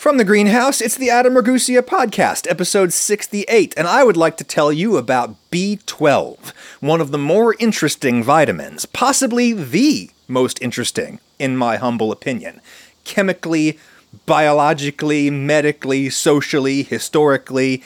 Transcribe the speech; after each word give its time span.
From 0.00 0.16
the 0.16 0.24
greenhouse, 0.24 0.80
it's 0.80 0.96
the 0.96 1.10
Adam 1.10 1.34
Ragusea 1.34 1.82
podcast, 1.82 2.50
episode 2.50 2.90
68, 2.90 3.74
and 3.76 3.86
I 3.86 4.02
would 4.02 4.16
like 4.16 4.38
to 4.38 4.44
tell 4.44 4.72
you 4.72 4.96
about 4.96 5.36
B12, 5.50 6.54
one 6.80 7.02
of 7.02 7.10
the 7.10 7.18
more 7.18 7.54
interesting 7.58 8.22
vitamins, 8.22 8.86
possibly 8.86 9.52
the 9.52 10.08
most 10.26 10.58
interesting, 10.62 11.20
in 11.38 11.54
my 11.54 11.76
humble 11.76 12.12
opinion. 12.12 12.62
Chemically, 13.04 13.78
biologically, 14.24 15.28
medically, 15.28 16.08
socially, 16.08 16.82
historically, 16.82 17.82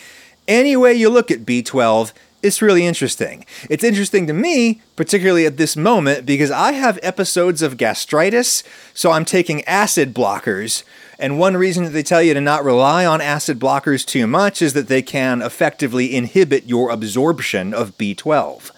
any 0.46 0.76
way 0.76 0.94
you 0.94 1.10
look 1.10 1.32
at 1.32 1.44
B12, 1.44 2.12
it's 2.44 2.62
really 2.62 2.86
interesting. 2.86 3.44
It's 3.68 3.82
interesting 3.82 4.28
to 4.28 4.32
me, 4.32 4.82
particularly 4.94 5.46
at 5.46 5.56
this 5.56 5.76
moment, 5.76 6.26
because 6.26 6.52
I 6.52 6.72
have 6.74 7.00
episodes 7.02 7.60
of 7.60 7.76
gastritis, 7.76 8.62
so 8.94 9.10
I'm 9.10 9.24
taking 9.24 9.64
acid 9.64 10.14
blockers. 10.14 10.84
And 11.18 11.38
one 11.38 11.56
reason 11.56 11.84
that 11.84 11.90
they 11.90 12.02
tell 12.02 12.22
you 12.22 12.34
to 12.34 12.40
not 12.40 12.64
rely 12.64 13.06
on 13.06 13.20
acid 13.20 13.58
blockers 13.58 14.04
too 14.04 14.26
much 14.26 14.60
is 14.60 14.72
that 14.72 14.88
they 14.88 15.02
can 15.02 15.42
effectively 15.42 16.14
inhibit 16.14 16.66
your 16.66 16.90
absorption 16.90 17.72
of 17.72 17.96
B12. 17.96 18.70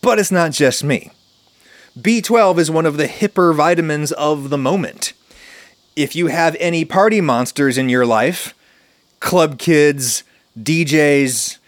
But 0.00 0.18
it's 0.18 0.30
not 0.30 0.52
just 0.52 0.84
me. 0.84 1.10
B12 1.98 2.58
is 2.58 2.70
one 2.70 2.86
of 2.86 2.96
the 2.96 3.08
hipper 3.08 3.54
vitamins 3.54 4.12
of 4.12 4.50
the 4.50 4.58
moment. 4.58 5.12
If 5.96 6.14
you 6.14 6.26
have 6.26 6.56
any 6.60 6.84
party 6.84 7.20
monsters 7.20 7.78
in 7.78 7.88
your 7.88 8.04
life, 8.04 8.54
club 9.20 9.58
kids, 9.58 10.22
DJs, 10.58 11.58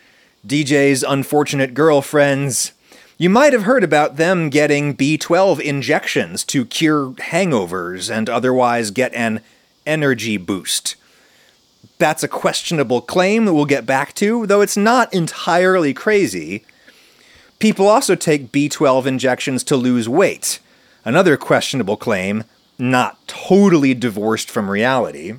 DJ's 0.47 1.03
unfortunate 1.03 1.75
girlfriends. 1.75 2.73
You 3.19 3.29
might 3.29 3.53
have 3.53 3.65
heard 3.65 3.83
about 3.83 4.17
them 4.17 4.49
getting 4.49 4.97
B12 4.97 5.61
injections 5.61 6.45
to 6.45 6.65
cure 6.65 7.11
hangovers 7.11 8.15
and 8.15 8.31
otherwise 8.31 8.91
get 8.91 9.13
an 9.15 9.41
energy 9.89 10.37
boost. 10.37 10.95
That's 11.99 12.23
a 12.23 12.29
questionable 12.29 13.01
claim 13.01 13.45
that 13.45 13.55
we'll 13.55 13.65
get 13.65 13.87
back 13.87 14.15
to, 14.15 14.47
though 14.47 14.61
it's 14.61 14.77
not 14.77 15.13
entirely 15.13 15.93
crazy. 15.93 16.65
People 17.59 17.89
also 17.89 18.15
take 18.15 18.53
B12 18.53 19.07
injections 19.07 19.65
to 19.65 19.77
lose 19.77 20.09
weight. 20.09 20.61
Another 21.05 21.37
questionable 21.37 21.97
claim, 21.97 22.45
not 22.79 23.27
totally 23.27 23.95
divorced 23.95 24.49
from 24.49 24.71
reality. 24.71 25.35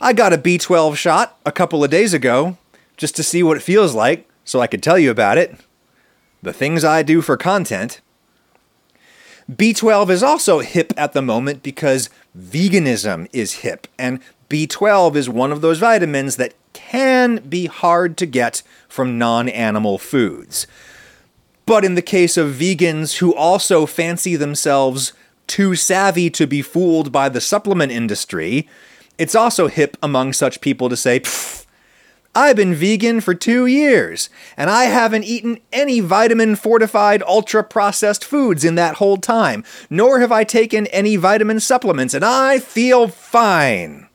I 0.00 0.12
got 0.12 0.34
a 0.34 0.38
B12 0.38 0.96
shot 0.96 1.38
a 1.46 1.52
couple 1.52 1.82
of 1.82 1.90
days 1.90 2.12
ago 2.12 2.58
just 2.98 3.16
to 3.16 3.22
see 3.22 3.42
what 3.42 3.56
it 3.56 3.62
feels 3.62 3.94
like 3.94 4.28
so 4.44 4.60
I 4.60 4.66
could 4.66 4.82
tell 4.82 4.98
you 4.98 5.10
about 5.10 5.38
it. 5.38 5.58
The 6.42 6.52
things 6.52 6.84
I 6.84 7.02
do 7.02 7.22
for 7.22 7.36
content. 7.36 8.00
B12 9.50 10.10
is 10.10 10.22
also 10.22 10.58
hip 10.58 10.92
at 10.96 11.12
the 11.12 11.22
moment 11.22 11.62
because 11.62 12.10
veganism 12.36 13.28
is 13.32 13.54
hip, 13.54 13.86
and 13.96 14.20
B12 14.50 15.14
is 15.14 15.28
one 15.28 15.52
of 15.52 15.60
those 15.60 15.78
vitamins 15.78 16.36
that 16.36 16.54
can 16.72 17.36
be 17.48 17.66
hard 17.66 18.16
to 18.18 18.26
get 18.26 18.62
from 18.88 19.18
non 19.18 19.48
animal 19.48 19.98
foods. 19.98 20.66
But 21.64 21.84
in 21.84 21.94
the 21.94 22.02
case 22.02 22.36
of 22.36 22.54
vegans 22.54 23.18
who 23.18 23.34
also 23.34 23.86
fancy 23.86 24.36
themselves 24.36 25.12
too 25.46 25.76
savvy 25.76 26.28
to 26.30 26.46
be 26.46 26.62
fooled 26.62 27.12
by 27.12 27.28
the 27.28 27.40
supplement 27.40 27.92
industry, 27.92 28.68
it's 29.16 29.34
also 29.34 29.68
hip 29.68 29.96
among 30.02 30.32
such 30.32 30.60
people 30.60 30.88
to 30.88 30.96
say, 30.96 31.20
I've 32.36 32.56
been 32.56 32.74
vegan 32.74 33.22
for 33.22 33.32
two 33.32 33.64
years, 33.64 34.28
and 34.58 34.68
I 34.68 34.84
haven't 34.84 35.24
eaten 35.24 35.58
any 35.72 36.00
vitamin 36.00 36.54
fortified 36.54 37.22
ultra 37.22 37.64
processed 37.64 38.22
foods 38.22 38.62
in 38.62 38.74
that 38.74 38.96
whole 38.96 39.16
time, 39.16 39.64
nor 39.88 40.20
have 40.20 40.30
I 40.30 40.44
taken 40.44 40.86
any 40.88 41.16
vitamin 41.16 41.60
supplements, 41.60 42.12
and 42.12 42.22
I 42.22 42.58
feel 42.58 43.08
fine. 43.08 44.08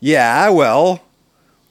Yeah, 0.00 0.48
well, 0.48 1.04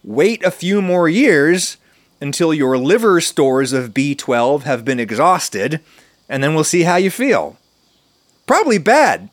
wait 0.02 0.42
a 0.46 0.50
few 0.50 0.82
more 0.82 1.10
years 1.10 1.76
until 2.22 2.54
your 2.54 2.78
liver 2.78 3.20
stores 3.20 3.74
of 3.74 3.94
B12 3.94 4.64
have 4.64 4.86
been 4.86 5.00
exhausted, 5.00 5.82
and 6.30 6.42
then 6.42 6.56
we'll 6.56 6.64
see 6.64 6.84
how 6.84 6.96
you 6.96 7.12
feel. 7.12 7.58
Probably 8.48 8.78
bad, 8.78 9.28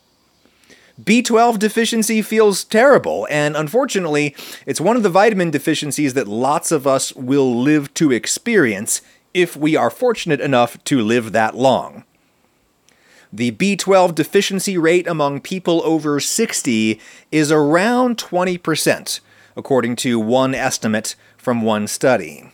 B12 1.05 1.59
deficiency 1.59 2.21
feels 2.21 2.65
terrible, 2.65 3.27
and 3.31 3.57
unfortunately, 3.57 4.35
it's 4.67 4.81
one 4.81 4.97
of 4.97 5.03
the 5.03 5.09
vitamin 5.09 5.51
deficiencies 5.51 6.15
that 6.15 6.29
lots 6.29 6.73
of 6.73 6.87
us 6.87 7.15
will 7.15 7.55
live 7.61 7.95
to 7.95 8.11
experience 8.11 9.01
if 9.33 9.57
we 9.57 9.77
are 9.77 9.89
fortunate 9.89 10.41
enough 10.41 10.83
to 10.85 11.01
live 11.01 11.33
that 11.33 11.57
long. 11.57 12.05
The 13.33 13.53
B12 13.53 14.15
deficiency 14.15 14.77
rate 14.77 15.07
among 15.07 15.41
people 15.41 15.81
over 15.85 16.19
60 16.19 17.01
is 17.31 17.53
around 17.53 18.19
20%, 18.19 19.21
according 19.57 19.97
to 19.97 20.19
one 20.19 20.55
estimate 20.55 21.15
from 21.37 21.63
one 21.63 21.87
study. 21.87 22.51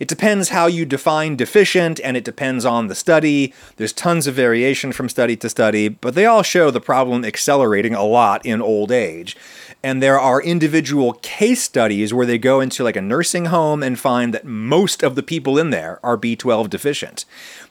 It 0.00 0.08
depends 0.08 0.48
how 0.48 0.66
you 0.66 0.86
define 0.86 1.36
deficient, 1.36 2.00
and 2.02 2.16
it 2.16 2.24
depends 2.24 2.64
on 2.64 2.86
the 2.86 2.94
study. 2.94 3.52
There's 3.76 3.92
tons 3.92 4.26
of 4.26 4.34
variation 4.34 4.92
from 4.92 5.10
study 5.10 5.36
to 5.36 5.48
study, 5.50 5.88
but 5.88 6.14
they 6.14 6.24
all 6.24 6.42
show 6.42 6.70
the 6.70 6.80
problem 6.80 7.22
accelerating 7.22 7.94
a 7.94 8.02
lot 8.02 8.44
in 8.46 8.62
old 8.62 8.90
age. 8.90 9.36
And 9.82 10.02
there 10.02 10.18
are 10.18 10.40
individual 10.40 11.12
case 11.20 11.62
studies 11.62 12.14
where 12.14 12.24
they 12.24 12.38
go 12.38 12.60
into 12.60 12.82
like 12.82 12.96
a 12.96 13.02
nursing 13.02 13.46
home 13.46 13.82
and 13.82 13.98
find 13.98 14.32
that 14.32 14.46
most 14.46 15.02
of 15.02 15.16
the 15.16 15.22
people 15.22 15.58
in 15.58 15.68
there 15.68 16.00
are 16.02 16.16
B12 16.16 16.70
deficient. 16.70 17.26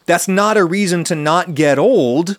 That's 0.06 0.28
not 0.28 0.56
a 0.56 0.63
reason 0.63 1.03
to 1.06 1.16
not 1.16 1.56
get 1.56 1.79
old, 1.79 2.38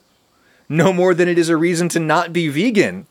no 0.69 0.93
more 0.93 1.15
than 1.15 1.29
it 1.29 1.37
is 1.37 1.49
a 1.49 1.56
reason 1.56 1.89
to 1.91 1.99
not 1.99 2.33
be 2.33 2.47
vegan. 2.47 3.09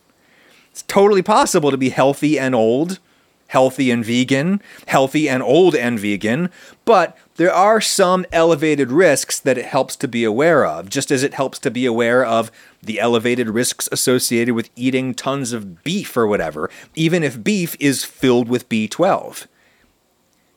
It's 0.72 0.84
totally 0.84 1.24
possible 1.24 1.72
to 1.72 1.78
be 1.78 1.90
healthy 1.90 2.40
and 2.40 2.56
old 2.56 3.00
healthy 3.50 3.90
and 3.90 4.06
vegan, 4.06 4.62
healthy 4.86 5.28
and 5.28 5.42
old 5.42 5.76
and 5.76 6.00
vegan, 6.00 6.50
but 6.86 7.18
there 7.36 7.52
are 7.52 7.82
some 7.82 8.26
elevated 8.32 8.92
risks 8.92 9.40
that 9.40 9.58
it 9.58 9.66
helps 9.66 9.96
to 9.96 10.08
be 10.08 10.24
aware 10.24 10.66
of, 10.66 10.88
just 10.88 11.10
as 11.10 11.24
it 11.24 11.34
helps 11.34 11.58
to 11.58 11.72
be 11.72 11.86
aware 11.86 12.24
of 12.24 12.52
the 12.82 13.00
elevated 13.00 13.50
risks 13.50 13.90
associated 13.92 14.54
with 14.54 14.70
eating 14.76 15.16
tons 15.16 15.52
of 15.52 15.84
beef 15.84 16.16
or 16.16 16.28
whatever, 16.28 16.70
even 16.96 17.24
if 17.24 17.44
beef 17.44 17.76
is 17.80 18.06
filled 18.06 18.48
with 18.48 18.70
B12. 18.70 19.48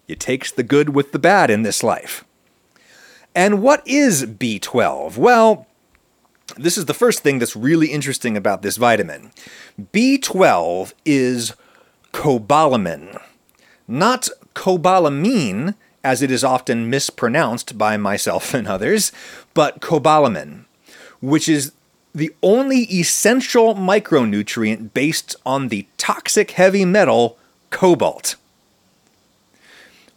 It 0.07 0.21
takes 0.21 0.51
the 0.51 0.63
good 0.63 0.91
with 0.91 1.13
the 1.13 1.19
bad 1.19 1.51
in 1.51 1.63
this 1.63 1.83
life. 1.83 2.25
And 3.35 3.63
what 3.63 3.83
is 3.87 4.27
B12? 4.27 5.17
Well, 5.17 5.67
this 6.59 6.77
is 6.77 6.85
the 6.85 6.95
first 6.95 7.21
thing 7.23 7.39
that's 7.39 7.57
really 7.57 7.87
interesting 7.87 8.37
about 8.37 8.61
this 8.61 8.77
vitamin. 8.77 9.31
B12 9.81 10.93
is 11.07 11.55
cobalamin. 12.13 13.21
Not 13.89 14.29
cobalamin, 14.55 15.75
as 16.05 16.23
it 16.23 16.31
is 16.31 16.45
often 16.45 16.91
mispronounced 16.91 17.79
by 17.79 17.97
myself 17.97 18.55
and 18.55 18.67
others, 18.67 19.13
but 19.55 19.81
cobalamin, 19.81 20.65
which 21.21 21.49
is 21.49 21.73
the 22.15 22.33
only 22.43 22.81
essential 22.93 23.75
micronutrient 23.75 24.93
based 24.93 25.35
on 25.47 25.69
the 25.69 25.87
toxic 25.97 26.53
heavy 26.53 26.85
metal 26.85 27.39
cobalt. 27.71 28.37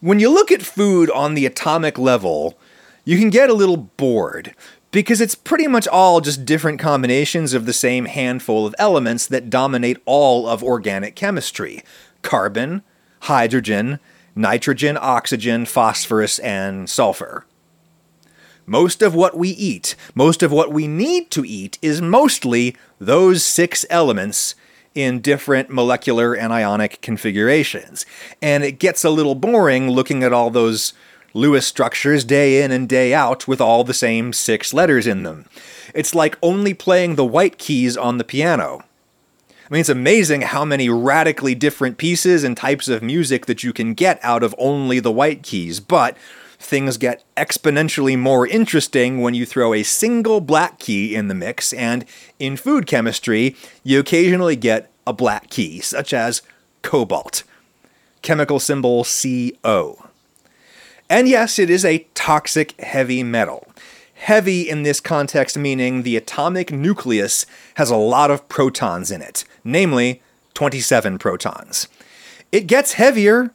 When 0.02 0.20
you 0.20 0.30
look 0.30 0.52
at 0.52 0.62
food 0.62 1.10
on 1.10 1.34
the 1.34 1.46
atomic 1.46 1.98
level, 1.98 2.58
you 3.06 3.18
can 3.18 3.30
get 3.30 3.50
a 3.50 3.54
little 3.54 3.78
bored 3.78 4.54
because 4.96 5.20
it's 5.20 5.36
pretty 5.36 5.68
much 5.68 5.90
all 5.90 6.22
just 6.22 6.46
different 6.46 6.80
combinations 6.80 7.54
of 7.54 7.66
the 7.66 7.74
same 7.74 8.06
handful 8.06 8.66
of 8.66 8.74
elements 8.80 9.28
that 9.28 9.50
dominate 9.50 9.98
all 10.06 10.48
of 10.48 10.64
organic 10.64 11.18
chemistry 11.18 11.84
carbon, 12.22 12.82
hydrogen, 13.24 14.00
nitrogen, 14.36 14.98
oxygen, 15.02 15.66
phosphorus, 15.66 16.40
and 16.40 16.90
sulfur. 16.90 17.46
Most 18.66 19.02
of 19.02 19.14
what 19.14 19.38
we 19.38 19.50
eat, 19.50 19.98
most 20.16 20.42
of 20.42 20.54
what 20.54 20.72
we 20.72 20.88
need 20.88 21.30
to 21.32 21.44
eat, 21.44 21.78
is 21.82 22.02
mostly 22.02 22.78
those 22.98 23.44
six 23.44 23.86
elements 23.90 24.56
in 24.96 25.20
different 25.20 25.70
molecular 25.70 26.34
and 26.34 26.54
ionic 26.54 27.02
configurations. 27.02 28.06
And 28.42 28.64
it 28.64 28.80
gets 28.80 29.04
a 29.04 29.10
little 29.10 29.36
boring 29.36 29.90
looking 29.90 30.24
at 30.24 30.32
all 30.32 30.50
those 30.50 30.94
Lewis 31.36 31.68
structures 31.68 32.24
day 32.24 32.64
in 32.64 32.72
and 32.72 32.88
day 32.88 33.14
out 33.14 33.46
with 33.46 33.60
all 33.60 33.84
the 33.84 33.94
same 33.94 34.32
six 34.32 34.74
letters 34.74 35.06
in 35.06 35.24
them. 35.24 35.46
It's 35.94 36.16
like 36.16 36.38
only 36.42 36.74
playing 36.74 37.16
the 37.16 37.26
white 37.26 37.58
keys 37.58 37.98
on 37.98 38.18
the 38.18 38.24
piano. 38.24 38.86
I 39.50 39.74
mean, 39.74 39.82
it's 39.82 39.90
amazing 39.90 40.44
how 40.44 40.64
many 40.64 40.88
radically 40.88 41.54
different 41.54 41.98
pieces 41.98 42.46
and 42.46 42.56
types 42.56 42.88
of 42.88 43.04
music 43.04 43.48
that 43.48 43.66
you 43.66 43.74
can 43.74 43.94
get 43.94 44.18
out 44.24 44.44
of 44.44 44.56
only 44.58 45.02
the 45.02 45.12
white 45.12 45.44
keys, 45.44 45.82
but 45.82 46.16
things 46.58 46.98
get 46.98 47.26
exponentially 47.36 48.18
more 48.18 48.48
interesting 48.48 49.20
when 49.20 49.34
you 49.34 49.46
throw 49.46 49.74
a 49.74 49.84
single 49.84 50.40
black 50.40 50.80
key 50.80 51.16
in 51.16 51.28
the 51.28 51.36
mix, 51.36 51.74
and 51.74 52.06
in 52.40 52.56
food 52.56 52.88
chemistry, 52.88 53.58
you 53.84 54.00
occasionally 54.00 54.56
get 54.56 54.90
a 55.06 55.12
black 55.12 55.50
key, 55.50 55.82
such 55.82 56.14
as 56.14 56.42
cobalt, 56.82 57.44
chemical 58.22 58.58
symbol 58.58 59.04
CO. 59.04 60.05
And 61.10 61.28
yes, 61.28 61.60
it 61.60 61.70
is 61.70 61.86
a 61.86 62.08
toxic 62.16 62.80
heavy 62.82 63.22
metal. 63.22 63.68
Heavy 64.16 64.68
in 64.68 64.84
this 64.84 65.00
context 65.00 65.58
meaning 65.58 66.02
the 66.02 66.18
atomic 66.18 66.72
nucleus 66.72 67.46
has 67.76 67.92
a 67.92 67.96
lot 67.96 68.32
of 68.32 68.48
protons 68.50 69.12
in 69.12 69.22
it, 69.22 69.44
namely 69.64 70.22
27 70.56 71.20
protons. 71.20 71.88
It 72.52 72.68
gets 72.68 72.94
heavier. 72.94 73.52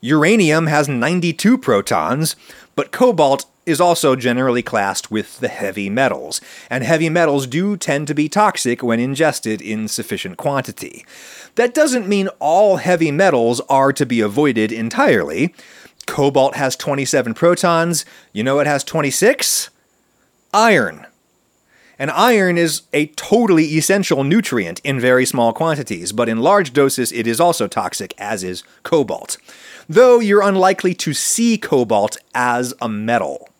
Uranium 0.00 0.66
has 0.66 0.88
92 0.88 1.58
protons, 1.58 2.34
but 2.74 2.90
cobalt 2.90 3.46
is 3.68 3.80
also 3.80 4.16
generally 4.16 4.62
classed 4.62 5.10
with 5.10 5.38
the 5.40 5.48
heavy 5.48 5.90
metals, 5.90 6.40
and 6.70 6.82
heavy 6.82 7.10
metals 7.10 7.46
do 7.46 7.76
tend 7.76 8.06
to 8.06 8.14
be 8.14 8.28
toxic 8.28 8.82
when 8.82 8.98
ingested 8.98 9.60
in 9.60 9.86
sufficient 9.86 10.38
quantity. 10.38 11.04
That 11.56 11.74
doesn't 11.74 12.08
mean 12.08 12.28
all 12.38 12.76
heavy 12.76 13.10
metals 13.10 13.60
are 13.68 13.92
to 13.92 14.06
be 14.06 14.20
avoided 14.20 14.72
entirely. 14.72 15.54
Cobalt 16.08 16.56
has 16.56 16.74
27 16.74 17.34
protons. 17.34 18.06
You 18.32 18.42
know 18.42 18.58
it 18.60 18.66
has 18.66 18.82
26? 18.82 19.68
Iron. 20.54 21.06
And 21.98 22.10
iron 22.10 22.56
is 22.56 22.82
a 22.94 23.08
totally 23.08 23.64
essential 23.76 24.24
nutrient 24.24 24.80
in 24.80 24.98
very 24.98 25.26
small 25.26 25.52
quantities, 25.52 26.12
but 26.12 26.28
in 26.28 26.40
large 26.40 26.72
doses 26.72 27.12
it 27.12 27.26
is 27.26 27.38
also 27.38 27.68
toxic, 27.68 28.14
as 28.16 28.42
is 28.42 28.64
cobalt. 28.84 29.36
Though 29.86 30.18
you're 30.18 30.42
unlikely 30.42 30.94
to 30.94 31.12
see 31.12 31.58
cobalt 31.58 32.16
as 32.34 32.72
a 32.80 32.88
metal. 32.88 33.50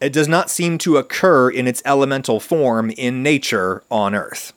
It 0.00 0.12
does 0.12 0.28
not 0.28 0.50
seem 0.50 0.78
to 0.78 0.96
occur 0.96 1.48
in 1.48 1.68
its 1.68 1.80
elemental 1.84 2.40
form 2.40 2.90
in 2.90 3.22
nature 3.22 3.84
on 3.88 4.16
Earth. 4.16 4.52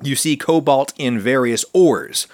You 0.00 0.14
see 0.14 0.36
cobalt 0.36 0.92
in 0.96 1.18
various 1.18 1.64
ores, 1.72 2.28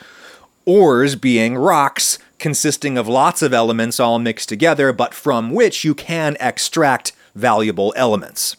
ores 0.66 1.16
being 1.16 1.56
rocks 1.56 2.18
consisting 2.44 2.98
of 2.98 3.08
lots 3.08 3.40
of 3.40 3.54
elements 3.54 3.98
all 3.98 4.18
mixed 4.18 4.50
together, 4.50 4.92
but 4.92 5.14
from 5.14 5.50
which 5.50 5.82
you 5.82 5.94
can 5.94 6.36
extract 6.38 7.10
valuable 7.34 7.94
elements. 7.96 8.54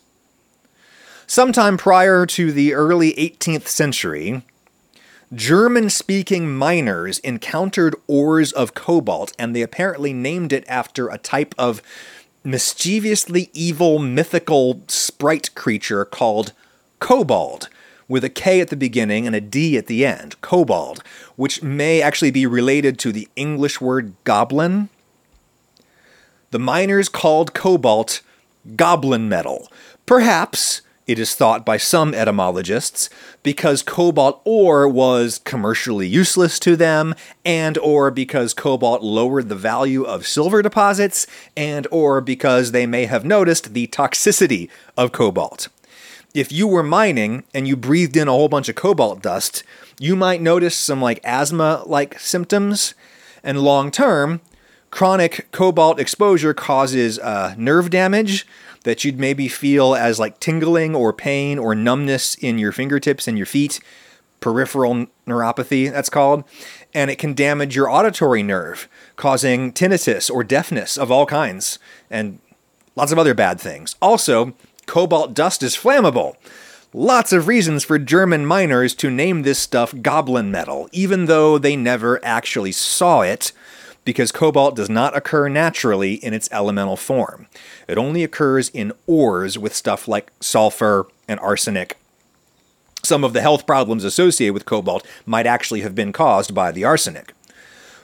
Sometime 1.27 1.77
prior 1.77 2.25
to 2.25 2.51
the 2.51 2.73
early 2.73 3.13
18th 3.13 3.67
century, 3.67 4.41
German 5.31 5.91
speaking 5.91 6.51
miners 6.51 7.19
encountered 7.19 7.95
ores 8.07 8.51
of 8.51 8.73
cobalt, 8.73 9.33
and 9.37 9.55
they 9.55 9.61
apparently 9.61 10.13
named 10.13 10.51
it 10.51 10.65
after 10.67 11.07
a 11.07 11.19
type 11.19 11.53
of 11.55 11.83
mischievously 12.43 13.51
evil 13.53 13.99
mythical 13.99 14.81
sprite 14.87 15.53
creature 15.53 16.05
called 16.05 16.53
kobold, 16.99 17.69
with 18.07 18.23
a 18.23 18.29
K 18.29 18.61
at 18.61 18.69
the 18.69 18.75
beginning 18.75 19.25
and 19.25 19.35
a 19.35 19.41
D 19.41 19.77
at 19.77 19.87
the 19.87 20.05
end, 20.05 20.39
kobold, 20.41 21.03
which 21.35 21.63
may 21.63 22.01
actually 22.01 22.31
be 22.31 22.45
related 22.45 22.99
to 22.99 23.11
the 23.11 23.27
English 23.35 23.81
word 23.81 24.13
goblin. 24.23 24.89
The 26.51 26.59
miners 26.59 27.09
called 27.09 27.53
cobalt 27.53 28.21
goblin 28.75 29.27
metal, 29.27 29.71
perhaps 30.05 30.81
it 31.07 31.19
is 31.19 31.35
thought 31.35 31.65
by 31.65 31.77
some 31.77 32.15
etymologists, 32.15 33.11
because 33.43 33.83
cobalt 33.83 34.41
ore 34.43 34.87
was 34.87 35.39
commercially 35.43 36.07
useless 36.07 36.57
to 36.59 36.75
them, 36.75 37.13
and 37.43 37.77
or 37.77 38.09
because 38.09 38.55
cobalt 38.55 39.03
lowered 39.03 39.47
the 39.47 39.55
value 39.55 40.03
of 40.03 40.25
silver 40.25 40.63
deposits, 40.63 41.27
and 41.55 41.85
or 41.91 42.21
because 42.21 42.71
they 42.71 42.87
may 42.87 43.05
have 43.05 43.23
noticed 43.23 43.73
the 43.75 43.85
toxicity 43.87 44.67
of 44.97 45.11
cobalt. 45.11 45.67
If 46.35 46.51
you 46.51 46.67
were 46.67 46.83
mining 46.83 47.45
and 47.53 47.65
you 47.65 47.77
breathed 47.77 48.17
in 48.17 48.27
a 48.27 48.31
whole 48.31 48.49
bunch 48.49 48.67
of 48.67 48.75
cobalt 48.75 49.21
dust, 49.21 49.63
you 50.01 50.17
might 50.17 50.41
notice 50.41 50.75
some 50.75 51.01
like 51.01 51.21
asthma 51.23 51.81
like 51.85 52.19
symptoms, 52.19 52.93
and 53.41 53.61
long 53.61 53.89
term, 53.89 54.41
chronic 54.91 55.49
cobalt 55.53 55.97
exposure 55.97 56.53
causes 56.53 57.17
uh, 57.19 57.55
nerve 57.57 57.89
damage, 57.89 58.45
that 58.83 59.05
you'd 59.05 59.17
maybe 59.17 59.47
feel 59.47 59.95
as 59.95 60.19
like 60.19 60.41
tingling 60.41 60.93
or 60.93 61.13
pain 61.13 61.57
or 61.57 61.73
numbness 61.73 62.35
in 62.35 62.59
your 62.59 62.73
fingertips 62.73 63.29
and 63.29 63.37
your 63.37 63.47
feet, 63.47 63.79
peripheral 64.41 65.07
neuropathy, 65.25 65.89
that's 65.89 66.09
called, 66.09 66.43
and 66.93 67.09
it 67.09 67.17
can 67.17 67.33
damage 67.33 67.77
your 67.77 67.89
auditory 67.89 68.43
nerve, 68.43 68.89
causing 69.15 69.71
tinnitus 69.71 70.29
or 70.29 70.43
deafness 70.43 70.97
of 70.97 71.09
all 71.09 71.25
kinds, 71.25 71.79
and 72.09 72.39
lots 72.97 73.13
of 73.13 73.17
other 73.17 73.33
bad 73.33 73.57
things. 73.57 73.95
Also, 74.01 74.53
cobalt 74.85 75.33
dust 75.33 75.63
is 75.63 75.75
flammable. 75.75 76.35
Lots 76.93 77.33
of 77.33 77.47
reasons 77.47 77.83
for 77.83 77.99
German 77.99 78.45
miners 78.45 78.95
to 78.95 79.11
name 79.11 79.41
this 79.41 79.59
stuff 79.59 79.93
goblin 80.01 80.49
metal, 80.49 80.87
even 80.91 81.25
though 81.25 81.57
they 81.57 81.75
never 81.75 82.23
actually 82.23 82.71
saw 82.71 83.21
it 83.21 83.51
because 84.05 84.31
cobalt 84.31 84.75
does 84.75 84.89
not 84.89 85.17
occur 85.17 85.49
naturally 85.49 86.13
in 86.13 86.33
its 86.33 86.47
elemental 86.51 86.95
form. 86.95 87.47
It 87.87 87.97
only 87.97 88.23
occurs 88.23 88.69
in 88.69 88.93
ores 89.07 89.57
with 89.57 89.75
stuff 89.75 90.07
like 90.07 90.31
sulfur 90.39 91.07
and 91.27 91.39
arsenic. 91.39 91.97
Some 93.03 93.23
of 93.23 93.33
the 93.33 93.41
health 93.41 93.67
problems 93.67 94.03
associated 94.03 94.53
with 94.53 94.65
cobalt 94.65 95.05
might 95.25 95.45
actually 95.45 95.81
have 95.81 95.95
been 95.95 96.13
caused 96.13 96.55
by 96.55 96.71
the 96.71 96.83
arsenic. 96.83 97.33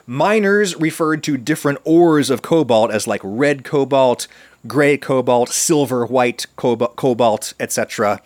Miners 0.06 0.76
referred 0.76 1.22
to 1.24 1.36
different 1.36 1.78
ores 1.84 2.30
of 2.30 2.42
cobalt 2.42 2.90
as 2.90 3.06
like 3.06 3.20
red 3.22 3.64
cobalt, 3.64 4.26
gray 4.66 4.96
cobalt, 4.96 5.48
silver, 5.48 6.04
white 6.06 6.46
cobalt, 6.56 7.54
etc. 7.60 8.20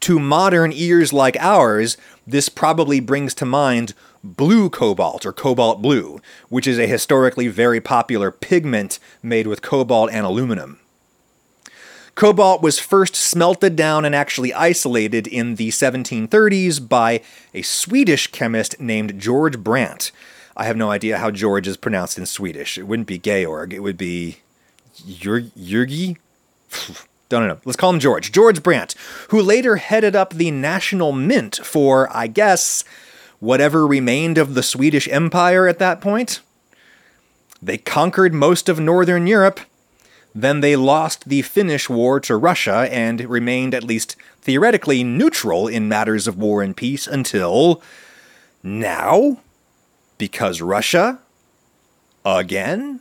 To 0.00 0.18
modern 0.18 0.72
ears 0.72 1.12
like 1.12 1.36
ours, 1.38 1.96
this 2.26 2.48
probably 2.48 3.00
brings 3.00 3.34
to 3.34 3.46
mind 3.46 3.94
blue 4.22 4.70
cobalt 4.70 5.26
or 5.26 5.32
cobalt 5.32 5.82
blue, 5.82 6.20
which 6.48 6.66
is 6.66 6.78
a 6.78 6.86
historically 6.86 7.48
very 7.48 7.80
popular 7.80 8.30
pigment 8.30 8.98
made 9.22 9.46
with 9.46 9.62
cobalt 9.62 10.10
and 10.12 10.24
aluminum. 10.24 10.78
Cobalt 12.14 12.62
was 12.62 12.78
first 12.78 13.16
smelted 13.16 13.74
down 13.74 14.04
and 14.04 14.14
actually 14.14 14.52
isolated 14.52 15.26
in 15.26 15.54
the 15.54 15.68
1730s 15.70 16.86
by 16.86 17.22
a 17.54 17.62
Swedish 17.62 18.26
chemist 18.26 18.78
named 18.78 19.18
George 19.18 19.58
Brandt. 19.58 20.12
I 20.56 20.64
have 20.64 20.76
no 20.76 20.90
idea 20.90 21.18
how 21.18 21.30
George 21.30 21.66
is 21.66 21.76
pronounced 21.76 22.18
in 22.18 22.26
Swedish. 22.26 22.76
It 22.76 22.84
wouldn't 22.84 23.08
be 23.08 23.18
Georg, 23.18 23.72
it 23.72 23.80
would 23.80 23.96
be 23.96 24.38
Jurgi? 24.94 26.16
Don't 27.28 27.48
know. 27.48 27.58
Let's 27.64 27.76
call 27.76 27.90
him 27.90 27.98
George. 27.98 28.30
George 28.30 28.62
Brandt, 28.62 28.94
who 29.30 29.40
later 29.40 29.76
headed 29.76 30.14
up 30.14 30.34
the 30.34 30.50
National 30.50 31.12
Mint 31.12 31.60
for, 31.64 32.14
I 32.14 32.26
guess, 32.26 32.84
whatever 33.40 33.86
remained 33.86 34.36
of 34.36 34.54
the 34.54 34.62
Swedish 34.62 35.08
Empire 35.08 35.66
at 35.66 35.78
that 35.78 36.02
point. 36.02 36.40
They 37.62 37.78
conquered 37.78 38.34
most 38.34 38.68
of 38.68 38.78
Northern 38.78 39.26
Europe. 39.26 39.60
Then 40.34 40.60
they 40.60 40.76
lost 40.76 41.28
the 41.28 41.42
Finnish 41.42 41.88
War 41.88 42.20
to 42.20 42.36
Russia 42.36 42.88
and 42.90 43.20
remained 43.22 43.74
at 43.74 43.84
least 43.84 44.16
theoretically 44.42 45.02
neutral 45.02 45.68
in 45.68 45.88
matters 45.88 46.26
of 46.26 46.36
war 46.36 46.62
and 46.62 46.76
peace 46.76 47.06
until 47.06 47.82
now? 48.62 49.38
Because 50.22 50.60
Russia? 50.60 51.18
Again? 52.24 53.00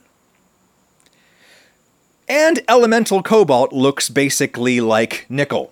And 2.27 2.63
elemental 2.67 3.21
cobalt 3.21 3.71
looks 3.71 4.09
basically 4.09 4.81
like 4.81 5.27
nickel. 5.29 5.71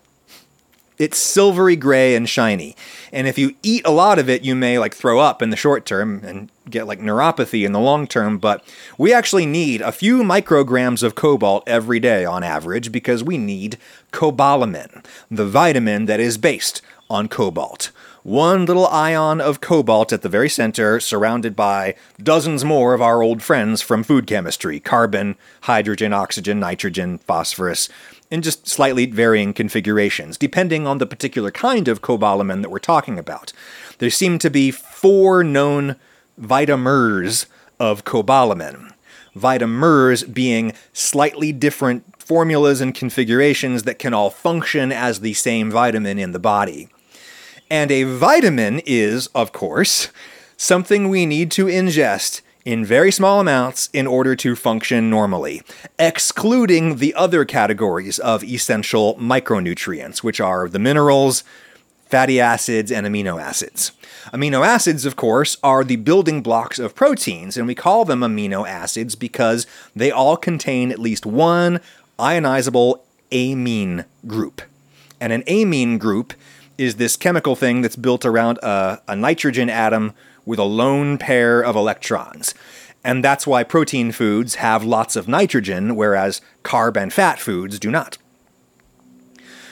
It's 1.00 1.18
silvery 1.18 1.75
gray 1.75 2.13
and 2.13 2.29
shiny. 2.29 2.75
And 3.12 3.27
if 3.27 3.39
you 3.39 3.56
eat 3.63 3.82
a 3.84 3.89
lot 3.89 4.20
of 4.20 4.29
it, 4.29 4.44
you 4.44 4.53
may 4.53 4.77
like 4.77 4.94
throw 4.94 5.18
up 5.18 5.41
in 5.41 5.50
the 5.50 5.56
short 5.56 5.88
term 5.88 6.22
and 6.24 6.51
get 6.70 6.86
like 6.86 7.00
neuropathy 7.00 7.65
in 7.65 7.72
the 7.72 7.79
long 7.79 8.06
term, 8.06 8.38
but 8.38 8.63
we 9.00 9.12
actually 9.12 9.48
need 9.48 9.82
a 9.82 9.91
few 9.91 10.22
micrograms 10.22 11.01
of 11.01 11.15
cobalt 11.15 11.63
every 11.65 12.00
day 12.00 12.25
on 12.25 12.44
average 12.44 12.91
because 12.91 13.24
we 13.24 13.39
need 13.39 13.79
cobalamin, 14.12 15.03
the 15.32 15.48
vitamin 15.48 16.06
that 16.06 16.20
is 16.20 16.38
based 16.38 16.84
on 17.10 17.27
cobalt. 17.27 17.89
One 18.24 18.66
little 18.66 18.86
ion 18.88 19.40
of 19.40 19.62
cobalt 19.62 20.12
at 20.12 20.24
the 20.24 20.30
very 20.30 20.50
center, 20.50 21.00
surrounded 21.00 21.56
by 21.56 21.96
dozens 22.22 22.66
more 22.66 22.94
of 22.94 23.02
our 23.02 23.24
old 23.24 23.42
friends 23.42 23.82
from 23.82 24.04
food 24.04 24.28
chemistry 24.28 24.82
carbon, 24.82 25.38
hydrogen, 25.62 26.12
oxygen, 26.12 26.60
nitrogen, 26.60 27.20
phosphorus 27.20 27.88
in 28.30 28.42
just 28.42 28.68
slightly 28.68 29.06
varying 29.06 29.54
configurations, 29.54 30.38
depending 30.38 30.86
on 30.86 30.98
the 30.98 31.06
particular 31.06 31.50
kind 31.50 31.88
of 31.88 32.02
cobalamin 32.02 32.62
that 32.62 32.70
we're 32.70 32.80
talking 32.80 33.18
about. 33.18 33.54
There 34.00 34.10
seem 34.10 34.38
to 34.40 34.50
be 34.50 34.70
four 34.70 35.42
known 35.42 35.96
vitamers 36.38 37.46
of 37.80 38.04
cobalamin. 38.04 38.92
Vitamers 39.34 40.24
being 40.24 40.74
slightly 40.92 41.54
different 41.54 42.22
formulas 42.22 42.82
and 42.82 42.94
configurations 42.94 43.84
that 43.84 43.98
can 43.98 44.14
all 44.14 44.30
function 44.30 44.92
as 44.92 45.22
the 45.22 45.34
same 45.34 45.72
vitamin 45.72 46.20
in 46.20 46.34
the 46.34 46.40
body. 46.40 46.90
And 47.70 47.92
a 47.92 48.04
vitamin 48.04 48.82
is, 48.86 49.28
of 49.28 49.52
course, 49.52 50.10
something 50.58 51.08
we 51.08 51.28
need 51.28 51.52
to 51.52 51.66
ingest 51.66 52.42
in 52.66 52.84
very 52.84 53.12
small 53.12 53.40
amounts 53.40 53.90
in 53.94 54.08
order 54.08 54.36
to 54.36 54.56
function 54.56 55.10
normally, 55.10 55.62
excluding 55.98 56.98
the 56.98 57.14
other 57.14 57.46
categories 57.46 58.20
of 58.20 58.44
essential 58.44 59.16
micronutrients, 59.16 60.24
which 60.24 60.42
are 60.42 60.68
the 60.68 60.80
minerals, 60.80 61.44
fatty 62.08 62.40
acids, 62.40 62.92
and 62.92 63.06
amino 63.06 63.42
acids. 63.42 63.92
Amino 64.34 64.66
acids, 64.66 65.06
of 65.06 65.16
course, 65.16 65.56
are 65.64 65.84
the 65.84 65.96
building 65.96 66.42
blocks 66.42 66.80
of 66.80 66.96
proteins, 66.96 67.56
and 67.56 67.68
we 67.68 67.76
call 67.76 68.04
them 68.04 68.22
amino 68.22 68.68
acids 68.68 69.16
because 69.16 69.68
they 69.96 70.12
all 70.12 70.36
contain 70.38 70.92
at 70.92 71.00
least 71.00 71.26
one 71.26 71.80
ionizable 72.18 73.00
amine 73.32 74.06
group. 74.28 74.64
And 75.22 75.32
an 75.32 75.44
amine 75.48 75.98
group 75.98 76.34
is 76.80 76.96
this 76.96 77.18
chemical 77.18 77.58
thing 77.58 77.82
that's 77.82 77.98
built 77.98 78.26
around 78.26 78.58
a, 78.60 79.02
a 79.08 79.16
nitrogen 79.16 79.70
atom 79.70 80.14
with 80.46 80.60
a 80.60 80.64
lone 80.64 81.18
pair 81.18 81.62
of 81.62 81.76
electrons. 81.76 82.56
And 83.04 83.24
that's 83.24 83.46
why 83.46 83.64
protein 83.64 84.14
foods 84.14 84.56
have 84.56 84.84
lots 84.84 85.18
of 85.18 85.28
nitrogen, 85.28 85.98
whereas 85.98 86.42
carb 86.64 86.96
and 86.96 87.12
fat 87.12 87.38
foods 87.38 87.80
do 87.80 87.92
not. 87.92 88.18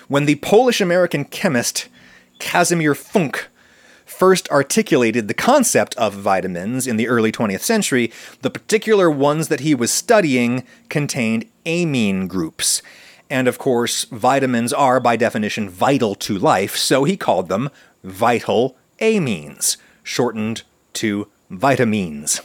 When 0.09 0.25
the 0.25 0.35
Polish 0.35 0.81
American 0.81 1.23
chemist 1.23 1.87
Casimir 2.39 2.93
Funk 2.93 3.47
first 4.05 4.49
articulated 4.49 5.27
the 5.27 5.33
concept 5.33 5.95
of 5.95 6.13
vitamins 6.13 6.87
in 6.87 6.97
the 6.97 7.07
early 7.07 7.31
20th 7.31 7.61
century, 7.61 8.11
the 8.41 8.49
particular 8.49 9.09
ones 9.09 9.47
that 9.47 9.61
he 9.61 9.73
was 9.73 9.91
studying 9.91 10.63
contained 10.89 11.45
amine 11.65 12.27
groups. 12.27 12.81
And 13.29 13.47
of 13.47 13.57
course, 13.57 14.05
vitamins 14.05 14.71
are 14.71 14.99
by 14.99 15.15
definition 15.15 15.69
vital 15.69 16.15
to 16.15 16.37
life, 16.37 16.75
so 16.77 17.03
he 17.03 17.17
called 17.17 17.49
them 17.49 17.69
vital 18.03 18.75
amines, 18.99 19.77
shortened 20.03 20.63
to 20.93 21.27
vitamins. 21.49 22.41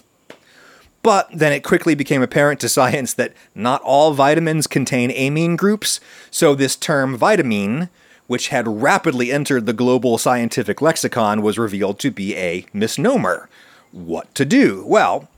But 1.02 1.28
then 1.32 1.52
it 1.52 1.64
quickly 1.64 1.94
became 1.94 2.22
apparent 2.22 2.60
to 2.60 2.68
science 2.68 3.12
that 3.14 3.32
not 3.54 3.82
all 3.82 4.12
vitamins 4.12 4.66
contain 4.66 5.10
amine 5.10 5.56
groups, 5.56 6.00
so 6.30 6.54
this 6.54 6.76
term 6.76 7.16
vitamine, 7.18 7.88
which 8.28 8.48
had 8.48 8.82
rapidly 8.82 9.32
entered 9.32 9.66
the 9.66 9.72
global 9.72 10.16
scientific 10.16 10.80
lexicon, 10.80 11.42
was 11.42 11.58
revealed 11.58 11.98
to 12.00 12.10
be 12.10 12.36
a 12.36 12.66
misnomer. 12.72 13.48
What 13.90 14.32
to 14.36 14.44
do? 14.44 14.84
Well, 14.86 15.28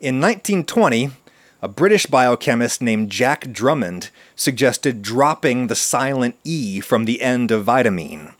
in 0.00 0.20
1920, 0.20 1.10
a 1.64 1.68
British 1.68 2.04
biochemist 2.04 2.82
named 2.82 3.08
Jack 3.08 3.50
Drummond 3.50 4.10
suggested 4.36 5.00
dropping 5.00 5.68
the 5.68 5.74
silent 5.74 6.36
E 6.44 6.78
from 6.78 7.06
the 7.06 7.22
end 7.22 7.50
of 7.50 7.64
vitamine 7.64 8.34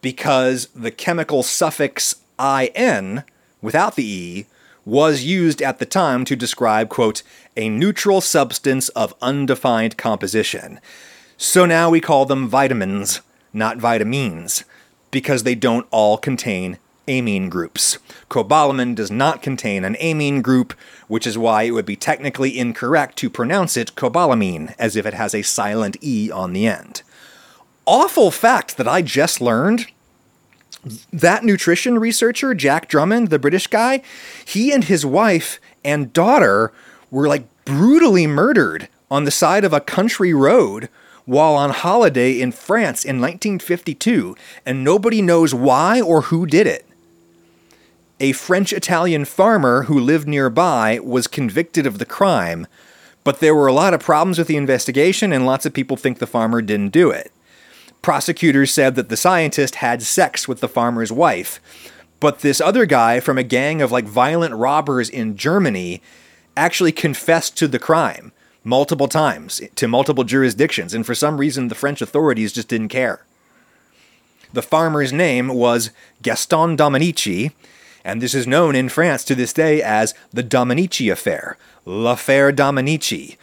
because 0.00 0.68
the 0.76 0.92
chemical 0.92 1.42
suffix 1.42 2.14
IN 2.38 3.24
without 3.60 3.96
the 3.96 4.06
E 4.06 4.46
was 4.84 5.24
used 5.24 5.60
at 5.60 5.80
the 5.80 5.86
time 5.86 6.24
to 6.24 6.36
describe, 6.36 6.88
quote, 6.88 7.24
a 7.56 7.68
neutral 7.68 8.20
substance 8.20 8.90
of 8.90 9.12
undefined 9.20 9.96
composition. 9.96 10.78
So 11.36 11.66
now 11.66 11.90
we 11.90 12.00
call 12.00 12.26
them 12.26 12.46
vitamins, 12.46 13.22
not 13.52 13.78
vitamines, 13.78 14.62
because 15.10 15.42
they 15.42 15.56
don't 15.56 15.88
all 15.90 16.16
contain 16.16 16.78
amine 17.08 17.48
groups. 17.48 17.98
Cobalamin 18.28 18.94
does 18.94 19.10
not 19.10 19.42
contain 19.42 19.84
an 19.84 19.96
amine 20.00 20.42
group, 20.42 20.74
which 21.08 21.26
is 21.26 21.38
why 21.38 21.64
it 21.64 21.70
would 21.70 21.86
be 21.86 21.96
technically 21.96 22.58
incorrect 22.58 23.16
to 23.16 23.30
pronounce 23.30 23.76
it 23.76 23.94
cobalamine, 23.94 24.74
as 24.78 24.96
if 24.96 25.06
it 25.06 25.14
has 25.14 25.34
a 25.34 25.42
silent 25.42 25.96
E 26.02 26.30
on 26.30 26.52
the 26.52 26.66
end. 26.66 27.02
Awful 27.86 28.30
fact 28.30 28.76
that 28.76 28.86
I 28.86 29.02
just 29.02 29.40
learned 29.40 29.86
that 31.12 31.44
nutrition 31.44 31.98
researcher, 31.98 32.54
Jack 32.54 32.88
Drummond, 32.88 33.28
the 33.28 33.38
British 33.38 33.66
guy, 33.66 34.02
he 34.44 34.72
and 34.72 34.84
his 34.84 35.04
wife 35.04 35.60
and 35.84 36.12
daughter 36.12 36.72
were 37.10 37.28
like 37.28 37.46
brutally 37.64 38.26
murdered 38.26 38.88
on 39.10 39.24
the 39.24 39.30
side 39.30 39.64
of 39.64 39.72
a 39.72 39.80
country 39.80 40.32
road 40.32 40.88
while 41.24 41.54
on 41.54 41.70
holiday 41.70 42.40
in 42.40 42.50
France 42.50 43.04
in 43.04 43.20
1952, 43.20 44.34
and 44.64 44.82
nobody 44.82 45.20
knows 45.20 45.54
why 45.54 46.00
or 46.00 46.22
who 46.22 46.46
did 46.46 46.66
it. 46.66 46.86
A 48.20 48.32
French 48.32 48.72
Italian 48.72 49.24
farmer 49.24 49.84
who 49.84 49.98
lived 49.98 50.26
nearby 50.26 50.98
was 51.02 51.28
convicted 51.28 51.86
of 51.86 51.98
the 51.98 52.04
crime, 52.04 52.66
but 53.22 53.38
there 53.38 53.54
were 53.54 53.68
a 53.68 53.72
lot 53.72 53.94
of 53.94 54.00
problems 54.00 54.38
with 54.38 54.48
the 54.48 54.56
investigation, 54.56 55.32
and 55.32 55.46
lots 55.46 55.64
of 55.64 55.72
people 55.72 55.96
think 55.96 56.18
the 56.18 56.26
farmer 56.26 56.60
didn't 56.60 56.90
do 56.90 57.10
it. 57.10 57.30
Prosecutors 58.02 58.72
said 58.72 58.96
that 58.96 59.08
the 59.08 59.16
scientist 59.16 59.76
had 59.76 60.02
sex 60.02 60.48
with 60.48 60.58
the 60.60 60.68
farmer's 60.68 61.12
wife. 61.12 61.60
But 62.20 62.40
this 62.40 62.60
other 62.60 62.86
guy 62.86 63.20
from 63.20 63.38
a 63.38 63.44
gang 63.44 63.80
of 63.80 63.92
like 63.92 64.06
violent 64.06 64.54
robbers 64.54 65.08
in 65.08 65.36
Germany 65.36 66.02
actually 66.56 66.90
confessed 66.90 67.56
to 67.58 67.68
the 67.68 67.78
crime 67.78 68.32
multiple 68.64 69.08
times 69.08 69.62
to 69.76 69.86
multiple 69.86 70.24
jurisdictions, 70.24 70.92
and 70.92 71.06
for 71.06 71.14
some 71.14 71.38
reason 71.38 71.68
the 71.68 71.76
French 71.76 72.02
authorities 72.02 72.52
just 72.52 72.68
didn't 72.68 72.88
care. 72.88 73.24
The 74.52 74.62
farmer's 74.62 75.12
name 75.12 75.48
was 75.48 75.90
Gaston 76.22 76.76
Dominici, 76.76 77.52
and 78.08 78.22
this 78.22 78.34
is 78.34 78.46
known 78.46 78.74
in 78.74 78.88
France 78.88 79.22
to 79.22 79.34
this 79.34 79.52
day 79.52 79.82
as 79.82 80.14
the 80.32 80.42
Dominici 80.42 81.12
affair, 81.12 81.58
l'affaire 81.84 82.50
Dominici, 82.50 83.36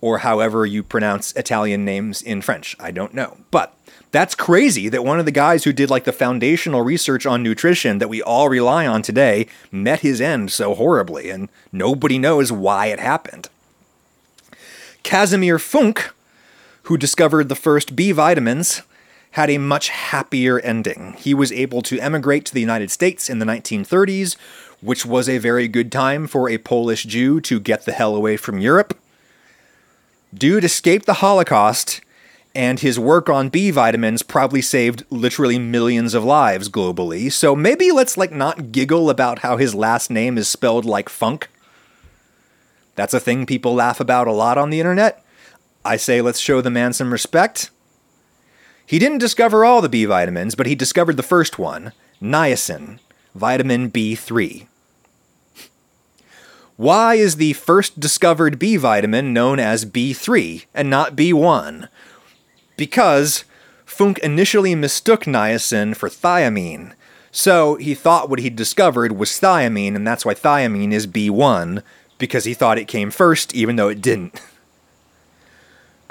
or 0.00 0.18
however 0.18 0.64
you 0.64 0.84
pronounce 0.84 1.32
Italian 1.32 1.84
names 1.84 2.22
in 2.22 2.40
French. 2.40 2.76
I 2.78 2.92
don't 2.92 3.14
know. 3.14 3.38
But 3.50 3.74
that's 4.12 4.36
crazy 4.36 4.88
that 4.88 5.04
one 5.04 5.18
of 5.18 5.24
the 5.24 5.32
guys 5.32 5.64
who 5.64 5.72
did 5.72 5.90
like 5.90 6.04
the 6.04 6.12
foundational 6.12 6.82
research 6.82 7.26
on 7.26 7.42
nutrition 7.42 7.98
that 7.98 8.08
we 8.08 8.22
all 8.22 8.48
rely 8.48 8.86
on 8.86 9.02
today 9.02 9.48
met 9.72 10.00
his 10.00 10.20
end 10.20 10.52
so 10.52 10.76
horribly, 10.76 11.28
and 11.28 11.48
nobody 11.72 12.16
knows 12.16 12.52
why 12.52 12.86
it 12.86 13.00
happened. 13.00 13.48
Casimir 15.02 15.58
Funk, 15.58 16.12
who 16.84 16.96
discovered 16.96 17.48
the 17.48 17.56
first 17.56 17.96
B 17.96 18.12
vitamins, 18.12 18.82
had 19.32 19.50
a 19.50 19.58
much 19.58 19.88
happier 19.88 20.60
ending. 20.60 21.14
He 21.18 21.34
was 21.34 21.52
able 21.52 21.82
to 21.82 21.98
emigrate 21.98 22.44
to 22.46 22.54
the 22.54 22.60
United 22.60 22.90
States 22.90 23.28
in 23.28 23.38
the 23.38 23.46
1930s, 23.46 24.36
which 24.80 25.04
was 25.06 25.28
a 25.28 25.38
very 25.38 25.68
good 25.68 25.90
time 25.90 26.26
for 26.26 26.48
a 26.48 26.58
Polish 26.58 27.04
Jew 27.04 27.40
to 27.42 27.60
get 27.60 27.84
the 27.84 27.92
hell 27.92 28.14
away 28.14 28.36
from 28.36 28.58
Europe. 28.58 28.98
Dude 30.34 30.64
escaped 30.64 31.06
the 31.06 31.14
Holocaust 31.14 32.00
and 32.54 32.80
his 32.80 32.98
work 32.98 33.30
on 33.30 33.48
B 33.48 33.70
vitamins 33.70 34.22
probably 34.22 34.60
saved 34.60 35.04
literally 35.08 35.58
millions 35.58 36.12
of 36.12 36.24
lives 36.24 36.68
globally. 36.68 37.32
So 37.32 37.56
maybe 37.56 37.90
let's 37.90 38.16
like 38.16 38.32
not 38.32 38.72
giggle 38.72 39.08
about 39.08 39.40
how 39.40 39.56
his 39.56 39.74
last 39.74 40.10
name 40.10 40.36
is 40.36 40.48
spelled 40.48 40.84
like 40.84 41.08
funk. 41.08 41.48
That's 42.94 43.14
a 43.14 43.20
thing 43.20 43.46
people 43.46 43.74
laugh 43.74 44.00
about 44.00 44.28
a 44.28 44.32
lot 44.32 44.58
on 44.58 44.68
the 44.68 44.80
internet. 44.80 45.24
I 45.84 45.96
say 45.96 46.20
let's 46.20 46.38
show 46.38 46.60
the 46.60 46.70
man 46.70 46.92
some 46.92 47.12
respect. 47.12 47.70
He 48.86 48.98
didn't 48.98 49.18
discover 49.18 49.64
all 49.64 49.80
the 49.80 49.88
B 49.88 50.04
vitamins, 50.04 50.54
but 50.54 50.66
he 50.66 50.74
discovered 50.74 51.16
the 51.16 51.22
first 51.22 51.58
one, 51.58 51.92
niacin, 52.20 52.98
vitamin 53.34 53.90
B3. 53.90 54.66
Why 56.76 57.14
is 57.14 57.36
the 57.36 57.52
first 57.52 58.00
discovered 58.00 58.58
B 58.58 58.76
vitamin 58.76 59.32
known 59.32 59.58
as 59.58 59.84
B3 59.84 60.64
and 60.74 60.90
not 60.90 61.14
B1? 61.14 61.88
because 62.76 63.44
Funk 63.84 64.18
initially 64.18 64.74
mistook 64.74 65.22
niacin 65.24 65.94
for 65.94 66.08
thiamine. 66.08 66.94
So 67.30 67.76
he 67.76 67.94
thought 67.94 68.28
what 68.28 68.40
he'd 68.40 68.56
discovered 68.56 69.12
was 69.12 69.30
thiamine, 69.30 69.94
and 69.94 70.04
that's 70.06 70.24
why 70.24 70.34
thiamine 70.34 70.92
is 70.92 71.06
B1, 71.06 71.84
because 72.18 72.44
he 72.44 72.54
thought 72.54 72.78
it 72.78 72.88
came 72.88 73.10
first, 73.10 73.54
even 73.54 73.76
though 73.76 73.88
it 73.88 74.02
didn't. 74.02 74.40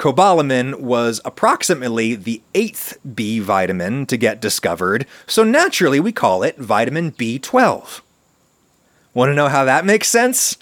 Cobalamin 0.01 0.79
was 0.79 1.21
approximately 1.23 2.15
the 2.15 2.41
eighth 2.55 2.97
B 3.13 3.37
vitamin 3.37 4.07
to 4.07 4.17
get 4.17 4.41
discovered, 4.41 5.05
so 5.27 5.43
naturally 5.43 5.99
we 5.99 6.11
call 6.11 6.41
it 6.41 6.57
vitamin 6.57 7.11
B12. 7.11 8.01
Want 9.13 9.29
to 9.29 9.35
know 9.35 9.47
how 9.47 9.63
that 9.63 9.85
makes 9.85 10.09
sense? 10.09 10.57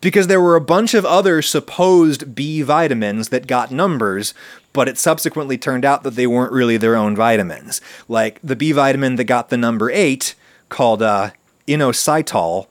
Because 0.00 0.26
there 0.26 0.40
were 0.40 0.56
a 0.56 0.60
bunch 0.60 0.94
of 0.94 1.06
other 1.06 1.42
supposed 1.42 2.34
B 2.34 2.60
vitamins 2.62 3.28
that 3.28 3.46
got 3.46 3.70
numbers, 3.70 4.34
but 4.72 4.88
it 4.88 4.98
subsequently 4.98 5.56
turned 5.56 5.84
out 5.84 6.02
that 6.02 6.16
they 6.16 6.26
weren't 6.26 6.50
really 6.50 6.76
their 6.76 6.96
own 6.96 7.14
vitamins. 7.14 7.80
Like 8.08 8.40
the 8.42 8.56
B 8.56 8.72
vitamin 8.72 9.14
that 9.14 9.24
got 9.24 9.48
the 9.48 9.56
number 9.56 9.92
eight, 9.92 10.34
called 10.70 11.02
uh, 11.02 11.30
inositol, 11.68 12.66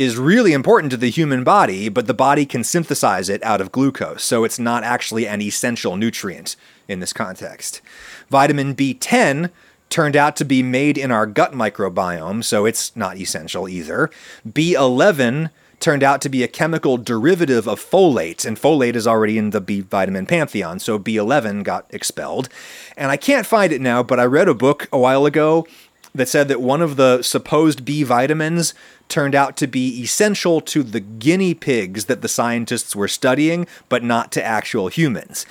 is 0.00 0.16
really 0.16 0.54
important 0.54 0.90
to 0.90 0.96
the 0.96 1.10
human 1.10 1.44
body, 1.44 1.90
but 1.90 2.06
the 2.06 2.14
body 2.14 2.46
can 2.46 2.64
synthesize 2.64 3.28
it 3.28 3.42
out 3.42 3.60
of 3.60 3.70
glucose, 3.70 4.24
so 4.24 4.44
it's 4.44 4.58
not 4.58 4.82
actually 4.82 5.28
an 5.28 5.42
essential 5.42 5.94
nutrient 5.94 6.56
in 6.88 7.00
this 7.00 7.12
context. 7.12 7.82
Vitamin 8.30 8.74
B10 8.74 9.50
turned 9.90 10.16
out 10.16 10.36
to 10.36 10.44
be 10.46 10.62
made 10.62 10.96
in 10.96 11.10
our 11.10 11.26
gut 11.26 11.52
microbiome, 11.52 12.42
so 12.42 12.64
it's 12.64 12.96
not 12.96 13.18
essential 13.18 13.68
either. 13.68 14.08
B11 14.48 15.50
turned 15.80 16.02
out 16.02 16.22
to 16.22 16.30
be 16.30 16.42
a 16.42 16.48
chemical 16.48 16.96
derivative 16.96 17.68
of 17.68 17.78
folate, 17.78 18.46
and 18.46 18.56
folate 18.56 18.96
is 18.96 19.06
already 19.06 19.36
in 19.36 19.50
the 19.50 19.60
B 19.60 19.82
vitamin 19.82 20.24
pantheon, 20.24 20.78
so 20.78 20.98
B11 20.98 21.62
got 21.62 21.84
expelled. 21.90 22.48
And 22.96 23.10
I 23.10 23.18
can't 23.18 23.46
find 23.46 23.70
it 23.70 23.82
now, 23.82 24.02
but 24.02 24.18
I 24.18 24.24
read 24.24 24.48
a 24.48 24.54
book 24.54 24.88
a 24.90 24.98
while 24.98 25.26
ago 25.26 25.66
that 26.14 26.28
said 26.28 26.48
that 26.48 26.60
one 26.60 26.82
of 26.82 26.96
the 26.96 27.22
supposed 27.22 27.84
B 27.84 28.02
vitamins 28.02 28.74
turned 29.08 29.34
out 29.34 29.56
to 29.58 29.66
be 29.66 30.00
essential 30.02 30.60
to 30.62 30.82
the 30.82 31.00
guinea 31.00 31.54
pigs 31.54 32.06
that 32.06 32.22
the 32.22 32.28
scientists 32.28 32.96
were 32.96 33.08
studying, 33.08 33.66
but 33.88 34.02
not 34.02 34.32
to 34.32 34.44
actual 34.44 34.88
humans. 34.88 35.46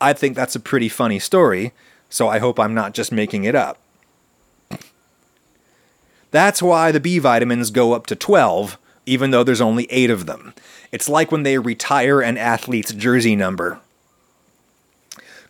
I 0.00 0.12
think 0.12 0.36
that's 0.36 0.56
a 0.56 0.60
pretty 0.60 0.88
funny 0.88 1.18
story, 1.18 1.72
so 2.08 2.28
I 2.28 2.38
hope 2.38 2.58
I'm 2.60 2.74
not 2.74 2.94
just 2.94 3.12
making 3.12 3.44
it 3.44 3.54
up. 3.54 3.78
That's 6.30 6.62
why 6.62 6.90
the 6.90 7.00
B 7.00 7.18
vitamins 7.18 7.70
go 7.70 7.92
up 7.92 8.06
to 8.06 8.16
12 8.16 8.78
even 9.06 9.30
though 9.30 9.44
there's 9.44 9.60
only 9.60 9.86
eight 9.90 10.10
of 10.10 10.26
them. 10.26 10.54
It's 10.92 11.08
like 11.08 11.30
when 11.30 11.42
they 11.42 11.58
retire 11.58 12.20
an 12.20 12.38
athlete's 12.38 12.92
jersey 12.92 13.36
number. 13.36 13.80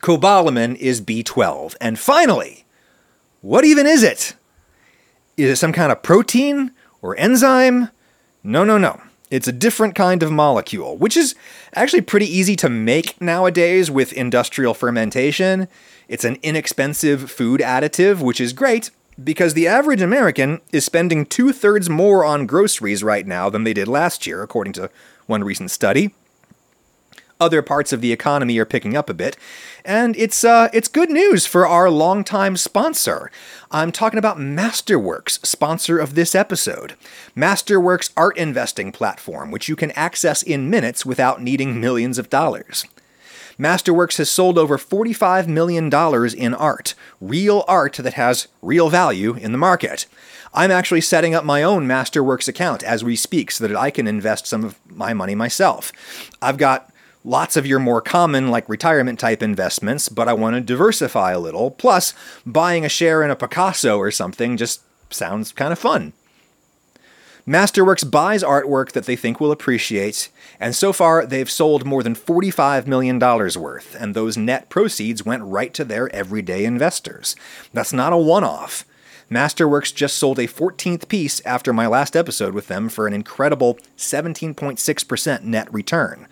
Cobalamin 0.01 0.77
is 0.77 1.01
B12. 1.01 1.77
And 1.81 1.99
finally, 1.99 2.65
What 3.41 3.65
even 3.65 3.87
is 3.87 4.03
it? 4.03 4.35
Is 5.37 5.51
it 5.51 5.57
some 5.57 5.73
kind 5.73 5.91
of 5.91 6.03
protein 6.03 6.71
or 7.03 7.17
enzyme? 7.19 7.89
No, 8.43 8.65
no, 8.65 8.79
no. 8.79 9.01
It's 9.31 9.49
a 9.49 9.53
different 9.53 9.95
kind 9.95 10.23
of 10.23 10.31
molecule, 10.31 10.97
which 10.97 11.17
is 11.17 11.35
actually 11.75 12.03
pretty 12.03 12.27
easy 12.27 12.55
to 12.57 12.69
make 12.69 13.21
nowadays 13.21 13.91
with 13.91 14.13
industrial 14.13 14.75
fermentation. 14.75 15.67
It's 16.07 16.25
an 16.25 16.39
inexpensive 16.43 17.31
food 17.31 17.61
additive, 17.61 18.21
which 18.21 18.41
is 18.41 18.53
great 18.53 18.91
because 19.23 19.55
the 19.55 19.67
average 19.67 20.03
American 20.03 20.61
is 20.73 20.85
spending 20.85 21.27
two 21.27 21.53
thirds 21.53 21.91
more 21.91 22.25
on 22.25 22.47
groceries 22.47 23.03
right 23.03 23.27
now 23.27 23.51
than 23.51 23.65
they 23.65 23.73
did 23.73 23.89
last 23.89 24.27
year, 24.27 24.43
according 24.43 24.75
to 24.75 24.91
one 25.27 25.43
recent 25.43 25.71
study 25.71 26.15
other 27.41 27.63
parts 27.63 27.93
of 27.93 28.01
the 28.01 28.13
economy 28.13 28.59
are 28.59 28.65
picking 28.65 28.97
up 28.97 29.11
a 29.11 29.15
bit, 29.15 29.37
and 29.85 30.17
it's 30.17 30.45
uh, 30.45 30.69
it's 30.73 30.89
good 30.89 31.11
news 31.11 31.47
for 31.47 31.67
our 31.67 31.91
longtime 31.91 32.57
sponsor. 32.57 33.31
I'm 33.71 33.93
talking 33.93 34.19
about 34.19 34.39
Masterworks, 34.39 35.45
sponsor 35.45 35.99
of 35.99 36.15
this 36.15 36.35
episode. 36.35 36.95
Masterworks 37.37 38.11
art 38.17 38.37
investing 38.37 38.93
platform, 38.93 39.51
which 39.51 39.69
you 39.69 39.77
can 39.77 39.91
access 39.93 40.43
in 40.43 40.71
minutes 40.71 41.05
without 41.05 41.43
needing 41.43 41.81
millions 41.81 42.19
of 42.19 42.31
dollars. 42.31 42.85
Masterworks 43.59 44.19
has 44.19 44.31
sold 44.31 44.59
over 44.59 44.77
$45 44.77 45.47
million 45.47 45.87
in 46.37 46.55
art, 46.55 46.95
real 47.21 47.65
art 47.69 47.95
that 47.95 48.15
has 48.15 48.49
real 48.63 48.91
value 48.91 49.35
in 49.35 49.53
the 49.53 49.59
market. 49.59 50.07
I'm 50.53 50.71
actually 50.71 51.01
setting 51.01 51.35
up 51.35 51.45
my 51.45 51.63
own 51.63 51.87
Masterworks 51.87 52.49
account 52.49 52.83
as 52.83 53.05
we 53.05 53.17
speak 53.17 53.51
so 53.51 53.67
that 53.67 53.77
I 53.77 53.91
can 53.91 54.07
invest 54.07 54.47
some 54.47 54.65
of 54.65 54.79
my 54.89 55.13
money 55.13 55.35
myself. 55.35 55.93
I've 56.41 56.59
got 56.59 56.91
lots 57.25 57.57
of 57.57 57.67
your 57.67 57.79
more 57.79 58.01
common, 58.01 58.51
like 58.51 58.69
retirement 58.69 59.19
type 59.19 59.43
investments, 59.43 60.09
but 60.09 60.29
I 60.29 60.35
want 60.35 60.55
to 60.55 60.61
diversify 60.61 61.33
a 61.33 61.41
little. 61.41 61.71
Plus, 61.71 62.15
buying 62.45 62.85
a 62.85 62.89
share 62.89 63.23
in 63.23 63.31
a 63.31 63.37
Picasso 63.37 63.99
or 63.99 64.11
something 64.11 64.57
just 64.57 64.83
sounds 65.11 65.51
kind 65.53 65.73
of 65.73 65.79
fun. 65.79 66.13
Masterworks 67.47 68.11
buys 68.11 68.43
artwork 68.43 68.93
that 68.93 69.05
they 69.05 69.17
think 69.17 69.39
will 69.39 69.53
appreciate, 69.53 70.31
and 70.59 70.75
so 70.75 70.95
far 70.95 71.27
they've 71.27 71.51
sold 71.51 71.85
more 71.85 72.03
than 72.03 72.15
$45 72.15 72.87
million 72.87 73.19
worth, 73.19 73.95
and 74.01 74.15
those 74.15 74.39
net 74.39 74.71
proceeds 74.71 75.27
went 75.27 75.43
right 75.43 75.75
to 75.75 75.85
their 75.85 76.15
everyday 76.15 76.65
investors. 76.65 77.37
That's 77.75 77.93
not 77.93 78.15
a 78.15 78.17
one 78.17 78.45
off. 78.45 78.87
Masterworks 79.31 79.95
just 79.95 80.17
sold 80.17 80.39
a 80.39 80.47
14th 80.47 81.09
piece 81.09 81.45
after 81.45 81.73
my 81.75 81.87
last 81.87 82.17
episode 82.17 82.55
with 82.55 82.69
them 82.69 82.89
for 82.89 83.07
an 83.07 83.13
incredible 83.13 83.79
17.6% 83.99 85.43
net 85.43 85.73
return. 85.73 86.27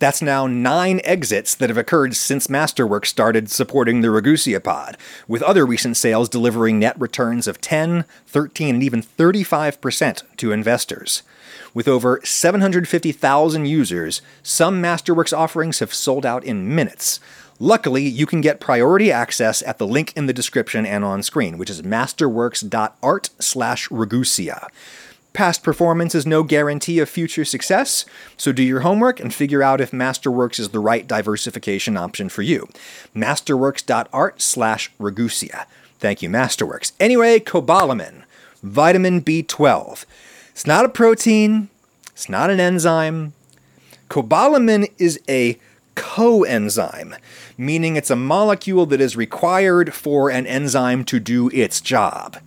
That's 0.00 0.22
now 0.22 0.46
nine 0.46 1.02
exits 1.04 1.54
that 1.54 1.68
have 1.68 1.76
occurred 1.76 2.16
since 2.16 2.46
Masterworks 2.46 3.08
started 3.08 3.50
supporting 3.50 4.00
the 4.00 4.08
Ragusea 4.08 4.64
pod, 4.64 4.96
with 5.28 5.42
other 5.42 5.66
recent 5.66 5.94
sales 5.94 6.30
delivering 6.30 6.78
net 6.78 6.98
returns 6.98 7.46
of 7.46 7.60
10, 7.60 8.06
13, 8.26 8.76
and 8.76 8.82
even 8.82 9.02
35% 9.02 10.22
to 10.38 10.52
investors. 10.52 11.22
With 11.74 11.86
over 11.86 12.18
750,000 12.24 13.66
users, 13.66 14.22
some 14.42 14.82
Masterworks 14.82 15.36
offerings 15.36 15.80
have 15.80 15.92
sold 15.92 16.24
out 16.24 16.44
in 16.44 16.74
minutes. 16.74 17.20
Luckily, 17.58 18.04
you 18.04 18.24
can 18.24 18.40
get 18.40 18.58
priority 18.58 19.12
access 19.12 19.62
at 19.64 19.76
the 19.76 19.86
link 19.86 20.14
in 20.16 20.24
the 20.24 20.32
description 20.32 20.86
and 20.86 21.04
on 21.04 21.22
screen, 21.22 21.58
which 21.58 21.68
is 21.68 21.82
masterworks.art 21.82 23.28
slash 23.38 23.86
Ragusea. 23.90 24.68
Past 25.32 25.62
performance 25.62 26.14
is 26.14 26.26
no 26.26 26.42
guarantee 26.42 26.98
of 26.98 27.08
future 27.08 27.44
success, 27.44 28.04
so 28.36 28.52
do 28.52 28.62
your 28.62 28.80
homework 28.80 29.20
and 29.20 29.32
figure 29.32 29.62
out 29.62 29.80
if 29.80 29.92
Masterworks 29.92 30.58
is 30.58 30.70
the 30.70 30.80
right 30.80 31.06
diversification 31.06 31.96
option 31.96 32.28
for 32.28 32.42
you. 32.42 32.68
Masterworks.art 33.14 34.42
slash 34.42 34.90
Ragusea. 34.98 35.66
Thank 36.00 36.20
you, 36.22 36.28
Masterworks. 36.28 36.92
Anyway, 36.98 37.38
cobalamin, 37.38 38.24
vitamin 38.62 39.20
B12. 39.22 40.04
It's 40.50 40.66
not 40.66 40.84
a 40.84 40.88
protein, 40.88 41.68
it's 42.08 42.28
not 42.28 42.50
an 42.50 42.58
enzyme. 42.58 43.32
Cobalamin 44.08 44.90
is 44.98 45.20
a 45.28 45.58
coenzyme, 45.94 47.16
meaning 47.56 47.96
it's 47.96 48.10
a 48.10 48.16
molecule 48.16 48.86
that 48.86 49.00
is 49.00 49.16
required 49.16 49.94
for 49.94 50.28
an 50.30 50.46
enzyme 50.46 51.04
to 51.04 51.20
do 51.20 51.48
its 51.50 51.80
job. 51.80 52.38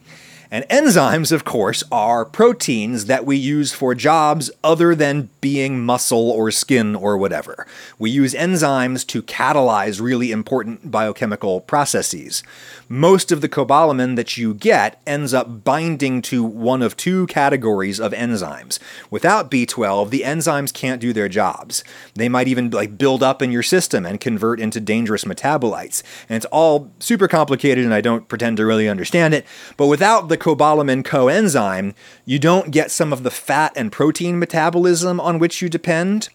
And 0.54 0.70
enzymes, 0.70 1.32
of 1.32 1.46
course, 1.46 1.84
are 1.92 2.26
proteins 2.26 3.06
that 3.08 3.26
we 3.26 3.38
use 3.38 3.74
for 3.74 3.96
jobs 3.96 4.52
other 4.64 4.94
than 4.94 5.32
being 5.42 5.84
muscle 5.84 6.30
or 6.30 6.52
skin 6.52 6.96
or 6.96 7.18
whatever. 7.18 7.66
We 7.98 8.12
use 8.12 8.36
enzymes 8.36 9.04
to 9.08 9.24
catalyze 9.24 10.00
really 10.00 10.32
important 10.32 10.92
biochemical 10.92 11.62
processes. 11.62 12.44
Most 12.88 13.32
of 13.32 13.42
the 13.42 13.50
cobalamin 13.50 14.16
that 14.16 14.38
you 14.38 14.54
get 14.54 15.02
ends 15.08 15.34
up 15.34 15.64
binding 15.64 16.22
to 16.24 16.44
one 16.44 16.84
of 16.84 16.96
two 16.96 17.26
categories 17.26 18.00
of 18.00 18.12
enzymes. 18.12 18.78
Without 19.10 19.50
B12, 19.50 20.12
the 20.12 20.22
enzymes 20.22 20.72
can't 20.72 21.02
do 21.02 21.14
their 21.14 21.28
jobs. 21.28 21.84
They 22.14 22.30
might 22.30 22.48
even 22.48 22.70
like 22.70 23.00
build 23.00 23.24
up 23.24 23.42
in 23.42 23.52
your 23.52 23.64
system 23.64 24.06
and 24.06 24.22
convert 24.22 24.60
into 24.60 24.80
dangerous 24.80 25.24
metabolites. 25.24 26.04
And 26.30 26.36
it's 26.36 26.46
all 26.52 26.92
super 27.00 27.28
complicated 27.28 27.84
and 27.84 27.94
I 27.96 28.02
don't 28.02 28.28
pretend 28.28 28.58
to 28.58 28.66
really 28.68 28.88
understand 28.88 29.34
it, 29.34 29.48
but 29.78 29.88
without 29.88 30.30
the 30.30 30.43
cobalamin 30.44 31.04
coenzyme, 31.04 31.94
you 32.26 32.38
don't 32.38 32.70
get 32.70 32.92
some 32.92 33.14
of 33.14 33.24
the 33.24 33.32
fat 33.32 33.72
and 33.78 33.94
protein 33.94 34.38
metabolism 34.38 35.18
on 35.22 35.40
which 35.40 35.62
you 35.62 35.70
depend. 35.70 36.28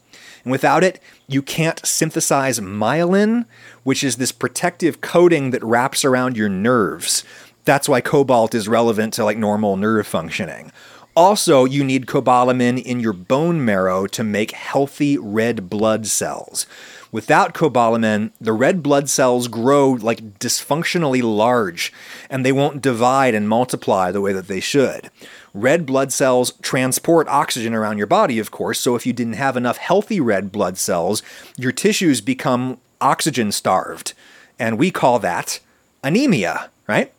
And 0.45 0.51
without 0.51 0.83
it, 0.83 0.99
you 1.27 1.43
can't 1.43 1.85
synthesize 1.85 2.59
myelin, 2.59 3.45
which 3.83 4.03
is 4.03 4.17
this 4.17 4.33
protective 4.33 5.03
coating 5.03 5.51
that 5.51 5.63
wraps 5.63 6.07
around 6.07 6.39
your 6.39 6.49
nerves. 6.49 7.23
That's 7.67 7.87
why 7.87 8.01
cobalt 8.01 8.55
is 8.55 8.67
relevant 8.67 9.13
to 9.15 9.25
like 9.27 9.37
normal 9.37 9.77
nerve 9.77 10.07
functioning. 10.07 10.73
Also, 11.15 11.67
you 11.67 11.85
need 11.85 12.07
cobalamin 12.07 12.83
in 12.83 13.01
your 13.01 13.13
bone 13.13 13.63
marrow 13.63 14.07
to 14.07 14.25
make 14.25 14.53
healthy 14.53 15.19
red 15.19 15.69
blood 15.69 16.07
cells. 16.07 16.67
Without 17.11 17.55
cobalamin, 17.55 18.33
the 18.41 18.53
red 18.53 18.83
blood 18.83 19.09
cells 19.09 19.49
grow 19.49 19.91
like 19.93 20.39
dysfunctionally 20.39 21.23
large 21.23 21.93
and 22.29 22.45
they 22.45 22.53
won't 22.53 22.83
divide 22.83 23.35
and 23.35 23.49
multiply 23.49 24.11
the 24.11 24.21
way 24.21 24.33
that 24.33 24.47
they 24.47 24.61
should. 24.61 25.11
Red 25.55 25.87
blood 25.87 26.13
cells 26.13 26.53
transport 26.61 27.27
oxygen 27.29 27.75
around 27.75 27.97
your 27.97 28.07
body, 28.07 28.39
of 28.39 28.51
course, 28.51 28.79
so 28.79 28.95
if 28.95 29.07
you 29.07 29.15
didn't 29.15 29.33
have 29.35 29.57
enough 29.57 29.79
healthy 29.79 30.21
red 30.21 30.53
blood 30.53 30.77
cells, 30.77 31.23
your 31.57 31.73
tissues 31.73 32.21
become 32.21 32.79
oxygen 33.01 33.53
starved. 33.53 34.13
And 34.59 34.79
we 34.79 34.91
call 34.91 35.19
that 35.21 35.61
anemia, 36.05 36.69
right? 36.87 37.13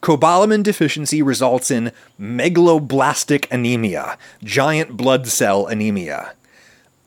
Cobalamin 0.00 0.62
deficiency 0.62 1.22
results 1.22 1.70
in 1.70 1.92
megaloblastic 2.20 3.50
anemia, 3.50 4.18
giant 4.42 4.96
blood 4.96 5.26
cell 5.26 5.66
anemia. 5.66 6.34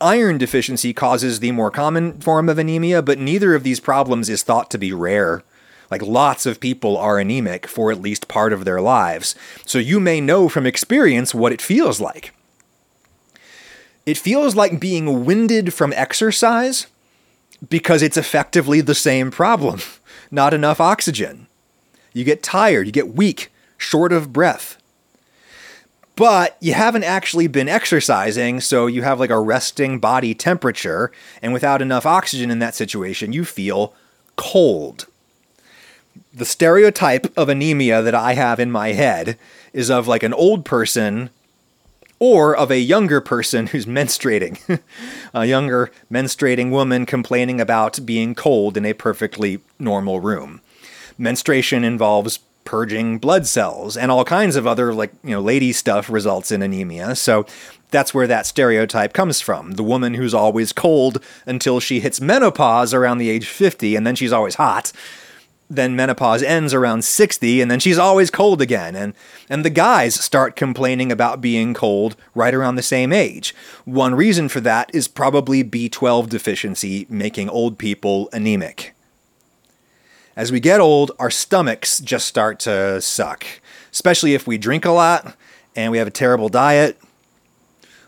Iron 0.00 0.38
deficiency 0.38 0.92
causes 0.92 1.40
the 1.40 1.50
more 1.50 1.72
common 1.72 2.20
form 2.20 2.48
of 2.48 2.58
anemia, 2.58 3.02
but 3.02 3.18
neither 3.18 3.54
of 3.54 3.64
these 3.64 3.80
problems 3.80 4.28
is 4.28 4.44
thought 4.44 4.70
to 4.70 4.78
be 4.78 4.92
rare. 4.92 5.42
Like 5.90 6.02
lots 6.02 6.46
of 6.46 6.60
people 6.60 6.96
are 6.96 7.18
anemic 7.18 7.66
for 7.66 7.90
at 7.90 8.00
least 8.00 8.28
part 8.28 8.52
of 8.52 8.64
their 8.64 8.80
lives, 8.80 9.34
so 9.64 9.78
you 9.78 9.98
may 9.98 10.20
know 10.20 10.48
from 10.48 10.66
experience 10.66 11.34
what 11.34 11.52
it 11.52 11.62
feels 11.62 12.00
like. 12.00 12.32
It 14.06 14.18
feels 14.18 14.54
like 14.54 14.80
being 14.80 15.24
winded 15.24 15.74
from 15.74 15.92
exercise 15.94 16.86
because 17.68 18.02
it's 18.02 18.16
effectively 18.16 18.80
the 18.80 18.94
same 18.94 19.30
problem 19.30 19.80
not 20.30 20.54
enough 20.54 20.80
oxygen. 20.80 21.46
You 22.12 22.22
get 22.22 22.42
tired, 22.42 22.86
you 22.86 22.92
get 22.92 23.14
weak, 23.14 23.50
short 23.78 24.12
of 24.12 24.32
breath 24.32 24.76
but 26.18 26.56
you 26.58 26.74
haven't 26.74 27.04
actually 27.04 27.46
been 27.46 27.68
exercising, 27.68 28.58
so 28.58 28.88
you 28.88 29.02
have 29.02 29.20
like 29.20 29.30
a 29.30 29.38
resting 29.38 30.00
body 30.00 30.34
temperature, 30.34 31.12
and 31.40 31.52
without 31.52 31.80
enough 31.80 32.04
oxygen 32.04 32.50
in 32.50 32.58
that 32.58 32.74
situation, 32.74 33.32
you 33.32 33.44
feel 33.44 33.94
cold. 34.34 35.06
The 36.34 36.44
stereotype 36.44 37.32
of 37.38 37.48
anemia 37.48 38.02
that 38.02 38.16
I 38.16 38.34
have 38.34 38.58
in 38.58 38.72
my 38.72 38.94
head 38.94 39.38
is 39.72 39.92
of 39.92 40.08
like 40.08 40.24
an 40.24 40.34
old 40.34 40.64
person 40.64 41.30
or 42.18 42.56
of 42.56 42.72
a 42.72 42.80
younger 42.80 43.20
person 43.20 43.68
who's 43.68 43.86
menstruating. 43.86 44.80
a 45.34 45.46
younger 45.46 45.88
menstruating 46.10 46.72
woman 46.72 47.06
complaining 47.06 47.60
about 47.60 48.04
being 48.04 48.34
cold 48.34 48.76
in 48.76 48.84
a 48.84 48.92
perfectly 48.92 49.60
normal 49.78 50.18
room. 50.18 50.62
Menstruation 51.16 51.84
involves 51.84 52.40
purging 52.68 53.16
blood 53.16 53.46
cells 53.46 53.96
and 53.96 54.10
all 54.10 54.26
kinds 54.26 54.54
of 54.54 54.66
other 54.66 54.92
like 54.92 55.10
you 55.24 55.30
know 55.30 55.40
lady 55.40 55.72
stuff 55.72 56.10
results 56.10 56.52
in 56.52 56.60
anemia. 56.60 57.14
So 57.14 57.46
that's 57.90 58.12
where 58.12 58.26
that 58.26 58.44
stereotype 58.44 59.14
comes 59.14 59.40
from. 59.40 59.72
The 59.72 59.82
woman 59.82 60.12
who's 60.12 60.34
always 60.34 60.74
cold 60.74 61.24
until 61.46 61.80
she 61.80 62.00
hits 62.00 62.20
menopause 62.20 62.92
around 62.92 63.16
the 63.16 63.30
age 63.30 63.46
50 63.46 63.96
and 63.96 64.06
then 64.06 64.14
she's 64.14 64.34
always 64.34 64.56
hot. 64.56 64.92
Then 65.70 65.96
menopause 65.96 66.42
ends 66.42 66.74
around 66.74 67.06
60 67.06 67.62
and 67.62 67.70
then 67.70 67.80
she's 67.80 67.96
always 67.96 68.30
cold 68.30 68.60
again. 68.60 68.94
And 68.94 69.14
and 69.48 69.64
the 69.64 69.70
guys 69.70 70.14
start 70.14 70.54
complaining 70.54 71.10
about 71.10 71.40
being 71.40 71.72
cold 71.72 72.16
right 72.34 72.52
around 72.52 72.74
the 72.74 72.82
same 72.82 73.14
age. 73.14 73.54
One 73.86 74.14
reason 74.14 74.50
for 74.50 74.60
that 74.60 74.94
is 74.94 75.08
probably 75.08 75.64
B12 75.64 76.28
deficiency 76.28 77.06
making 77.08 77.48
old 77.48 77.78
people 77.78 78.28
anemic 78.34 78.94
As 80.38 80.52
we 80.52 80.60
get 80.60 80.78
old, 80.78 81.10
our 81.18 81.32
stomachs 81.32 81.98
just 81.98 82.28
start 82.28 82.60
to 82.60 83.00
suck, 83.00 83.44
especially 83.90 84.34
if 84.34 84.46
we 84.46 84.56
drink 84.56 84.84
a 84.84 84.92
lot 84.92 85.34
and 85.74 85.90
we 85.90 85.98
have 85.98 86.06
a 86.06 86.12
terrible 86.12 86.48
diet. 86.48 86.96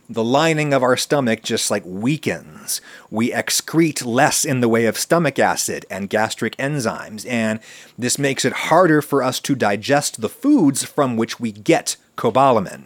The 0.08 0.22
lining 0.22 0.72
of 0.72 0.80
our 0.80 0.96
stomach 0.96 1.42
just 1.42 1.72
like 1.72 1.82
weakens. 1.84 2.80
We 3.10 3.32
excrete 3.32 4.06
less 4.06 4.44
in 4.44 4.60
the 4.60 4.68
way 4.68 4.86
of 4.86 4.96
stomach 4.96 5.40
acid 5.40 5.86
and 5.90 6.08
gastric 6.08 6.56
enzymes, 6.56 7.28
and 7.28 7.58
this 7.98 8.16
makes 8.16 8.44
it 8.44 8.70
harder 8.70 9.02
for 9.02 9.24
us 9.24 9.40
to 9.40 9.56
digest 9.56 10.20
the 10.20 10.28
foods 10.28 10.84
from 10.84 11.16
which 11.16 11.40
we 11.40 11.50
get 11.50 11.96
cobalamin. 12.16 12.84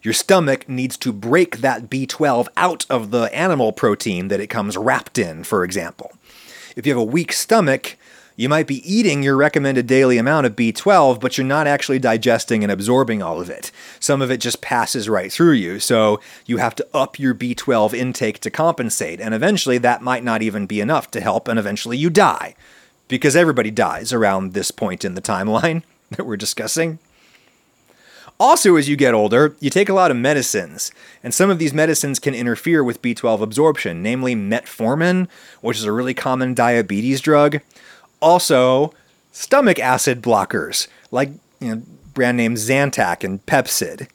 Your 0.00 0.14
stomach 0.14 0.66
needs 0.70 0.96
to 0.96 1.12
break 1.12 1.58
that 1.58 1.90
B12 1.90 2.48
out 2.56 2.86
of 2.88 3.10
the 3.10 3.24
animal 3.36 3.72
protein 3.72 4.28
that 4.28 4.40
it 4.40 4.46
comes 4.46 4.78
wrapped 4.78 5.18
in, 5.18 5.44
for 5.44 5.62
example. 5.64 6.12
If 6.76 6.86
you 6.86 6.92
have 6.92 7.00
a 7.00 7.04
weak 7.04 7.32
stomach, 7.32 7.96
you 8.36 8.50
might 8.50 8.66
be 8.66 8.86
eating 8.90 9.22
your 9.22 9.34
recommended 9.34 9.86
daily 9.86 10.18
amount 10.18 10.46
of 10.46 10.54
B12, 10.54 11.20
but 11.20 11.36
you're 11.36 11.46
not 11.46 11.66
actually 11.66 11.98
digesting 11.98 12.62
and 12.62 12.70
absorbing 12.70 13.22
all 13.22 13.40
of 13.40 13.48
it. 13.48 13.72
Some 13.98 14.20
of 14.20 14.30
it 14.30 14.40
just 14.40 14.60
passes 14.60 15.08
right 15.08 15.32
through 15.32 15.52
you, 15.52 15.80
so 15.80 16.20
you 16.44 16.58
have 16.58 16.74
to 16.76 16.86
up 16.92 17.18
your 17.18 17.34
B12 17.34 17.94
intake 17.94 18.40
to 18.40 18.50
compensate, 18.50 19.20
and 19.20 19.32
eventually 19.32 19.78
that 19.78 20.02
might 20.02 20.22
not 20.22 20.42
even 20.42 20.66
be 20.66 20.80
enough 20.80 21.10
to 21.12 21.20
help, 21.20 21.48
and 21.48 21.58
eventually 21.58 21.96
you 21.96 22.10
die. 22.10 22.54
Because 23.08 23.36
everybody 23.36 23.70
dies 23.70 24.12
around 24.12 24.52
this 24.52 24.70
point 24.70 25.04
in 25.04 25.14
the 25.14 25.22
timeline 25.22 25.82
that 26.10 26.26
we're 26.26 26.36
discussing. 26.36 26.98
Also, 28.38 28.76
as 28.76 28.86
you 28.86 28.96
get 28.96 29.14
older, 29.14 29.56
you 29.60 29.70
take 29.70 29.88
a 29.88 29.94
lot 29.94 30.10
of 30.10 30.16
medicines, 30.16 30.92
and 31.22 31.32
some 31.32 31.48
of 31.48 31.58
these 31.58 31.72
medicines 31.72 32.18
can 32.18 32.34
interfere 32.34 32.84
with 32.84 33.00
B12 33.00 33.40
absorption, 33.40 34.02
namely 34.02 34.34
metformin, 34.34 35.26
which 35.62 35.78
is 35.78 35.84
a 35.84 35.92
really 35.92 36.12
common 36.12 36.52
diabetes 36.52 37.22
drug. 37.22 37.60
Also, 38.20 38.92
stomach 39.32 39.78
acid 39.78 40.22
blockers, 40.22 40.88
like 41.10 41.30
you 41.60 41.74
know, 41.74 41.82
brand 42.14 42.36
names 42.36 42.68
Zantac 42.68 43.22
and 43.22 43.44
Pepcid. 43.46 44.08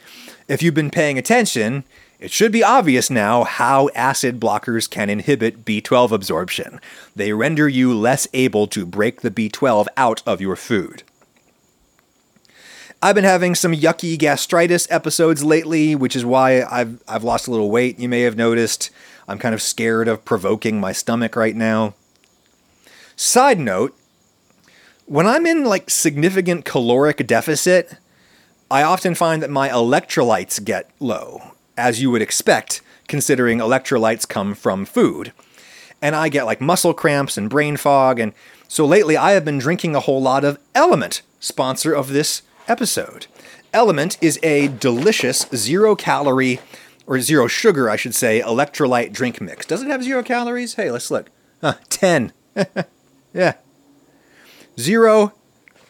If 0.48 0.62
you've 0.62 0.74
been 0.74 0.90
paying 0.90 1.18
attention, 1.18 1.84
it 2.20 2.32
should 2.32 2.52
be 2.52 2.64
obvious 2.64 3.10
now 3.10 3.44
how 3.44 3.90
acid 3.96 4.40
blockers 4.40 4.90
can 4.90 5.10
inhibit 5.10 5.66
B12 5.66 6.12
absorption. 6.12 6.80
They 7.16 7.34
render 7.34 7.68
you 7.68 7.98
less 7.98 8.28
able 8.34 8.68
to 8.68 8.86
break 8.86 9.22
the 9.22 9.32
B12 9.32 9.88
out 9.98 10.22
of 10.26 10.42
your 10.42 10.56
food. 10.56 11.04
I've 13.02 13.16
been 13.16 13.24
having 13.24 13.56
some 13.56 13.74
yucky 13.74 14.20
gastritis 14.20 14.88
episodes 14.92 15.44
lately, 15.44 15.96
which 15.96 16.16
is 16.16 16.24
why 16.24 16.62
I've 16.62 17.02
I've 17.08 17.24
lost 17.24 17.48
a 17.48 17.52
little 17.52 17.72
weight. 17.72 17.98
You 17.98 18.08
may 18.08 18.22
have 18.22 18.38
noticed. 18.38 18.92
I'm 19.28 19.40
kind 19.40 19.56
of 19.56 19.62
scared 19.62 20.08
of 20.08 20.24
provoking 20.24 20.80
my 20.80 20.92
stomach 20.92 21.36
right 21.36 21.56
now. 21.56 21.96
Side 23.24 23.60
note, 23.60 23.96
when 25.06 25.28
I'm 25.28 25.46
in 25.46 25.64
like 25.64 25.92
significant 25.92 26.66
caloric 26.66 27.28
deficit, 27.28 27.98
I 28.72 28.82
often 28.82 29.14
find 29.14 29.44
that 29.44 29.52
my 29.52 29.70
electrolytes 29.70 30.66
get 30.66 30.90
low, 31.00 31.52
as 31.78 32.02
you 32.02 32.10
would 32.10 32.24
expect 32.24 32.82
considering 33.08 33.60
electrolytes 33.60 34.28
come 34.28 34.56
from 34.56 34.86
food. 34.86 35.34
And 36.02 36.16
I 36.16 36.30
get 36.30 36.48
like 36.48 36.62
muscle 36.62 36.96
cramps 36.96 37.38
and 37.38 37.48
brain 37.48 37.78
fog 37.78 38.20
and 38.20 38.34
so 38.68 38.88
lately 38.88 39.16
I 39.16 39.34
have 39.34 39.46
been 39.46 39.60
drinking 39.60 39.96
a 39.96 40.00
whole 40.00 40.20
lot 40.20 40.44
of 40.44 40.58
LMNT, 40.74 41.22
sponsor 41.40 41.94
of 41.94 42.08
this 42.10 42.42
episode. 42.68 43.28
LMNT 43.72 44.18
is 44.20 44.40
a 44.42 44.68
delicious 44.68 45.46
zero 45.54 45.96
calorie, 45.96 46.60
or 47.06 47.20
zero 47.20 47.46
sugar, 47.46 47.88
I 47.88 47.98
should 47.98 48.16
say, 48.16 48.42
electrolyte 48.42 49.14
drink 49.14 49.40
mix. 49.40 49.68
Does 49.68 49.84
it 49.84 49.90
have 49.90 50.04
zero 50.04 50.24
calories? 50.24 50.74
Hey, 50.74 50.90
let's 50.90 51.12
look. 51.12 51.30
Huh, 51.62 51.76
10. 51.90 52.34
yeah. 53.34 53.54
Zero, 54.80 55.34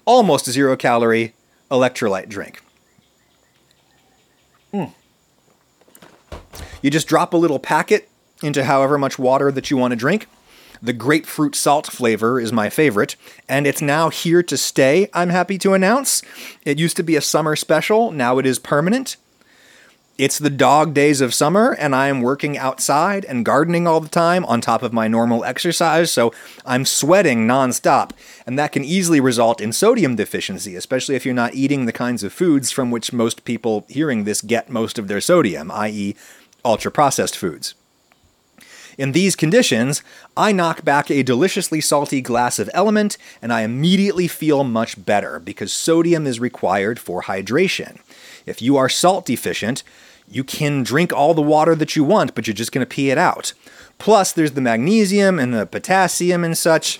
almost 0.05 0.49
zero 0.49 0.75
calorie 0.75 1.33
electrolyte 1.69 2.29
drink. 2.29 2.61
Mm. 4.73 4.91
You 6.81 6.89
just 6.89 7.07
drop 7.07 7.33
a 7.33 7.37
little 7.37 7.59
packet 7.59 8.09
into 8.41 8.63
however 8.63 8.97
much 8.97 9.19
water 9.19 9.51
that 9.51 9.69
you 9.69 9.77
want 9.77 9.91
to 9.91 9.95
drink. 9.95 10.27
The 10.81 10.93
grapefruit 10.93 11.55
salt 11.55 11.87
flavor 11.87 12.39
is 12.39 12.51
my 12.51 12.69
favorite, 12.69 13.15
and 13.47 13.67
it's 13.67 13.83
now 13.83 14.09
here 14.09 14.41
to 14.41 14.57
stay, 14.57 15.09
I'm 15.13 15.29
happy 15.29 15.59
to 15.59 15.73
announce. 15.73 16.23
It 16.65 16.79
used 16.79 16.97
to 16.97 17.03
be 17.03 17.15
a 17.15 17.21
summer 17.21 17.55
special, 17.55 18.11
now 18.11 18.39
it 18.39 18.47
is 18.47 18.57
permanent. 18.57 19.17
It's 20.21 20.37
the 20.37 20.51
dog 20.51 20.93
days 20.93 21.19
of 21.19 21.33
summer, 21.33 21.71
and 21.79 21.95
I 21.95 22.07
am 22.07 22.21
working 22.21 22.55
outside 22.55 23.25
and 23.25 23.43
gardening 23.43 23.87
all 23.87 23.99
the 23.99 24.07
time 24.07 24.45
on 24.45 24.61
top 24.61 24.83
of 24.83 24.93
my 24.93 25.07
normal 25.07 25.43
exercise, 25.43 26.11
so 26.11 26.31
I'm 26.63 26.85
sweating 26.85 27.47
nonstop, 27.47 28.11
and 28.45 28.55
that 28.59 28.71
can 28.71 28.85
easily 28.85 29.19
result 29.19 29.59
in 29.59 29.73
sodium 29.73 30.15
deficiency, 30.15 30.75
especially 30.75 31.15
if 31.15 31.25
you're 31.25 31.33
not 31.33 31.55
eating 31.55 31.87
the 31.87 31.91
kinds 31.91 32.21
of 32.21 32.33
foods 32.33 32.69
from 32.69 32.91
which 32.91 33.11
most 33.11 33.45
people 33.45 33.83
hearing 33.89 34.23
this 34.23 34.41
get 34.41 34.69
most 34.69 34.99
of 34.99 35.07
their 35.07 35.21
sodium, 35.21 35.71
i.e., 35.71 36.15
ultra 36.63 36.91
processed 36.91 37.35
foods. 37.35 37.73
In 38.99 39.13
these 39.13 39.35
conditions, 39.35 40.03
I 40.37 40.51
knock 40.51 40.85
back 40.85 41.09
a 41.09 41.23
deliciously 41.23 41.81
salty 41.81 42.21
glass 42.21 42.59
of 42.59 42.69
LMNT 42.75 43.17
and 43.41 43.51
I 43.51 43.61
immediately 43.61 44.27
feel 44.27 44.63
much 44.63 45.03
better 45.03 45.39
because 45.39 45.73
sodium 45.73 46.27
is 46.27 46.39
required 46.39 46.99
for 46.99 47.23
hydration. 47.23 47.97
If 48.45 48.61
you 48.61 48.77
are 48.77 48.89
salt 48.89 49.25
deficient, 49.25 49.81
you 50.31 50.43
can 50.43 50.83
drink 50.83 51.11
all 51.13 51.33
the 51.33 51.41
water 51.41 51.75
that 51.75 51.95
you 51.95 52.03
want, 52.03 52.33
but 52.35 52.47
you're 52.47 52.53
just 52.53 52.71
going 52.71 52.85
to 52.85 52.89
pee 52.89 53.09
it 53.09 53.17
out. 53.17 53.53
Plus, 53.97 54.31
there's 54.31 54.53
the 54.53 54.61
magnesium 54.61 55.37
and 55.37 55.53
the 55.53 55.65
potassium 55.65 56.43
and 56.43 56.57
such. 56.57 56.99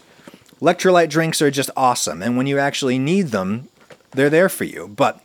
Electrolyte 0.62 1.10
drinks 1.10 1.42
are 1.42 1.50
just 1.50 1.72
awesome, 1.76 2.22
and 2.22 2.38
when 2.38 2.46
you 2.46 2.60
actually 2.60 3.00
need 3.00 3.28
them, 3.28 3.68
they're 4.12 4.30
there 4.30 4.50
for 4.50 4.66
you. 4.66 4.88
But 4.88 5.20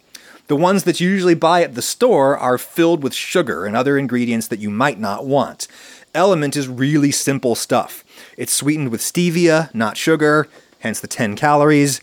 the 0.46 0.56
ones 0.56 0.84
that 0.84 1.00
you 1.00 1.10
usually 1.10 1.34
buy 1.34 1.62
at 1.62 1.74
the 1.74 1.82
store 1.82 2.38
are 2.38 2.56
filled 2.56 3.02
with 3.02 3.12
sugar 3.12 3.66
and 3.66 3.76
other 3.76 3.98
ingredients 3.98 4.48
that 4.48 4.60
you 4.60 4.70
might 4.70 4.98
not 4.98 5.26
want. 5.26 5.68
LMNT 6.14 6.56
is 6.56 6.68
really 6.68 7.10
simple 7.10 7.54
stuff. 7.54 8.02
It's 8.38 8.52
sweetened 8.52 8.90
with 8.90 9.02
stevia, 9.02 9.74
not 9.74 9.98
sugar, 9.98 10.48
hence 10.80 11.00
the 11.00 11.08
10 11.08 11.36
calories. 11.36 12.00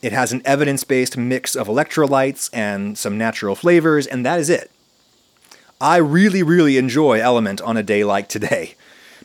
It 0.00 0.12
has 0.12 0.32
an 0.32 0.42
evidence 0.44 0.84
based 0.84 1.16
mix 1.16 1.54
of 1.54 1.68
electrolytes 1.68 2.48
and 2.52 2.96
some 2.96 3.18
natural 3.18 3.54
flavors, 3.54 4.06
and 4.06 4.24
that 4.24 4.40
is 4.40 4.48
it. 4.48 4.70
I 5.82 5.96
really, 5.96 6.44
really 6.44 6.78
enjoy 6.78 7.18
LMNT 7.18 7.66
on 7.66 7.76
a 7.76 7.82
day 7.82 8.04
like 8.04 8.28
today. 8.28 8.76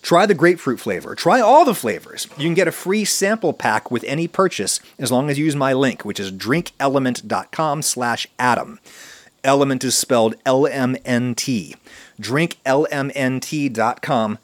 Try 0.01 0.25
the 0.25 0.33
grapefruit 0.33 0.79
flavor. 0.79 1.13
Try 1.13 1.39
all 1.39 1.63
the 1.63 1.75
flavors. 1.75 2.27
You 2.35 2.45
can 2.45 2.55
get 2.55 2.67
a 2.67 2.71
free 2.71 3.05
sample 3.05 3.53
pack 3.53 3.91
with 3.91 4.03
any 4.05 4.27
purchase 4.27 4.79
as 4.97 5.11
long 5.11 5.29
as 5.29 5.37
you 5.37 5.45
use 5.45 5.55
my 5.55 5.73
link, 5.73 6.03
which 6.03 6.19
is 6.19 6.31
drinkLMNT.com 6.31 7.83
slash 7.83 8.25
Adam. 8.39 8.79
LMNT 9.43 9.83
is 9.83 9.95
spelled 9.95 10.33
L-M-N-T 10.47 11.75
drinklmnt.com 12.19 12.79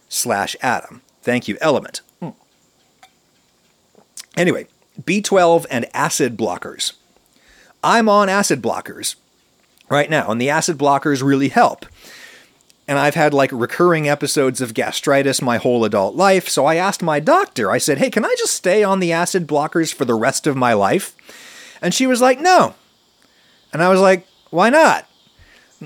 slash 0.07 0.55
Adam. 0.61 1.01
Thank 1.23 1.47
you, 1.47 1.55
LMNT. 1.55 2.01
Hmm. 2.19 2.29
Anyway, 4.37 4.67
B12 5.01 5.65
and 5.71 5.87
acid 5.95 6.37
blockers. 6.37 6.93
I'm 7.83 8.07
on 8.07 8.29
acid 8.29 8.61
blockers 8.61 9.15
right 9.89 10.09
now, 10.09 10.31
and 10.31 10.39
the 10.39 10.49
acid 10.49 10.77
blockers 10.77 11.23
really 11.23 11.49
help. 11.49 11.85
And 12.87 12.99
I've 12.99 13.15
had 13.15 13.33
like 13.33 13.51
recurring 13.53 14.09
episodes 14.09 14.59
of 14.59 14.73
gastritis 14.73 15.41
my 15.41 15.57
whole 15.57 15.85
adult 15.85 16.15
life, 16.15 16.49
so 16.49 16.65
I 16.65 16.75
asked 16.75 17.01
my 17.01 17.19
doctor, 17.19 17.71
I 17.71 17.77
said, 17.77 17.97
hey, 17.97 18.09
can 18.09 18.25
I 18.25 18.35
just 18.37 18.53
stay 18.53 18.83
on 18.83 18.99
the 18.99 19.11
acid 19.13 19.47
blockers 19.47 19.93
for 19.93 20.05
the 20.05 20.15
rest 20.15 20.47
of 20.47 20.57
my 20.57 20.73
life? 20.73 21.15
And 21.81 21.93
she 21.93 22.07
was 22.07 22.21
like, 22.21 22.39
no. 22.39 22.75
And 23.71 23.81
I 23.81 23.89
was 23.89 24.01
like, 24.01 24.27
why 24.49 24.69
not? 24.69 25.07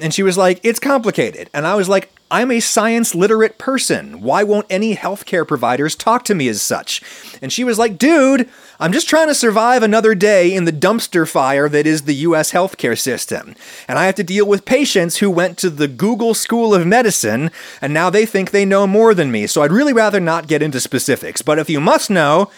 And 0.02 0.14
she 0.14 0.24
was 0.24 0.38
like, 0.38 0.60
It's 0.64 0.80
complicated. 0.80 1.50
And 1.54 1.66
I 1.66 1.76
was 1.76 1.90
like, 1.90 2.12
I'm 2.30 2.52
a 2.52 2.60
science 2.60 3.16
literate 3.16 3.58
person. 3.58 4.22
Why 4.22 4.44
won't 4.44 4.66
any 4.70 4.96
healthcare 4.96 5.48
providers 5.48 5.96
talk 5.96 6.24
to 6.26 6.36
me 6.36 6.50
as 6.50 6.62
such? 6.62 7.02
And 7.42 7.54
she 7.54 7.64
was 7.64 7.80
like, 7.80 7.98
Dude, 7.98 8.50
I'm 8.80 8.92
just 8.92 9.08
trying 9.08 9.28
to 9.28 9.36
survive 9.36 9.82
another 9.82 10.14
day 10.14 10.54
in 10.54 10.66
the 10.66 10.74
dumpster 10.74 11.30
fire 11.30 11.70
that 11.70 11.88
is 11.88 12.02
the 12.02 12.16
US 12.16 12.52
healthcare 12.52 13.00
system. 13.00 13.56
And 13.88 13.98
I 13.98 14.08
have 14.08 14.16
to 14.16 14.24
deal 14.24 14.46
with 14.46 14.66
patients 14.66 15.18
who 15.18 15.32
went 15.32 15.58
to 15.60 15.70
the 15.70 15.88
Google 15.88 16.34
School 16.34 16.74
of 16.74 16.86
Medicine 16.86 17.50
and 17.82 17.94
now 17.94 18.10
they 18.10 18.26
think 18.26 18.52
they 18.52 18.66
know 18.66 18.86
more 18.86 19.14
than 19.14 19.32
me. 19.32 19.48
So 19.48 19.62
I'd 19.62 19.72
really 19.72 19.94
rather 19.94 20.20
not 20.20 20.48
get 20.48 20.62
into 20.62 20.82
specifics. 20.82 21.42
But 21.42 21.60
if 21.60 21.70
you 21.70 21.80
must 21.80 22.10
know, 22.10 22.52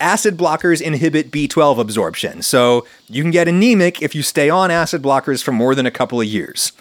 acid 0.00 0.38
blockers 0.38 0.80
inhibit 0.80 1.30
B12 1.30 1.78
absorption, 1.78 2.42
so 2.42 2.86
you 3.08 3.22
can 3.22 3.30
get 3.30 3.46
anemic 3.46 4.00
if 4.00 4.14
you 4.14 4.22
stay 4.22 4.48
on 4.48 4.70
acid 4.70 5.02
blockers 5.02 5.42
for 5.42 5.52
more 5.52 5.74
than 5.74 5.86
a 5.86 5.90
couple 5.90 6.20
of 6.20 6.26
years. 6.26 6.72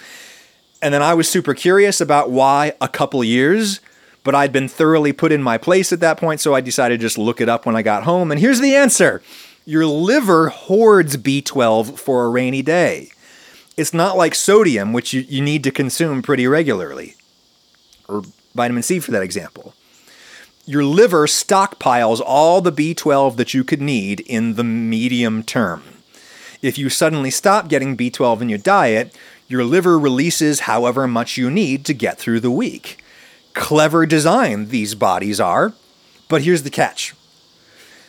And 0.82 0.94
then 0.94 1.04
I 1.04 1.14
was 1.14 1.30
super 1.30 1.54
curious 1.54 2.02
about 2.02 2.32
why 2.32 2.74
a 2.82 2.88
couple 2.88 3.24
years, 3.24 3.80
but 4.24 4.34
I'd 4.34 4.52
been 4.52 4.68
thoroughly 4.68 5.14
put 5.14 5.32
in 5.32 5.44
my 5.44 5.58
place 5.58 5.94
at 5.94 6.00
that 6.00 6.18
point, 6.18 6.40
so 6.42 6.56
I 6.56 6.62
decided 6.62 7.00
to 7.00 7.06
just 7.06 7.18
look 7.18 7.40
it 7.40 7.50
up 7.50 7.66
when 7.66 7.76
I 7.76 7.82
got 7.84 8.04
home. 8.04 8.32
And 8.32 8.40
here's 8.40 8.60
the 8.60 8.76
answer 8.76 9.22
your 9.66 9.86
liver 9.86 10.50
hoards 10.50 11.18
B12 11.18 12.00
for 12.00 12.26
a 12.26 12.30
rainy 12.30 12.64
day. 12.64 13.12
It's 13.78 13.94
not 13.94 14.18
like 14.18 14.34
sodium, 14.36 14.92
which 14.92 15.14
you, 15.14 15.22
you 15.22 15.42
need 15.42 15.64
to 15.64 15.72
consume 15.72 16.22
pretty 16.24 16.48
regularly, 16.48 17.16
or 18.08 18.24
vitamin 18.56 18.84
C 18.84 19.00
for 19.00 19.12
that 19.12 19.22
example. 19.24 19.74
your 20.66 20.84
liver 20.84 21.28
stockpiles 21.28 22.22
all 22.26 22.62
the 22.62 22.72
B12 22.72 23.36
that 23.38 23.54
you 23.54 23.64
could 23.64 23.82
need 23.82 24.22
in 24.22 24.56
the 24.56 24.64
medium 24.64 25.44
term. 25.44 25.84
If 26.62 26.78
you 26.78 26.90
suddenly 26.90 27.32
stop 27.32 27.68
getting 27.68 27.98
B12 27.98 28.42
in 28.42 28.50
your 28.50 28.60
diet, 28.60 29.16
your 29.52 29.66
liver 29.66 30.00
releases 30.00 30.62
however 30.62 31.08
much 31.08 31.38
you 31.38 31.52
need 31.52 31.84
to 31.86 31.94
get 31.94 32.18
through 32.18 32.40
the 32.40 32.50
week. 32.50 33.04
Clever 33.54 34.06
design, 34.06 34.70
these 34.70 34.96
bodies 34.96 35.42
are. 35.42 35.74
But 36.30 36.44
here's 36.44 36.64
the 36.64 36.70
catch 36.70 37.14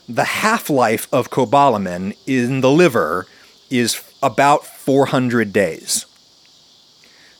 the 0.09 0.25
half 0.25 0.71
life 0.71 1.09
of 1.13 1.31
cobalamin 1.31 2.17
in 2.27 2.61
the 2.61 2.71
liver 2.71 3.27
is 3.71 4.03
about 4.23 4.65
400 4.67 5.53
days. 5.53 6.07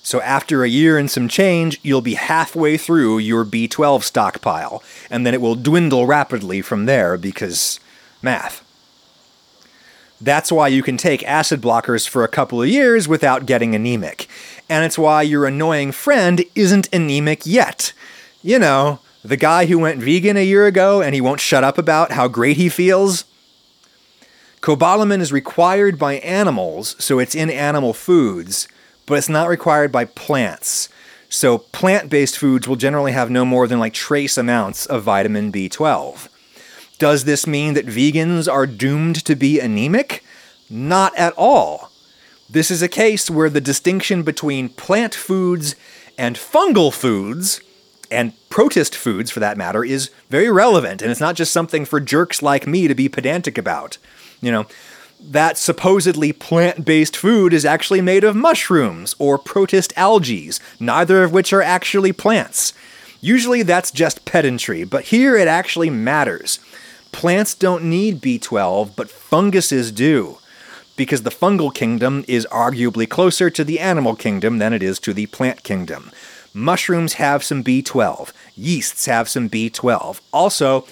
So 0.03 0.21
after 0.21 0.65
a 0.65 0.69
year 0.69 0.99
and 0.99 1.09
some 1.11 1.29
change, 1.29 1.79
you'll 1.83 2.01
be 2.01 2.15
halfway 2.15 2.77
through 2.77 3.19
your 3.19 3.45
B12 3.45 4.03
stockpile, 4.03 4.83
and 5.11 5.25
then 5.25 5.35
it 5.35 5.41
will 5.41 5.55
dwindle 5.55 6.07
rapidly 6.07 6.61
from 6.61 6.87
there 6.87 7.17
because 7.17 7.79
math. 8.21 8.62
That's 10.23 10.53
why 10.53 10.69
you 10.69 10.83
can 10.83 10.97
take 10.97 11.23
acid 11.25 11.61
blockers 11.61 12.09
for 12.09 12.25
a 12.25 12.29
couple 12.29 12.63
of 12.63 12.69
years 12.69 13.09
without 13.09 13.45
getting 13.45 13.75
anemic. 13.75 14.29
And 14.69 14.85
it's 14.85 14.99
why 14.99 15.23
your 15.23 15.47
annoying 15.47 15.93
friend 15.93 16.45
isn't 16.55 16.89
anemic 16.93 17.45
yet. 17.45 17.93
You 18.43 18.59
know, 18.59 19.01
the 19.25 19.37
guy 19.37 19.67
who 19.67 19.79
went 19.79 20.01
vegan 20.01 20.37
a 20.37 20.45
year 20.45 20.67
ago 20.67 21.03
and 21.03 21.15
he 21.15 21.21
won't 21.21 21.41
shut 21.41 21.65
up 21.65 21.77
about 21.77 22.13
how 22.13 22.29
great 22.29 22.57
he 22.57 22.69
feels. 22.69 23.25
Cobalamin 24.61 25.21
is 25.21 25.33
required 25.33 25.99
by 25.99 26.15
animals, 26.15 26.95
so 26.99 27.19
it's 27.19 27.35
in 27.35 27.51
animal 27.51 27.93
foods 27.93 28.69
but 29.07 29.19
it's 29.19 29.29
not 29.29 29.49
required 29.49 29.93
by 29.93 30.05
plants. 30.05 30.89
So 31.29 31.59
plant 31.59 32.11
based 32.11 32.39
foods 32.39 32.69
will 32.69 32.77
generally 32.77 33.13
have 33.13 33.31
no 33.31 33.45
more 33.45 33.67
than 33.67 33.79
like 33.79 33.95
trace 33.95 34.37
amounts 34.37 34.87
of 34.87 35.03
vitamin 35.03 35.51
B12. 35.51 36.29
Does 37.03 37.25
this 37.25 37.49
mean 37.49 37.75
that 37.75 37.89
vegans 37.89 38.47
are 38.47 38.65
doomed 38.65 39.25
to 39.25 39.35
be 39.35 39.59
anemic? 39.59 40.23
Not 40.71 41.13
at 41.19 41.35
all. 41.37 41.91
This 42.49 42.71
is 42.71 42.81
a 42.81 42.87
case 42.87 43.29
where 43.29 43.51
the 43.51 43.61
distinction 43.61 44.23
between 44.23 44.69
plant 44.69 45.13
foods 45.13 45.75
and 46.17 46.37
fungal 46.37 46.93
foods, 46.93 47.61
and 48.09 48.35
protist 48.51 48.95
foods 48.95 49.33
for 49.33 49.41
that 49.41 49.57
matter, 49.57 49.85
is 49.85 50.11
very 50.31 50.49
relevant, 50.49 51.03
and 51.03 51.11
it's 51.11 51.19
not 51.19 51.35
just 51.35 51.53
something 51.53 51.85
for 51.85 51.99
jerks 51.99 52.41
like 52.41 52.69
me 52.69 52.87
to 52.87 52.95
be 52.95 53.09
pedantic 53.09 53.59
about. 53.59 53.99
You 54.41 54.53
know, 54.53 54.67
that 55.21 55.59
supposedly 55.59 56.33
plant 56.33 56.85
based 56.85 57.17
food 57.17 57.53
is 57.53 57.65
actually 57.65 58.01
made 58.01 58.23
of 58.23 58.37
mushrooms 58.37 59.17
or 59.19 59.39
protist 59.39 59.93
algae, 59.97 60.53
neither 60.79 61.25
of 61.25 61.33
which 61.33 61.53
are 61.53 61.63
actually 61.63 62.13
plants. 62.13 62.73
Usually 63.21 63.65
that's 63.65 63.91
just 63.91 64.25
pedantry, 64.25 64.85
but 64.85 65.07
here 65.07 65.37
it 65.37 65.49
actually 65.49 65.91
matters. 65.91 66.61
Plants 67.13 67.55
don't 67.55 67.85
need 67.85 68.21
B12, 68.21 68.97
but 68.97 69.11
funguses 69.11 69.93
do, 69.93 70.39
because 70.97 71.23
the 71.23 71.31
fungal 71.31 71.73
kingdom 71.73 72.25
is 72.27 72.47
arguably 72.51 73.09
closer 73.09 73.51
to 73.51 73.63
the 73.63 73.79
animal 73.79 74.17
kingdom 74.17 74.59
than 74.59 74.73
it 74.73 74.83
is 74.83 74.99
to 75.01 75.15
the 75.15 75.27
plant 75.27 75.63
kingdom. 75.63 76.11
Mushrooms 76.55 77.15
have 77.15 77.45
some 77.45 77.63
B12, 77.63 78.33
yeasts 78.57 79.07
have 79.07 79.29
some 79.29 79.49
B12. 79.49 80.21
Also, 80.33 80.87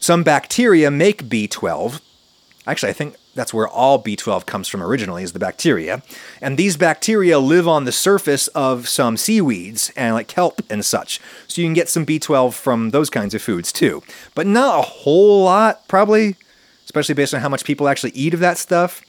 some 0.00 0.22
bacteria 0.22 0.90
make 0.90 1.24
B12. 1.24 2.00
Actually, 2.66 2.90
I 2.90 2.94
think 2.94 3.16
that's 3.36 3.54
where 3.54 3.68
all 3.68 4.02
B12 4.02 4.46
comes 4.46 4.66
from 4.66 4.82
originally, 4.82 5.22
is 5.22 5.32
the 5.32 5.38
bacteria. 5.38 6.02
And 6.40 6.56
these 6.58 6.76
bacteria 6.76 7.38
live 7.38 7.68
on 7.68 7.84
the 7.84 7.92
surface 7.92 8.48
of 8.48 8.88
some 8.88 9.16
seaweeds 9.16 9.92
and 9.94 10.14
like 10.14 10.26
kelp 10.26 10.62
and 10.68 10.84
such. 10.84 11.20
So 11.46 11.60
you 11.60 11.66
can 11.66 11.74
get 11.74 11.88
some 11.88 12.06
B12 12.06 12.54
from 12.54 12.90
those 12.90 13.10
kinds 13.10 13.34
of 13.34 13.42
foods 13.42 13.72
too. 13.72 14.02
But 14.34 14.46
not 14.46 14.78
a 14.78 14.82
whole 14.82 15.44
lot, 15.44 15.86
probably, 15.86 16.36
especially 16.84 17.14
based 17.14 17.34
on 17.34 17.42
how 17.42 17.48
much 17.48 17.64
people 17.64 17.88
actually 17.88 18.12
eat 18.12 18.34
of 18.34 18.40
that 18.40 18.58
stuff. 18.58 19.02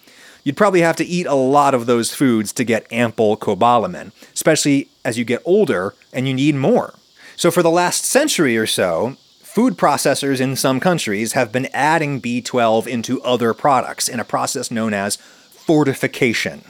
You'd 0.44 0.58
probably 0.58 0.82
have 0.82 0.96
to 0.98 1.06
eat 1.06 1.26
a 1.26 1.34
lot 1.34 1.74
of 1.74 1.88
those 1.88 2.14
foods 2.14 2.54
to 2.54 2.64
get 2.64 2.92
ample 2.92 3.38
cobalamin, 3.38 4.12
especially 4.34 4.90
as 5.04 5.18
you 5.18 5.26
get 5.26 5.42
older 5.46 5.94
and 6.14 6.28
you 6.28 6.34
need 6.34 6.56
more. 6.56 6.94
So, 7.36 7.52
for 7.52 7.62
the 7.62 7.70
last 7.70 8.06
century 8.06 8.58
or 8.58 8.66
so, 8.66 9.18
Food 9.48 9.76
processors 9.76 10.40
in 10.40 10.56
some 10.56 10.80
countries 10.80 11.34
have 11.34 11.52
been 11.52 11.68
adding 11.74 12.22
B12 12.22 12.86
into 12.86 13.20
other 13.24 13.56
products 13.56 14.08
in 14.08 14.20
a 14.20 14.24
process 14.24 14.70
known 14.70 14.94
as 14.94 15.16
fortification. 15.16 16.62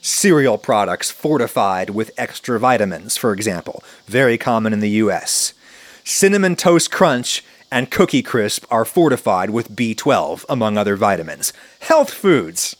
Cereal 0.00 0.58
products 0.58 1.08
fortified 1.08 1.90
with 1.90 2.10
extra 2.18 2.58
vitamins, 2.58 3.16
for 3.16 3.32
example, 3.32 3.84
very 4.06 4.36
common 4.36 4.72
in 4.72 4.80
the 4.80 4.90
US. 5.02 5.54
Cinnamon 6.02 6.56
Toast 6.56 6.90
Crunch 6.90 7.44
and 7.70 7.92
Cookie 7.92 8.22
Crisp 8.22 8.64
are 8.72 8.84
fortified 8.84 9.50
with 9.50 9.76
B12, 9.76 10.44
among 10.48 10.76
other 10.76 10.96
vitamins. 10.96 11.52
Health 11.80 12.12
foods. 12.12 12.74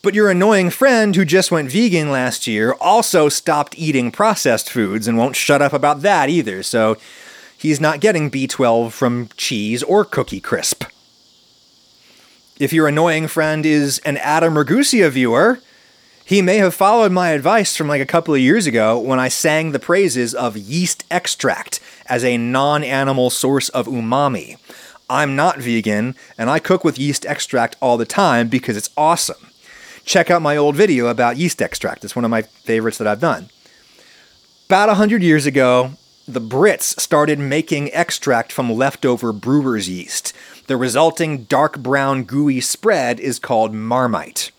But 0.00 0.14
your 0.14 0.30
annoying 0.30 0.70
friend 0.70 1.16
who 1.16 1.24
just 1.24 1.50
went 1.50 1.72
vegan 1.72 2.12
last 2.12 2.46
year 2.46 2.74
also 2.74 3.28
stopped 3.28 3.76
eating 3.76 4.12
processed 4.12 4.70
foods 4.70 5.08
and 5.08 5.18
won't 5.18 5.34
shut 5.34 5.62
up 5.62 5.72
about 5.72 6.02
that 6.02 6.28
either, 6.28 6.62
so 6.62 6.98
he's 7.64 7.80
not 7.80 8.00
getting 8.00 8.30
B12 8.30 8.92
from 8.92 9.30
cheese 9.38 9.82
or 9.82 10.04
Cookie 10.04 10.38
Crisp. 10.38 10.84
If 12.60 12.74
your 12.74 12.86
annoying 12.86 13.26
friend 13.26 13.64
is 13.64 14.00
an 14.00 14.18
Adam 14.18 14.54
Ragusea 14.54 15.10
viewer, 15.10 15.60
he 16.26 16.42
may 16.42 16.58
have 16.58 16.74
followed 16.74 17.10
my 17.10 17.30
advice 17.30 17.74
from 17.74 17.88
like 17.88 18.02
a 18.02 18.06
couple 18.06 18.34
of 18.34 18.40
years 18.40 18.66
ago 18.66 18.98
when 18.98 19.18
I 19.18 19.28
sang 19.28 19.72
the 19.72 19.78
praises 19.78 20.34
of 20.34 20.58
yeast 20.58 21.04
extract 21.10 21.80
as 22.04 22.22
a 22.22 22.36
non 22.36 22.84
animal 22.84 23.30
source 23.30 23.70
of 23.70 23.86
umami. 23.86 24.58
I'm 25.08 25.34
not 25.34 25.58
vegan, 25.58 26.16
and 26.36 26.50
I 26.50 26.58
cook 26.58 26.84
with 26.84 26.98
yeast 26.98 27.24
extract 27.24 27.76
all 27.80 27.96
the 27.96 28.04
time 28.04 28.48
because 28.48 28.76
it's 28.76 28.90
awesome. 28.94 29.50
Check 30.04 30.30
out 30.30 30.42
my 30.42 30.54
old 30.54 30.76
video 30.76 31.06
about 31.06 31.38
yeast 31.38 31.62
extract, 31.62 32.04
it's 32.04 32.14
one 32.14 32.26
of 32.26 32.30
my 32.30 32.42
favorites 32.42 32.98
that 32.98 33.06
I've 33.06 33.20
done. 33.20 33.48
About 34.66 34.88
100 34.88 35.22
years 35.22 35.46
ago, 35.46 35.92
the 36.26 36.40
Brits 36.40 36.98
started 36.98 37.38
making 37.38 37.92
extract 37.92 38.50
from 38.50 38.72
leftover 38.72 39.32
brewer's 39.32 39.88
yeast. 39.88 40.32
The 40.68 40.76
resulting 40.76 41.44
dark 41.44 41.78
brown 41.78 42.24
gooey 42.24 42.62
spread 42.62 43.20
is 43.20 43.38
called 43.38 43.74
marmite. 43.74 44.50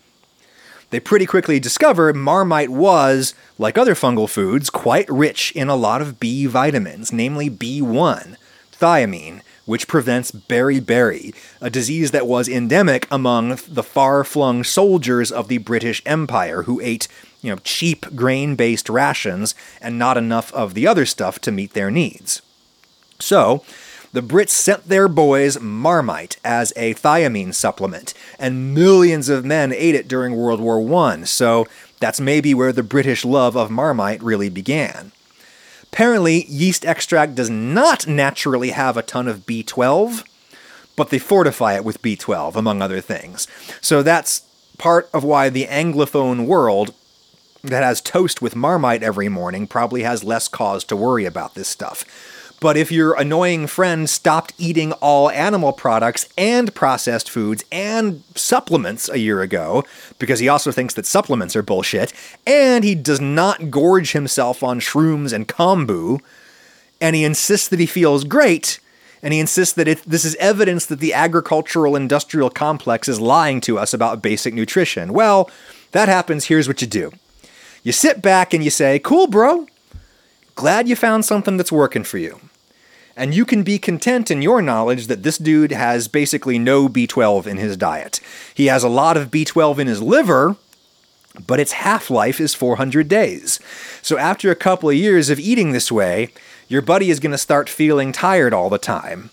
They 0.90 1.00
pretty 1.00 1.26
quickly 1.26 1.58
discovered 1.58 2.14
marmite 2.14 2.68
was, 2.68 3.34
like 3.58 3.76
other 3.76 3.96
fungal 3.96 4.30
foods, 4.30 4.70
quite 4.70 5.08
rich 5.08 5.50
in 5.56 5.68
a 5.68 5.74
lot 5.74 6.00
of 6.00 6.20
B 6.20 6.46
vitamins, 6.46 7.12
namely 7.12 7.50
B1, 7.50 8.36
thiamine, 8.72 9.40
which 9.64 9.88
prevents 9.88 10.30
beriberi, 10.30 11.34
a 11.60 11.68
disease 11.68 12.12
that 12.12 12.28
was 12.28 12.48
endemic 12.48 13.08
among 13.10 13.58
the 13.66 13.82
far 13.82 14.22
flung 14.22 14.62
soldiers 14.62 15.32
of 15.32 15.48
the 15.48 15.58
British 15.58 16.00
Empire 16.06 16.62
who 16.62 16.80
ate 16.80 17.08
you 17.46 17.52
know, 17.52 17.60
cheap 17.62 18.14
grain-based 18.16 18.88
rations 18.88 19.54
and 19.80 19.96
not 19.96 20.18
enough 20.18 20.52
of 20.52 20.74
the 20.74 20.84
other 20.84 21.06
stuff 21.06 21.38
to 21.38 21.52
meet 21.52 21.74
their 21.74 21.92
needs. 21.92 22.42
So, 23.20 23.62
the 24.12 24.20
Brits 24.20 24.50
sent 24.50 24.88
their 24.88 25.06
boys 25.06 25.60
Marmite 25.60 26.38
as 26.44 26.72
a 26.74 26.94
thiamine 26.94 27.54
supplement, 27.54 28.14
and 28.36 28.74
millions 28.74 29.28
of 29.28 29.44
men 29.44 29.72
ate 29.72 29.94
it 29.94 30.08
during 30.08 30.34
World 30.34 30.60
War 30.60 30.80
I, 31.04 31.22
so 31.22 31.66
that's 32.00 32.20
maybe 32.20 32.52
where 32.52 32.72
the 32.72 32.82
British 32.82 33.24
love 33.24 33.56
of 33.56 33.70
Marmite 33.70 34.22
really 34.22 34.48
began. 34.48 35.12
Apparently, 35.84 36.46
yeast 36.46 36.84
extract 36.84 37.36
does 37.36 37.48
not 37.48 38.08
naturally 38.08 38.70
have 38.70 38.96
a 38.96 39.02
ton 39.02 39.28
of 39.28 39.46
B12, 39.46 40.24
but 40.96 41.10
they 41.10 41.18
fortify 41.20 41.74
it 41.76 41.84
with 41.84 42.02
B12, 42.02 42.56
among 42.56 42.82
other 42.82 43.00
things. 43.00 43.46
So 43.80 44.02
that's 44.02 44.42
part 44.78 45.08
of 45.12 45.22
why 45.24 45.48
the 45.48 45.66
Anglophone 45.66 46.46
world 46.46 46.92
that 47.62 47.82
has 47.82 48.00
toast 48.00 48.40
with 48.42 48.56
Marmite 48.56 49.02
every 49.02 49.28
morning 49.28 49.66
probably 49.66 50.02
has 50.02 50.24
less 50.24 50.48
cause 50.48 50.84
to 50.84 50.96
worry 50.96 51.24
about 51.24 51.54
this 51.54 51.68
stuff. 51.68 52.04
But 52.58 52.76
if 52.76 52.90
your 52.90 53.14
annoying 53.14 53.66
friend 53.66 54.08
stopped 54.08 54.54
eating 54.56 54.92
all 54.92 55.30
animal 55.30 55.72
products 55.72 56.26
and 56.38 56.74
processed 56.74 57.28
foods 57.28 57.64
and 57.70 58.22
supplements 58.34 59.10
a 59.10 59.18
year 59.18 59.42
ago, 59.42 59.84
because 60.18 60.40
he 60.40 60.48
also 60.48 60.72
thinks 60.72 60.94
that 60.94 61.06
supplements 61.06 61.54
are 61.54 61.62
bullshit, 61.62 62.14
and 62.46 62.82
he 62.82 62.94
does 62.94 63.20
not 63.20 63.70
gorge 63.70 64.12
himself 64.12 64.62
on 64.62 64.80
shrooms 64.80 65.32
and 65.32 65.48
kombu, 65.48 66.20
and 66.98 67.14
he 67.14 67.24
insists 67.24 67.68
that 67.68 67.80
he 67.80 67.86
feels 67.86 68.24
great, 68.24 68.80
and 69.22 69.34
he 69.34 69.40
insists 69.40 69.74
that 69.74 69.88
it, 69.88 70.02
this 70.06 70.24
is 70.24 70.34
evidence 70.36 70.86
that 70.86 71.00
the 71.00 71.12
agricultural 71.12 71.94
industrial 71.94 72.48
complex 72.48 73.06
is 73.06 73.20
lying 73.20 73.60
to 73.60 73.78
us 73.78 73.92
about 73.92 74.22
basic 74.22 74.54
nutrition. 74.54 75.12
Well, 75.12 75.50
that 75.92 76.08
happens, 76.08 76.46
here's 76.46 76.68
what 76.68 76.80
you 76.80 76.86
do 76.86 77.12
you 77.86 77.92
sit 77.92 78.20
back 78.20 78.52
and 78.52 78.64
you 78.64 78.70
say, 78.70 78.98
Cool, 78.98 79.28
bro. 79.28 79.68
Glad 80.56 80.88
you 80.88 80.96
found 80.96 81.24
something 81.24 81.56
that's 81.56 81.70
working 81.70 82.02
for 82.02 82.18
you. 82.18 82.40
And 83.16 83.32
you 83.32 83.44
can 83.44 83.62
be 83.62 83.78
content 83.78 84.28
in 84.28 84.42
your 84.42 84.60
knowledge 84.60 85.06
that 85.06 85.22
this 85.22 85.38
dude 85.38 85.70
has 85.70 86.08
basically 86.08 86.58
no 86.58 86.88
B12 86.88 87.46
in 87.46 87.58
his 87.58 87.76
diet. 87.76 88.18
He 88.52 88.66
has 88.66 88.82
a 88.82 88.88
lot 88.88 89.16
of 89.16 89.30
B12 89.30 89.78
in 89.78 89.86
his 89.86 90.02
liver, 90.02 90.56
but 91.46 91.60
its 91.60 91.72
half 91.72 92.10
life 92.10 92.40
is 92.40 92.56
400 92.56 93.06
days. 93.06 93.60
So 94.02 94.18
after 94.18 94.50
a 94.50 94.56
couple 94.56 94.90
of 94.90 94.96
years 94.96 95.30
of 95.30 95.38
eating 95.38 95.70
this 95.70 95.92
way, 95.92 96.30
your 96.66 96.82
buddy 96.82 97.08
is 97.08 97.20
going 97.20 97.30
to 97.30 97.38
start 97.38 97.68
feeling 97.68 98.10
tired 98.10 98.52
all 98.52 98.68
the 98.68 98.78
time. 98.78 99.30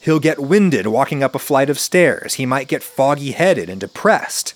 He'll 0.00 0.20
get 0.20 0.38
winded 0.38 0.86
walking 0.86 1.22
up 1.22 1.34
a 1.34 1.38
flight 1.38 1.70
of 1.70 1.78
stairs. 1.78 2.34
He 2.34 2.44
might 2.44 2.68
get 2.68 2.82
foggy 2.82 3.30
headed 3.30 3.70
and 3.70 3.80
depressed. 3.80 4.52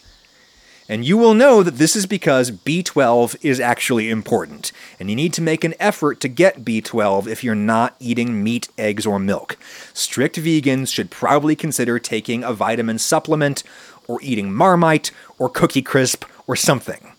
And 0.86 1.04
you 1.04 1.16
will 1.16 1.32
know 1.32 1.62
that 1.62 1.78
this 1.78 1.96
is 1.96 2.04
because 2.04 2.50
B12 2.50 3.36
is 3.40 3.58
actually 3.58 4.10
important, 4.10 4.70
and 5.00 5.08
you 5.08 5.16
need 5.16 5.32
to 5.32 5.40
make 5.40 5.64
an 5.64 5.74
effort 5.80 6.20
to 6.20 6.28
get 6.28 6.62
B12 6.62 7.26
if 7.26 7.42
you're 7.42 7.54
not 7.54 7.96
eating 8.00 8.44
meat, 8.44 8.68
eggs, 8.76 9.06
or 9.06 9.18
milk. 9.18 9.56
Strict 9.94 10.36
vegans 10.36 10.92
should 10.92 11.10
probably 11.10 11.56
consider 11.56 11.98
taking 11.98 12.44
a 12.44 12.52
vitamin 12.52 12.98
supplement, 12.98 13.62
or 14.06 14.18
eating 14.20 14.52
Marmite, 14.52 15.10
or 15.38 15.48
Cookie 15.48 15.80
Crisp, 15.80 16.26
or 16.46 16.54
something. 16.54 17.12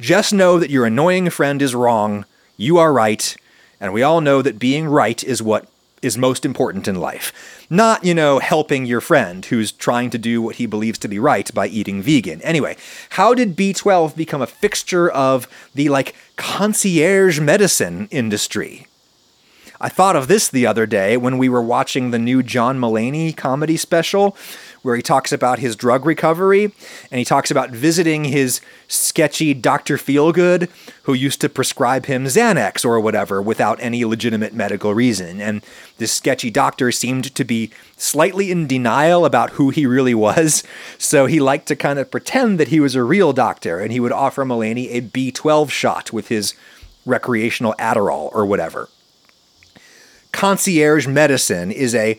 Just 0.00 0.32
know 0.32 0.60
that 0.60 0.70
your 0.70 0.86
annoying 0.86 1.30
friend 1.30 1.60
is 1.60 1.74
wrong, 1.74 2.24
you 2.56 2.78
are 2.78 2.92
right, 2.92 3.36
and 3.80 3.92
we 3.92 4.04
all 4.04 4.20
know 4.20 4.40
that 4.40 4.60
being 4.60 4.86
right 4.86 5.24
is 5.24 5.42
what 5.42 5.68
is 6.02 6.18
most 6.18 6.44
important 6.44 6.88
in 6.88 6.96
life. 6.96 7.66
Not, 7.70 8.04
you 8.04 8.12
know, 8.12 8.40
helping 8.40 8.84
your 8.84 9.00
friend 9.00 9.44
who's 9.46 9.72
trying 9.72 10.10
to 10.10 10.18
do 10.18 10.42
what 10.42 10.56
he 10.56 10.66
believes 10.66 10.98
to 10.98 11.08
be 11.08 11.18
right 11.18 11.52
by 11.54 11.68
eating 11.68 12.02
vegan. 12.02 12.42
Anyway, 12.42 12.76
how 13.10 13.32
did 13.32 13.56
B12 13.56 14.14
become 14.16 14.42
a 14.42 14.46
fixture 14.46 15.08
of 15.08 15.48
the 15.74 15.88
like 15.88 16.14
concierge 16.36 17.40
medicine 17.40 18.08
industry? 18.10 18.86
I 19.80 19.88
thought 19.88 20.14
of 20.14 20.28
this 20.28 20.48
the 20.48 20.64
other 20.64 20.86
day 20.86 21.16
when 21.16 21.38
we 21.38 21.48
were 21.48 21.60
watching 21.60 22.12
the 22.12 22.18
new 22.18 22.42
John 22.44 22.78
Mulaney 22.78 23.36
comedy 23.36 23.76
special 23.76 24.36
where 24.82 24.96
he 24.96 25.02
talks 25.02 25.32
about 25.32 25.60
his 25.60 25.76
drug 25.76 26.04
recovery 26.04 26.64
and 27.10 27.18
he 27.18 27.24
talks 27.24 27.50
about 27.50 27.70
visiting 27.70 28.24
his 28.24 28.60
sketchy 28.88 29.54
Dr. 29.54 29.96
Feelgood 29.96 30.68
who 31.04 31.14
used 31.14 31.40
to 31.40 31.48
prescribe 31.48 32.06
him 32.06 32.24
Xanax 32.24 32.84
or 32.84 33.00
whatever 33.00 33.40
without 33.40 33.80
any 33.80 34.04
legitimate 34.04 34.52
medical 34.52 34.94
reason. 34.94 35.40
And 35.40 35.62
this 35.98 36.12
sketchy 36.12 36.50
doctor 36.50 36.92
seemed 36.92 37.34
to 37.34 37.44
be 37.44 37.70
slightly 37.96 38.50
in 38.50 38.66
denial 38.66 39.24
about 39.24 39.50
who 39.50 39.70
he 39.70 39.86
really 39.86 40.14
was, 40.14 40.62
so 40.98 41.26
he 41.26 41.40
liked 41.40 41.68
to 41.68 41.76
kind 41.76 41.98
of 41.98 42.10
pretend 42.10 42.58
that 42.60 42.68
he 42.68 42.80
was 42.80 42.94
a 42.94 43.04
real 43.04 43.32
doctor 43.32 43.78
and 43.80 43.92
he 43.92 44.00
would 44.00 44.12
offer 44.12 44.44
Mulaney 44.44 44.88
a 44.90 45.00
B12 45.00 45.70
shot 45.70 46.12
with 46.12 46.28
his 46.28 46.54
recreational 47.06 47.74
Adderall 47.78 48.30
or 48.32 48.46
whatever. 48.46 48.88
Concierge 50.32 51.06
medicine 51.06 51.70
is 51.70 51.94
a 51.94 52.18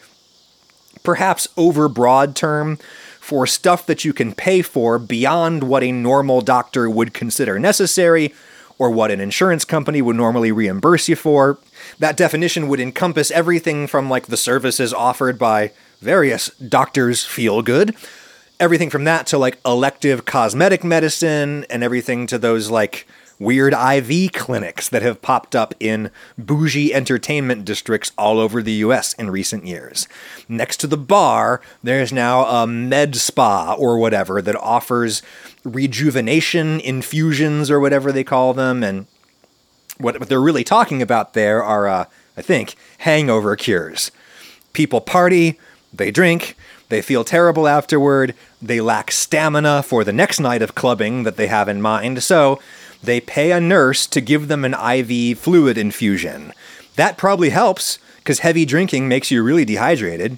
perhaps 1.03 1.47
overbroad 1.57 2.35
term 2.35 2.77
for 3.19 3.47
stuff 3.47 3.85
that 3.85 4.03
you 4.03 4.13
can 4.13 4.33
pay 4.33 4.61
for 4.61 4.99
beyond 4.99 5.63
what 5.63 5.83
a 5.83 5.91
normal 5.91 6.41
doctor 6.41 6.89
would 6.89 7.13
consider 7.13 7.57
necessary 7.57 8.33
or 8.77 8.89
what 8.89 9.11
an 9.11 9.21
insurance 9.21 9.63
company 9.63 10.01
would 10.01 10.15
normally 10.15 10.51
reimburse 10.51 11.07
you 11.07 11.15
for. 11.15 11.57
That 11.99 12.17
definition 12.17 12.67
would 12.67 12.79
encompass 12.79 13.31
everything 13.31 13.87
from 13.87 14.09
like 14.09 14.27
the 14.27 14.37
services 14.37 14.93
offered 14.93 15.39
by 15.39 15.71
various 16.01 16.49
doctors 16.57 17.23
feel 17.23 17.61
good, 17.61 17.95
everything 18.59 18.89
from 18.89 19.05
that 19.05 19.25
to 19.27 19.37
like 19.37 19.57
elective 19.65 20.25
cosmetic 20.25 20.83
medicine 20.83 21.65
and 21.69 21.83
everything 21.83 22.27
to 22.27 22.37
those 22.37 22.69
like 22.69 23.07
weird 23.43 23.73
IV 23.73 24.31
clinics 24.33 24.89
that 24.89 25.01
have 25.01 25.21
popped 25.21 25.55
up 25.55 25.73
in 25.79 26.09
bougie 26.37 26.93
entertainment 26.93 27.65
districts 27.65 28.11
all 28.17 28.39
over 28.39 28.61
the 28.61 28.73
US 28.73 29.13
in 29.13 29.29
recent 29.29 29.65
years. 29.65 30.07
Next 30.47 30.77
to 30.77 30.87
the 30.87 30.97
bar, 30.97 31.61
there's 31.81 32.13
now 32.13 32.45
a 32.45 32.65
med 32.65 33.15
spa 33.15 33.75
or 33.77 33.97
whatever 33.97 34.41
that 34.41 34.55
offers 34.55 35.21
rejuvenation 35.63 36.79
infusions 36.79 37.69
or 37.69 37.79
whatever 37.79 38.11
they 38.11 38.23
call 38.23 38.53
them. 38.53 38.83
And 38.83 39.05
what, 39.97 40.27
they're 40.27 40.41
really 40.41 40.63
talking 40.63 41.01
about 41.01 41.33
there 41.33 41.63
are, 41.63 41.87
uh, 41.87 42.05
I 42.35 42.41
think, 42.41 42.75
hangover 42.99 43.55
cures. 43.55 44.11
People 44.73 45.01
party, 45.01 45.59
they 45.93 46.09
drink, 46.09 46.55
they 46.89 47.01
feel 47.01 47.23
terrible 47.23 47.67
afterward, 47.67 48.35
they 48.61 48.81
lack 48.81 49.11
stamina 49.11 49.83
for 49.83 50.03
the 50.03 50.13
next 50.13 50.39
night 50.39 50.61
of 50.61 50.75
clubbing 50.75 51.23
that 51.23 51.37
they 51.37 51.47
have 51.47 51.67
in 51.67 51.81
mind, 51.81 52.23
so 52.23 52.59
they 53.03 53.19
pay 53.19 53.51
a 53.51 53.59
nurse 53.59 54.07
to 54.07 54.21
give 54.21 54.47
them 54.47 54.65
an 54.65 54.73
IV 54.73 55.37
fluid 55.37 55.77
infusion. 55.77 56.53
That 56.95 57.17
probably 57.17 57.49
helps, 57.49 57.99
because 58.17 58.39
heavy 58.39 58.65
drinking 58.65 59.07
makes 59.07 59.29
you 59.29 59.43
really 59.43 59.65
dehydrated. 59.65 60.37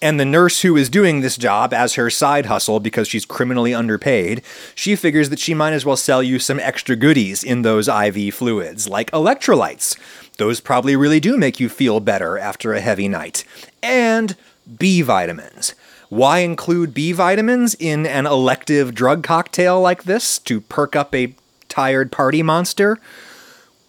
And 0.00 0.20
the 0.20 0.24
nurse 0.24 0.62
who 0.62 0.76
is 0.76 0.88
doing 0.88 1.20
this 1.20 1.36
job 1.36 1.74
as 1.74 1.94
her 1.94 2.08
side 2.08 2.46
hustle 2.46 2.78
because 2.78 3.08
she's 3.08 3.24
criminally 3.24 3.74
underpaid, 3.74 4.42
she 4.74 4.94
figures 4.94 5.28
that 5.30 5.40
she 5.40 5.54
might 5.54 5.72
as 5.72 5.84
well 5.84 5.96
sell 5.96 6.22
you 6.22 6.38
some 6.38 6.60
extra 6.60 6.94
goodies 6.94 7.42
in 7.42 7.62
those 7.62 7.88
IV 7.88 8.34
fluids, 8.34 8.88
like 8.88 9.10
electrolytes. 9.10 9.98
Those 10.36 10.60
probably 10.60 10.94
really 10.94 11.18
do 11.18 11.36
make 11.36 11.58
you 11.58 11.68
feel 11.68 11.98
better 11.98 12.38
after 12.38 12.72
a 12.72 12.80
heavy 12.80 13.08
night. 13.08 13.44
And 13.82 14.36
B 14.78 15.02
vitamins. 15.02 15.74
Why 16.08 16.38
include 16.38 16.94
B 16.94 17.12
vitamins 17.12 17.74
in 17.78 18.06
an 18.06 18.26
elective 18.26 18.94
drug 18.94 19.22
cocktail 19.22 19.80
like 19.80 20.04
this 20.04 20.38
to 20.40 20.60
perk 20.62 20.96
up 20.96 21.14
a 21.14 21.34
tired 21.68 22.10
party 22.10 22.42
monster? 22.42 22.98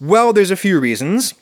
Well, 0.01 0.33
there's 0.33 0.51
a 0.51 0.57
few 0.57 0.79
reasons. 0.79 1.33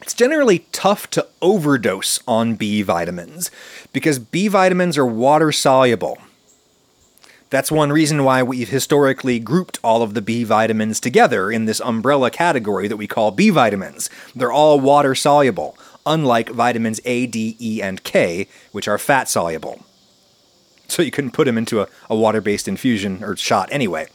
It's 0.00 0.14
generally 0.14 0.60
tough 0.72 1.10
to 1.10 1.26
overdose 1.40 2.20
on 2.26 2.54
B 2.54 2.82
vitamins 2.82 3.50
because 3.92 4.18
B 4.18 4.48
vitamins 4.48 4.96
are 4.96 5.06
water 5.06 5.50
soluble. 5.50 6.18
That's 7.50 7.70
one 7.70 7.92
reason 7.92 8.24
why 8.24 8.42
we've 8.42 8.68
historically 8.68 9.38
grouped 9.38 9.78
all 9.84 10.02
of 10.02 10.14
the 10.14 10.22
B 10.22 10.42
vitamins 10.42 11.00
together 11.00 11.50
in 11.50 11.66
this 11.66 11.80
umbrella 11.80 12.30
category 12.30 12.88
that 12.88 12.96
we 12.96 13.06
call 13.06 13.30
B 13.30 13.50
vitamins. 13.50 14.08
They're 14.34 14.52
all 14.52 14.80
water 14.80 15.14
soluble 15.14 15.76
unlike 16.06 16.50
vitamins 16.50 17.00
A, 17.04 17.26
D, 17.26 17.56
E, 17.60 17.82
and 17.82 18.02
K, 18.02 18.48
which 18.72 18.88
are 18.88 18.98
fat 18.98 19.28
soluble. 19.28 19.84
So 20.88 21.02
you 21.02 21.10
couldn't 21.10 21.32
put 21.32 21.46
them 21.46 21.56
into 21.58 21.80
a, 21.80 21.88
a 22.10 22.16
water 22.16 22.40
based 22.40 22.68
infusion 22.68 23.24
or 23.24 23.36
shot 23.36 23.68
anyway. 23.72 24.06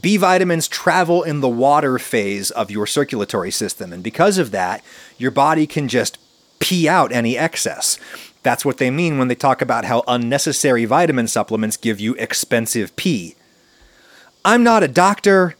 B 0.00 0.16
vitamins 0.16 0.68
travel 0.68 1.22
in 1.22 1.40
the 1.40 1.48
water 1.48 1.98
phase 1.98 2.50
of 2.50 2.70
your 2.70 2.86
circulatory 2.86 3.50
system, 3.50 3.92
and 3.92 4.02
because 4.02 4.38
of 4.38 4.50
that, 4.52 4.84
your 5.18 5.30
body 5.30 5.66
can 5.66 5.88
just 5.88 6.18
pee 6.60 6.88
out 6.88 7.12
any 7.12 7.36
excess. 7.36 7.98
That's 8.42 8.64
what 8.64 8.78
they 8.78 8.90
mean 8.90 9.18
when 9.18 9.28
they 9.28 9.34
talk 9.34 9.60
about 9.60 9.84
how 9.84 10.04
unnecessary 10.06 10.84
vitamin 10.84 11.26
supplements 11.26 11.76
give 11.76 12.00
you 12.00 12.14
expensive 12.14 12.94
pee. 12.96 13.34
I'm 14.44 14.62
not 14.62 14.82
a 14.82 14.88
doctor. 14.88 15.56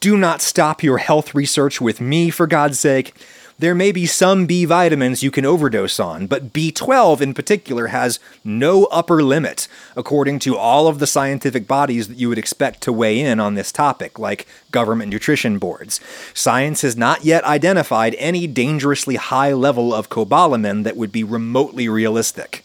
Do 0.00 0.16
not 0.16 0.40
stop 0.40 0.82
your 0.82 0.98
health 0.98 1.34
research 1.34 1.80
with 1.80 2.00
me, 2.00 2.30
for 2.30 2.46
God's 2.46 2.78
sake 2.78 3.14
there 3.58 3.74
may 3.74 3.92
be 3.92 4.04
some 4.04 4.46
B 4.46 4.64
vitamins 4.64 5.22
you 5.22 5.30
can 5.30 5.44
overdose 5.44 6.00
on, 6.00 6.26
but 6.26 6.52
B12 6.52 7.20
in 7.20 7.34
particular 7.34 7.88
has 7.88 8.18
no 8.42 8.84
upper 8.86 9.22
limit, 9.22 9.68
according 9.94 10.40
to 10.40 10.56
all 10.56 10.88
of 10.88 10.98
the 10.98 11.06
scientific 11.06 11.68
bodies 11.68 12.08
that 12.08 12.18
you 12.18 12.28
would 12.28 12.38
expect 12.38 12.80
to 12.82 12.92
weigh 12.92 13.20
in 13.20 13.38
on 13.38 13.54
this 13.54 13.70
topic, 13.70 14.18
like 14.18 14.46
government 14.72 15.10
nutrition 15.10 15.58
boards. 15.58 16.00
Science 16.34 16.82
has 16.82 16.96
not 16.96 17.24
yet 17.24 17.44
identified 17.44 18.16
any 18.18 18.48
dangerously 18.48 19.14
high 19.16 19.52
level 19.52 19.94
of 19.94 20.08
cobalamin 20.08 20.82
that 20.82 20.96
would 20.96 21.12
be 21.12 21.22
remotely 21.22 21.88
realistic. 21.88 22.64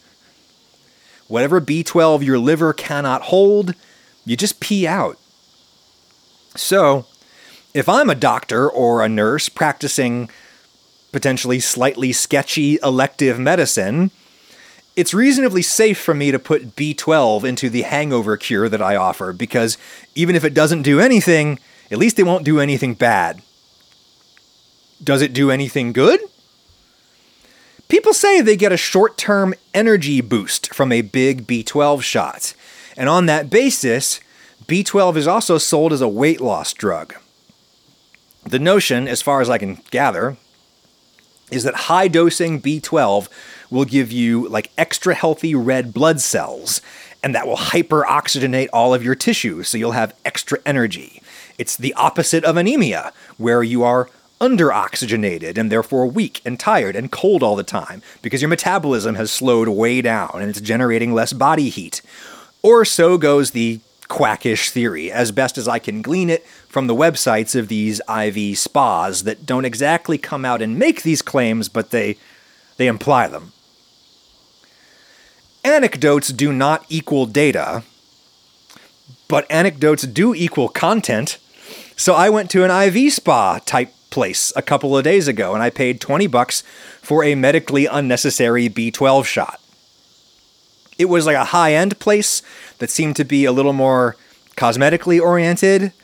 Whatever 1.28 1.60
B12 1.60 2.24
your 2.24 2.38
liver 2.38 2.72
cannot 2.72 3.22
hold, 3.22 3.76
you 4.24 4.36
just 4.36 4.58
pee 4.58 4.88
out. 4.88 5.16
So, 6.56 7.06
if 7.72 7.88
I'm 7.88 8.10
a 8.10 8.16
doctor 8.16 8.68
or 8.68 9.02
a 9.02 9.08
nurse 9.08 9.48
practicing 9.48 10.28
potentially 11.12 11.60
slightly 11.60 12.12
sketchy 12.12 12.78
elective 12.82 13.38
medicine, 13.38 14.10
it's 14.96 15.14
reasonably 15.14 15.62
safe 15.62 15.98
for 15.98 16.14
me 16.14 16.30
to 16.30 16.38
put 16.38 16.76
B12 16.76 17.44
into 17.44 17.70
the 17.70 17.82
hangover 17.82 18.36
cure 18.36 18.68
that 18.68 18.82
I 18.82 18.96
offer 18.96 19.32
because 19.32 19.78
even 20.14 20.34
if 20.34 20.44
it 20.44 20.54
doesn't 20.54 20.82
do 20.82 21.00
anything, 21.00 21.58
at 21.90 21.98
least 21.98 22.18
it 22.18 22.24
won't 22.24 22.44
do 22.44 22.60
anything 22.60 22.94
bad. 22.94 23.42
Does 25.02 25.22
it 25.22 25.32
do 25.32 25.50
anything 25.50 25.92
good? 25.92 26.20
People 27.88 28.12
say 28.12 28.40
they 28.40 28.56
get 28.56 28.72
a 28.72 28.76
short 28.76 29.16
term 29.16 29.54
energy 29.74 30.20
boost 30.20 30.72
from 30.74 30.92
a 30.92 31.02
big 31.02 31.46
B12 31.46 32.02
shot. 32.02 32.54
And 32.96 33.08
on 33.08 33.26
that 33.26 33.50
basis, 33.50 34.20
B12 34.66 35.16
is 35.16 35.26
also 35.26 35.58
sold 35.58 35.92
as 35.92 36.00
a 36.00 36.08
weight 36.08 36.40
loss 36.40 36.72
drug. 36.72 37.14
The 38.44 38.58
notion, 38.58 39.08
as 39.08 39.22
far 39.22 39.40
as 39.40 39.50
I 39.50 39.58
can 39.58 39.82
gather, 39.90 40.36
is 41.50 41.64
that 41.64 41.74
high 41.74 42.08
dosing 42.08 42.60
B12 42.60 43.28
will 43.70 43.84
give 43.84 44.10
you 44.12 44.48
like 44.48 44.70
extra 44.76 45.14
healthy 45.14 45.54
red 45.54 45.92
blood 45.92 46.20
cells, 46.20 46.80
and 47.22 47.34
that 47.34 47.46
will 47.46 47.56
hyperoxygenate 47.56 48.68
all 48.72 48.94
of 48.94 49.04
your 49.04 49.14
tissues, 49.14 49.68
so 49.68 49.78
you'll 49.78 49.92
have 49.92 50.14
extra 50.24 50.58
energy. 50.64 51.22
It's 51.58 51.76
the 51.76 51.94
opposite 51.94 52.44
of 52.44 52.56
anemia, 52.56 53.12
where 53.36 53.62
you 53.62 53.82
are 53.82 54.08
underoxygenated 54.40 55.58
and 55.58 55.70
therefore 55.70 56.06
weak 56.06 56.40
and 56.44 56.58
tired 56.58 56.96
and 56.96 57.12
cold 57.12 57.42
all 57.42 57.56
the 57.56 57.62
time 57.62 58.02
because 58.22 58.40
your 58.40 58.48
metabolism 58.48 59.14
has 59.14 59.30
slowed 59.30 59.68
way 59.68 60.00
down 60.00 60.30
and 60.34 60.48
it's 60.48 60.60
generating 60.60 61.12
less 61.12 61.32
body 61.32 61.68
heat. 61.68 62.00
Or 62.62 62.84
so 62.84 63.18
goes 63.18 63.50
the 63.50 63.80
quackish 64.10 64.70
theory, 64.70 65.10
as 65.10 65.32
best 65.32 65.56
as 65.56 65.66
I 65.66 65.78
can 65.78 66.02
glean 66.02 66.28
it 66.28 66.46
from 66.68 66.86
the 66.86 66.94
websites 66.94 67.58
of 67.58 67.68
these 67.68 68.02
IV 68.14 68.58
spas 68.58 69.22
that 69.22 69.46
don't 69.46 69.64
exactly 69.64 70.18
come 70.18 70.44
out 70.44 70.60
and 70.60 70.78
make 70.78 71.02
these 71.02 71.22
claims, 71.22 71.70
but 71.70 71.90
they, 71.90 72.18
they 72.76 72.88
imply 72.88 73.28
them. 73.28 73.52
Anecdotes 75.64 76.28
do 76.28 76.52
not 76.52 76.84
equal 76.88 77.24
data, 77.24 77.84
but 79.28 79.46
anecdotes 79.48 80.02
do 80.02 80.34
equal 80.34 80.68
content. 80.68 81.38
So 81.96 82.14
I 82.14 82.28
went 82.28 82.50
to 82.50 82.64
an 82.64 82.70
IV 82.70 83.12
spa 83.12 83.60
type 83.64 83.94
place 84.10 84.52
a 84.56 84.62
couple 84.62 84.96
of 84.96 85.04
days 85.04 85.28
ago 85.28 85.54
and 85.54 85.62
I 85.62 85.70
paid 85.70 86.00
20 86.00 86.26
bucks 86.26 86.62
for 87.00 87.22
a 87.22 87.36
medically 87.36 87.86
unnecessary 87.86 88.68
B12 88.68 89.24
shot. 89.24 89.60
It 91.00 91.08
was 91.08 91.24
like 91.24 91.36
a 91.36 91.46
high 91.46 91.72
end 91.72 91.98
place 91.98 92.42
that 92.76 92.90
seemed 92.90 93.16
to 93.16 93.24
be 93.24 93.46
a 93.46 93.52
little 93.52 93.72
more 93.72 94.16
cosmetically 94.58 95.18
oriented. 95.18 95.94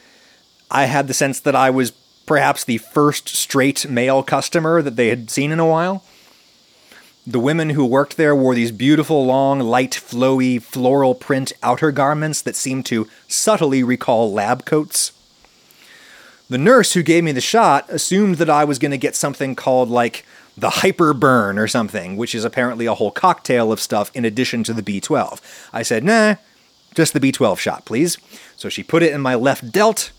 I 0.70 0.86
had 0.86 1.06
the 1.06 1.12
sense 1.12 1.38
that 1.40 1.54
I 1.54 1.68
was 1.68 1.90
perhaps 2.24 2.64
the 2.64 2.78
first 2.78 3.28
straight 3.28 3.86
male 3.90 4.22
customer 4.22 4.80
that 4.80 4.96
they 4.96 5.08
had 5.08 5.28
seen 5.28 5.52
in 5.52 5.60
a 5.60 5.66
while. 5.66 6.02
The 7.26 7.38
women 7.38 7.70
who 7.70 7.84
worked 7.84 8.16
there 8.16 8.34
wore 8.34 8.54
these 8.54 8.72
beautiful, 8.72 9.26
long, 9.26 9.60
light, 9.60 9.92
flowy, 9.92 10.62
floral 10.62 11.14
print 11.14 11.52
outer 11.62 11.92
garments 11.92 12.40
that 12.40 12.56
seemed 12.56 12.86
to 12.86 13.06
subtly 13.28 13.82
recall 13.82 14.32
lab 14.32 14.64
coats. 14.64 15.12
The 16.48 16.58
nurse 16.58 16.92
who 16.92 17.02
gave 17.02 17.24
me 17.24 17.32
the 17.32 17.40
shot 17.40 17.88
assumed 17.88 18.36
that 18.36 18.50
I 18.50 18.64
was 18.64 18.78
going 18.78 18.92
to 18.92 18.98
get 18.98 19.16
something 19.16 19.56
called, 19.56 19.88
like, 19.88 20.24
the 20.56 20.70
hyper 20.70 21.12
burn 21.12 21.58
or 21.58 21.68
something, 21.68 22.16
which 22.16 22.34
is 22.34 22.44
apparently 22.44 22.86
a 22.86 22.94
whole 22.94 23.10
cocktail 23.10 23.72
of 23.72 23.80
stuff 23.80 24.10
in 24.14 24.24
addition 24.24 24.62
to 24.64 24.72
the 24.72 24.82
B12. 24.82 25.40
I 25.72 25.82
said, 25.82 26.04
nah, 26.04 26.36
just 26.94 27.12
the 27.12 27.20
B12 27.20 27.58
shot, 27.58 27.84
please. 27.84 28.16
So 28.56 28.68
she 28.68 28.82
put 28.82 29.02
it 29.02 29.12
in 29.12 29.20
my 29.20 29.34
left 29.34 29.70
delt. 29.72 30.12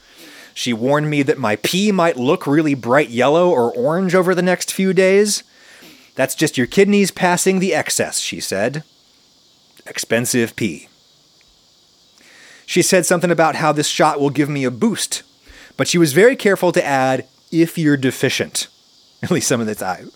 She 0.54 0.74
warned 0.74 1.10
me 1.10 1.24
that 1.24 1.40
my 1.40 1.56
pee 1.58 1.92
might 1.92 2.18
look 2.18 2.46
really 2.46 2.76
bright 2.76 3.10
yellow 3.10 3.50
or 3.50 3.74
orange 3.74 4.14
over 4.14 4.36
the 4.36 4.42
next 4.42 4.74
few 4.74 4.94
days. 4.94 5.44
That's 6.16 6.36
just 6.36 6.58
your 6.58 6.68
kidneys 6.68 7.12
passing 7.12 7.60
the 7.60 7.74
excess, 7.74 8.20
she 8.20 8.40
said. 8.40 8.84
Expensive 9.86 10.56
pee. 10.56 10.88
She 12.66 12.82
said 12.82 13.06
something 13.06 13.32
about 13.32 13.56
how 13.56 13.72
this 13.72 13.88
shot 13.88 14.20
will 14.20 14.30
give 14.30 14.50
me 14.50 14.66
a 14.66 14.72
boost, 14.72 15.24
but 15.78 15.88
she 15.88 15.98
was 15.98 16.14
very 16.14 16.36
careful 16.36 16.72
to 16.72 16.84
add, 16.84 17.26
if 17.52 17.78
you're 17.78 17.98
deficient. 17.98 18.68
At 19.24 19.32
least 19.32 19.48
some 19.48 19.62
of 19.62 19.68
the 19.68 19.76
time. 19.76 20.12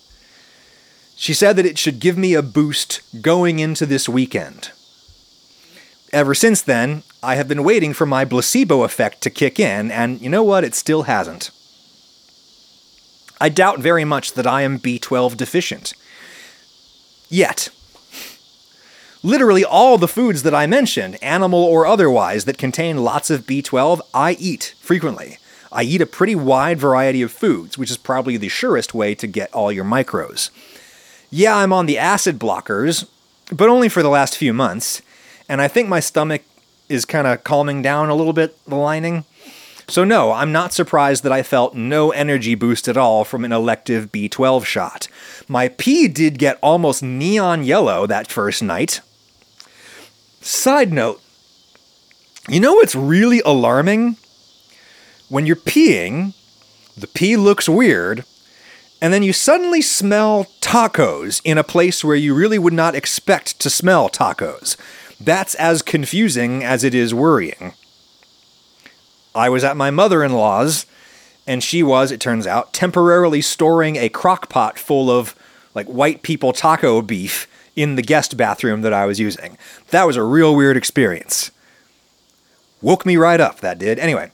She 1.16 1.34
said 1.34 1.56
that 1.56 1.66
it 1.66 1.78
should 1.78 2.00
give 2.00 2.18
me 2.18 2.34
a 2.34 2.42
boost 2.42 3.02
going 3.22 3.60
into 3.60 3.86
this 3.86 4.10
weekend. 4.10 4.72
Ever 6.12 6.34
since 6.34 6.62
then, 6.62 7.04
I 7.24 7.36
have 7.36 7.48
been 7.48 7.64
waiting 7.64 7.94
for 7.94 8.06
my 8.06 8.26
placebo 8.26 8.84
effect 8.84 9.22
to 9.22 9.30
kick 9.30 9.60
in, 9.60 9.92
and 9.92 10.20
you 10.20 10.30
know 10.30 10.44
what? 10.44 10.64
It 10.64 10.76
still 10.76 11.04
hasn't. 11.04 11.52
I 13.40 13.50
doubt 13.50 13.80
very 13.80 14.04
much 14.04 14.34
that 14.34 14.46
I 14.46 14.64
am 14.64 14.80
B12 14.80 15.38
deficient. 15.38 15.94
Yet. 17.30 17.70
Literally 19.24 19.64
all 19.64 19.98
the 19.98 20.08
foods 20.08 20.44
that 20.44 20.56
I 20.56 20.66
mentioned, 20.68 21.22
animal 21.24 21.64
or 21.64 21.86
otherwise, 21.86 22.46
that 22.46 22.58
contain 22.58 23.04
lots 23.04 23.30
of 23.30 23.46
B12, 23.46 24.02
I 24.14 24.34
eat 24.34 24.74
frequently. 24.80 25.38
I 25.72 25.84
eat 25.84 26.02
a 26.02 26.06
pretty 26.06 26.36
wide 26.36 26.80
variety 26.80 27.22
of 27.22 27.32
foods, 27.32 27.78
which 27.78 27.92
is 27.92 27.98
probably 27.98 28.38
the 28.38 28.50
surest 28.50 28.94
way 28.94 29.16
to 29.16 29.28
get 29.28 29.54
all 29.54 29.72
your 29.72 29.86
micros. 29.86 30.50
Yeah, 31.30 31.56
I'm 31.56 31.72
on 31.72 31.86
the 31.86 31.98
acid 31.98 32.40
blockers, 32.40 33.08
but 33.52 33.70
only 33.70 33.88
for 33.88 34.04
the 34.04 34.10
last 34.10 34.38
few 34.38 34.54
months, 34.54 35.02
and 35.48 35.62
I 35.62 35.68
think 35.68 35.88
my 35.88 36.00
stomach 36.00 36.44
is 36.90 37.06
kind 37.06 37.26
of 37.26 37.44
calming 37.44 37.82
down 37.82 38.10
a 38.10 38.16
little 38.16 38.34
bit, 38.34 38.58
the 38.66 38.76
lining. 38.76 39.24
So, 39.88 40.04
no, 40.04 40.32
I'm 40.32 40.52
not 40.52 40.74
surprised 40.74 41.24
that 41.24 41.32
I 41.32 41.44
felt 41.44 41.76
no 41.76 42.12
energy 42.12 42.56
boost 42.56 42.88
at 42.88 42.98
all 42.98 43.24
from 43.24 43.44
an 43.44 43.52
elective 43.52 44.12
B12 44.12 44.66
shot. 44.66 45.08
My 45.48 45.70
pee 45.70 46.08
did 46.08 46.38
get 46.38 46.60
almost 46.62 47.04
neon 47.04 47.64
yellow 47.64 48.08
that 48.08 48.28
first 48.28 48.62
night. 48.62 49.02
Side 50.42 50.92
note 50.92 51.22
you 52.48 52.60
know 52.60 52.74
what's 52.74 52.96
really 52.96 53.42
alarming? 53.42 54.18
When 55.32 55.46
you're 55.46 55.56
peeing, 55.56 56.34
the 56.98 57.08
pee 57.08 57.38
looks 57.38 57.70
weird, 57.70 58.26
and 59.02 59.14
then 59.14 59.24
you 59.24 59.32
suddenly 59.32 59.82
smell 59.82 60.48
tacos 60.60 61.40
in 61.46 61.58
a 61.58 61.64
place 61.64 62.04
where 62.04 62.18
you 62.18 62.36
really 62.36 62.60
would 62.60 62.74
not 62.74 62.96
expect 62.96 63.58
to 63.62 63.70
smell 63.70 64.10
tacos. 64.10 64.76
That's 65.22 65.56
as 65.56 65.84
confusing 65.84 66.66
as 66.66 66.84
it 66.84 66.94
is 66.94 67.14
worrying. 67.14 67.76
I 69.34 69.48
was 69.48 69.64
at 69.64 69.78
my 69.78 69.90
mother 69.90 70.22
in 70.22 70.34
law's, 70.34 70.86
and 71.48 71.64
she 71.64 71.82
was, 71.82 72.12
it 72.12 72.20
turns 72.20 72.46
out, 72.46 72.74
temporarily 72.74 73.40
storing 73.40 73.96
a 73.96 74.10
crock 74.10 74.50
pot 74.50 74.78
full 74.78 75.10
of 75.10 75.34
like 75.74 75.88
white 75.88 76.24
people 76.24 76.52
taco 76.52 77.02
beef 77.02 77.48
in 77.74 77.96
the 77.96 78.02
guest 78.02 78.36
bathroom 78.36 78.82
that 78.82 78.92
I 78.92 79.06
was 79.06 79.18
using. 79.18 79.58
That 79.92 80.06
was 80.06 80.18
a 80.18 80.24
real 80.24 80.54
weird 80.54 80.76
experience. 80.76 81.52
Woke 82.82 83.06
me 83.06 83.16
right 83.16 83.40
up, 83.40 83.62
that 83.62 83.80
did. 83.80 83.98
Anyway, 83.98 84.32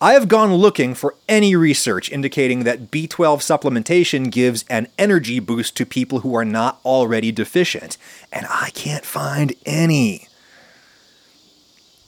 I 0.00 0.12
have 0.12 0.28
gone 0.28 0.54
looking 0.54 0.94
for 0.94 1.16
any 1.28 1.56
research 1.56 2.12
indicating 2.12 2.62
that 2.62 2.88
B12 2.88 3.38
supplementation 3.40 4.30
gives 4.30 4.64
an 4.70 4.86
energy 4.96 5.40
boost 5.40 5.76
to 5.76 5.84
people 5.84 6.20
who 6.20 6.36
are 6.36 6.44
not 6.44 6.78
already 6.84 7.32
deficient, 7.32 7.98
and 8.32 8.46
I 8.48 8.70
can't 8.74 9.04
find 9.04 9.54
any. 9.66 10.28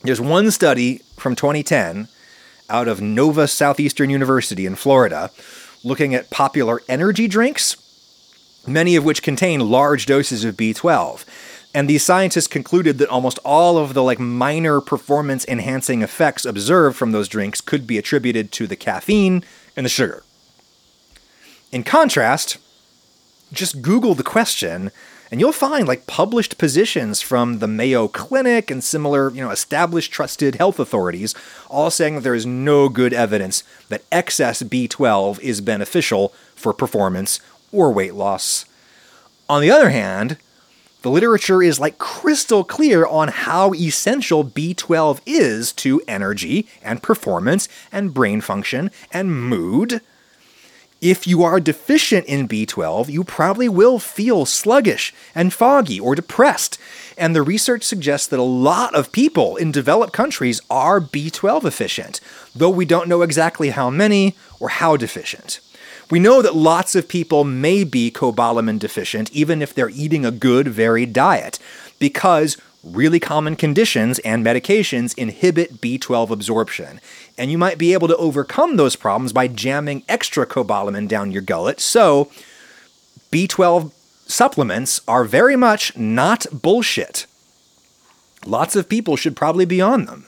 There's 0.02 0.20
one 0.20 0.52
study 0.52 1.00
from 1.16 1.34
2010 1.34 2.06
out 2.68 2.86
of 2.86 3.00
Nova 3.00 3.48
Southeastern 3.48 4.08
University 4.08 4.66
in 4.66 4.76
Florida 4.76 5.32
looking 5.82 6.14
at 6.14 6.30
popular 6.30 6.80
energy 6.88 7.26
drinks, 7.26 7.76
many 8.68 8.94
of 8.94 9.04
which 9.04 9.20
contain 9.20 9.68
large 9.68 10.06
doses 10.06 10.44
of 10.44 10.56
B12. 10.56 11.24
And 11.72 11.88
these 11.88 12.02
scientists 12.02 12.48
concluded 12.48 12.98
that 12.98 13.08
almost 13.08 13.38
all 13.44 13.78
of 13.78 13.94
the 13.94 14.02
like 14.02 14.18
minor 14.18 14.80
performance 14.80 15.44
enhancing 15.46 16.02
effects 16.02 16.44
observed 16.44 16.96
from 16.96 17.12
those 17.12 17.28
drinks 17.28 17.60
could 17.60 17.86
be 17.86 17.98
attributed 17.98 18.50
to 18.52 18.66
the 18.66 18.76
caffeine 18.76 19.44
and 19.76 19.86
the 19.86 19.90
sugar. 19.90 20.24
In 21.70 21.84
contrast, 21.84 22.58
just 23.52 23.82
Google 23.82 24.14
the 24.14 24.24
question 24.24 24.90
and 25.30 25.40
you'll 25.40 25.52
find 25.52 25.86
like 25.86 26.08
published 26.08 26.58
positions 26.58 27.22
from 27.22 27.60
the 27.60 27.68
Mayo 27.68 28.08
Clinic 28.08 28.68
and 28.70 28.82
similar, 28.82 29.30
you 29.30 29.40
know, 29.40 29.50
established 29.50 30.10
trusted 30.10 30.56
health 30.56 30.80
authorities 30.80 31.34
all 31.68 31.90
saying 31.90 32.16
that 32.16 32.22
there 32.22 32.34
is 32.34 32.46
no 32.46 32.88
good 32.88 33.12
evidence 33.12 33.62
that 33.88 34.02
excess 34.10 34.62
B12 34.62 35.38
is 35.40 35.60
beneficial 35.60 36.32
for 36.56 36.72
performance 36.72 37.38
or 37.70 37.92
weight 37.92 38.14
loss. 38.14 38.64
On 39.48 39.62
the 39.62 39.70
other 39.70 39.90
hand, 39.90 40.36
the 41.02 41.10
literature 41.10 41.62
is 41.62 41.80
like 41.80 41.98
crystal 41.98 42.64
clear 42.64 43.06
on 43.06 43.28
how 43.28 43.72
essential 43.74 44.44
B12 44.44 45.20
is 45.26 45.72
to 45.72 46.02
energy 46.06 46.66
and 46.82 47.02
performance 47.02 47.68
and 47.90 48.14
brain 48.14 48.40
function 48.40 48.90
and 49.12 49.34
mood 49.48 50.00
if 51.00 51.26
you 51.26 51.42
are 51.42 51.60
deficient 51.60 52.26
in 52.26 52.46
B12, 52.46 53.08
you 53.08 53.24
probably 53.24 53.68
will 53.68 53.98
feel 53.98 54.44
sluggish 54.44 55.14
and 55.34 55.52
foggy 55.52 55.98
or 55.98 56.14
depressed. 56.14 56.78
And 57.16 57.34
the 57.34 57.42
research 57.42 57.84
suggests 57.84 58.26
that 58.26 58.38
a 58.38 58.42
lot 58.42 58.94
of 58.94 59.12
people 59.12 59.56
in 59.56 59.72
developed 59.72 60.12
countries 60.12 60.60
are 60.68 61.00
B12 61.00 61.62
deficient, 61.62 62.20
though 62.54 62.70
we 62.70 62.84
don't 62.84 63.08
know 63.08 63.22
exactly 63.22 63.70
how 63.70 63.88
many 63.88 64.36
or 64.58 64.68
how 64.68 64.96
deficient. 64.96 65.60
We 66.10 66.18
know 66.18 66.42
that 66.42 66.56
lots 66.56 66.96
of 66.96 67.08
people 67.08 67.44
may 67.44 67.84
be 67.84 68.10
cobalamin 68.10 68.80
deficient 68.80 69.30
even 69.30 69.62
if 69.62 69.72
they're 69.72 69.90
eating 69.90 70.26
a 70.26 70.32
good, 70.32 70.66
varied 70.66 71.12
diet, 71.12 71.60
because 72.00 72.56
really 72.82 73.20
common 73.20 73.54
conditions 73.54 74.18
and 74.20 74.44
medications 74.44 75.16
inhibit 75.16 75.80
B12 75.80 76.30
absorption. 76.30 77.00
And 77.38 77.50
you 77.50 77.58
might 77.58 77.78
be 77.78 77.92
able 77.92 78.08
to 78.08 78.16
overcome 78.16 78.76
those 78.76 78.96
problems 78.96 79.32
by 79.32 79.46
jamming 79.46 80.02
extra 80.08 80.46
cobalamin 80.46 81.06
down 81.06 81.30
your 81.30 81.42
gullet. 81.42 81.78
So, 81.78 82.30
B12 83.30 83.92
supplements 84.26 85.00
are 85.06 85.24
very 85.24 85.56
much 85.56 85.96
not 85.96 86.46
bullshit. 86.52 87.26
Lots 88.44 88.74
of 88.74 88.88
people 88.88 89.16
should 89.16 89.36
probably 89.36 89.66
be 89.66 89.80
on 89.80 90.06
them. 90.06 90.26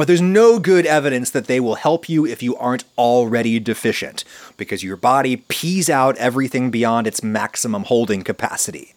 But 0.00 0.06
there's 0.06 0.22
no 0.22 0.58
good 0.58 0.86
evidence 0.86 1.28
that 1.28 1.46
they 1.46 1.60
will 1.60 1.74
help 1.74 2.08
you 2.08 2.24
if 2.24 2.42
you 2.42 2.56
aren't 2.56 2.84
already 2.96 3.60
deficient, 3.60 4.24
because 4.56 4.82
your 4.82 4.96
body 4.96 5.36
pees 5.36 5.90
out 5.90 6.16
everything 6.16 6.70
beyond 6.70 7.06
its 7.06 7.22
maximum 7.22 7.84
holding 7.84 8.22
capacity. 8.22 8.94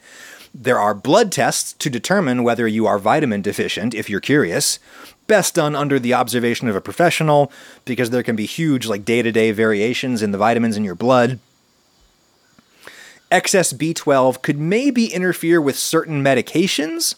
There 0.53 0.79
are 0.79 0.93
blood 0.93 1.29
tests 1.29 1.73
to 1.73 1.89
determine 1.89 2.41
whether 2.41 2.69
you 2.69 2.87
are 2.87 2.97
vitamin 2.97 3.41
deficient 3.41 3.93
if 3.93 4.09
you're 4.09 4.21
curious. 4.21 4.79
Best 5.27 5.55
done 5.55 5.75
under 5.75 5.99
the 5.99 6.13
observation 6.13 6.69
of 6.69 6.75
a 6.77 6.79
professional 6.79 7.51
because 7.83 8.11
there 8.11 8.23
can 8.23 8.37
be 8.37 8.45
huge 8.45 8.87
like 8.87 9.03
day-to-day 9.03 9.51
variations 9.51 10.21
in 10.21 10.31
the 10.31 10.37
vitamins 10.37 10.77
in 10.77 10.85
your 10.85 10.95
blood. 10.95 11.37
Excess 13.29 13.73
B12 13.73 14.41
could 14.41 14.57
maybe 14.57 15.07
interfere 15.07 15.59
with 15.59 15.77
certain 15.77 16.23
medications, 16.23 17.15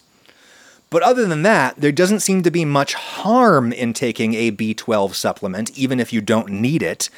But 0.90 1.02
other 1.02 1.26
than 1.26 1.42
that, 1.42 1.76
there 1.76 1.92
doesn't 1.92 2.20
seem 2.20 2.42
to 2.42 2.50
be 2.50 2.64
much 2.64 2.94
harm 2.94 3.72
in 3.72 3.92
taking 3.92 4.34
a 4.34 4.52
B12 4.52 5.14
supplement, 5.14 5.76
even 5.76 5.98
if 5.98 6.12
you 6.12 6.20
don't 6.20 6.48
need 6.48 6.82
it. 6.82 7.10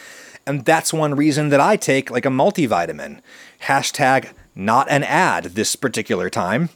And 0.46 0.64
that's 0.64 0.92
one 0.92 1.14
reason 1.14 1.50
that 1.50 1.60
I 1.60 1.76
take 1.76 2.10
like 2.10 2.24
a 2.24 2.30
multivitamin. 2.30 3.20
Hashtag 3.64 4.32
not 4.54 4.90
an 4.90 5.04
ad 5.04 5.44
this 5.44 5.76
particular 5.76 6.30
time. 6.30 6.70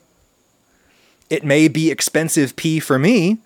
It 1.31 1.45
may 1.45 1.67
be 1.69 1.91
expensive 1.91 2.57
pee 2.57 2.79
for 2.79 2.99
me, 2.99 3.39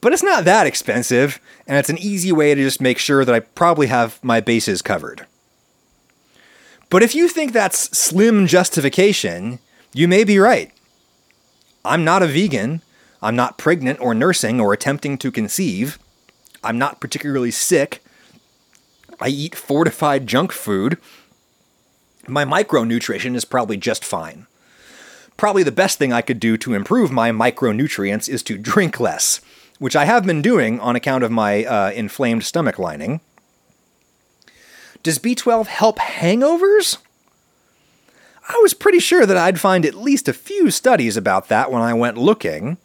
but 0.00 0.14
it's 0.14 0.22
not 0.22 0.44
that 0.46 0.66
expensive, 0.66 1.38
and 1.66 1.76
it's 1.76 1.90
an 1.90 1.98
easy 1.98 2.32
way 2.32 2.54
to 2.54 2.62
just 2.62 2.80
make 2.80 2.98
sure 2.98 3.24
that 3.24 3.34
I 3.34 3.40
probably 3.40 3.88
have 3.88 4.22
my 4.24 4.40
bases 4.40 4.80
covered. 4.80 5.26
But 6.88 7.02
if 7.02 7.14
you 7.14 7.28
think 7.28 7.52
that's 7.52 7.96
slim 7.96 8.46
justification, 8.46 9.58
you 9.92 10.08
may 10.08 10.24
be 10.24 10.38
right. 10.38 10.72
I'm 11.84 12.04
not 12.04 12.22
a 12.22 12.26
vegan. 12.26 12.82
I'm 13.22 13.36
not 13.36 13.58
pregnant 13.58 14.00
or 14.00 14.14
nursing 14.14 14.60
or 14.60 14.72
attempting 14.72 15.18
to 15.18 15.30
conceive. 15.30 15.98
I'm 16.62 16.78
not 16.78 17.00
particularly 17.00 17.50
sick. 17.50 18.02
I 19.20 19.28
eat 19.28 19.54
fortified 19.54 20.26
junk 20.26 20.52
food. 20.52 20.98
My 22.26 22.44
micronutrition 22.44 23.34
is 23.34 23.44
probably 23.44 23.76
just 23.76 24.04
fine. 24.04 24.46
Probably 25.36 25.62
the 25.62 25.72
best 25.72 25.98
thing 25.98 26.12
I 26.12 26.22
could 26.22 26.38
do 26.38 26.56
to 26.58 26.74
improve 26.74 27.10
my 27.10 27.30
micronutrients 27.30 28.28
is 28.28 28.42
to 28.44 28.58
drink 28.58 29.00
less, 29.00 29.40
which 29.78 29.96
I 29.96 30.04
have 30.04 30.26
been 30.26 30.42
doing 30.42 30.78
on 30.80 30.96
account 30.96 31.24
of 31.24 31.30
my 31.30 31.64
uh, 31.64 31.90
inflamed 31.92 32.44
stomach 32.44 32.78
lining. 32.78 33.20
Does 35.02 35.18
B12 35.18 35.66
help 35.66 35.98
hangovers? 35.98 36.98
I 38.50 38.58
was 38.62 38.74
pretty 38.74 38.98
sure 38.98 39.26
that 39.26 39.36
I'd 39.36 39.60
find 39.60 39.86
at 39.86 39.94
least 39.94 40.26
a 40.28 40.32
few 40.32 40.72
studies 40.72 41.16
about 41.16 41.48
that 41.48 41.70
when 41.70 41.82
I 41.82 41.94
went 41.94 42.18
looking. 42.18 42.78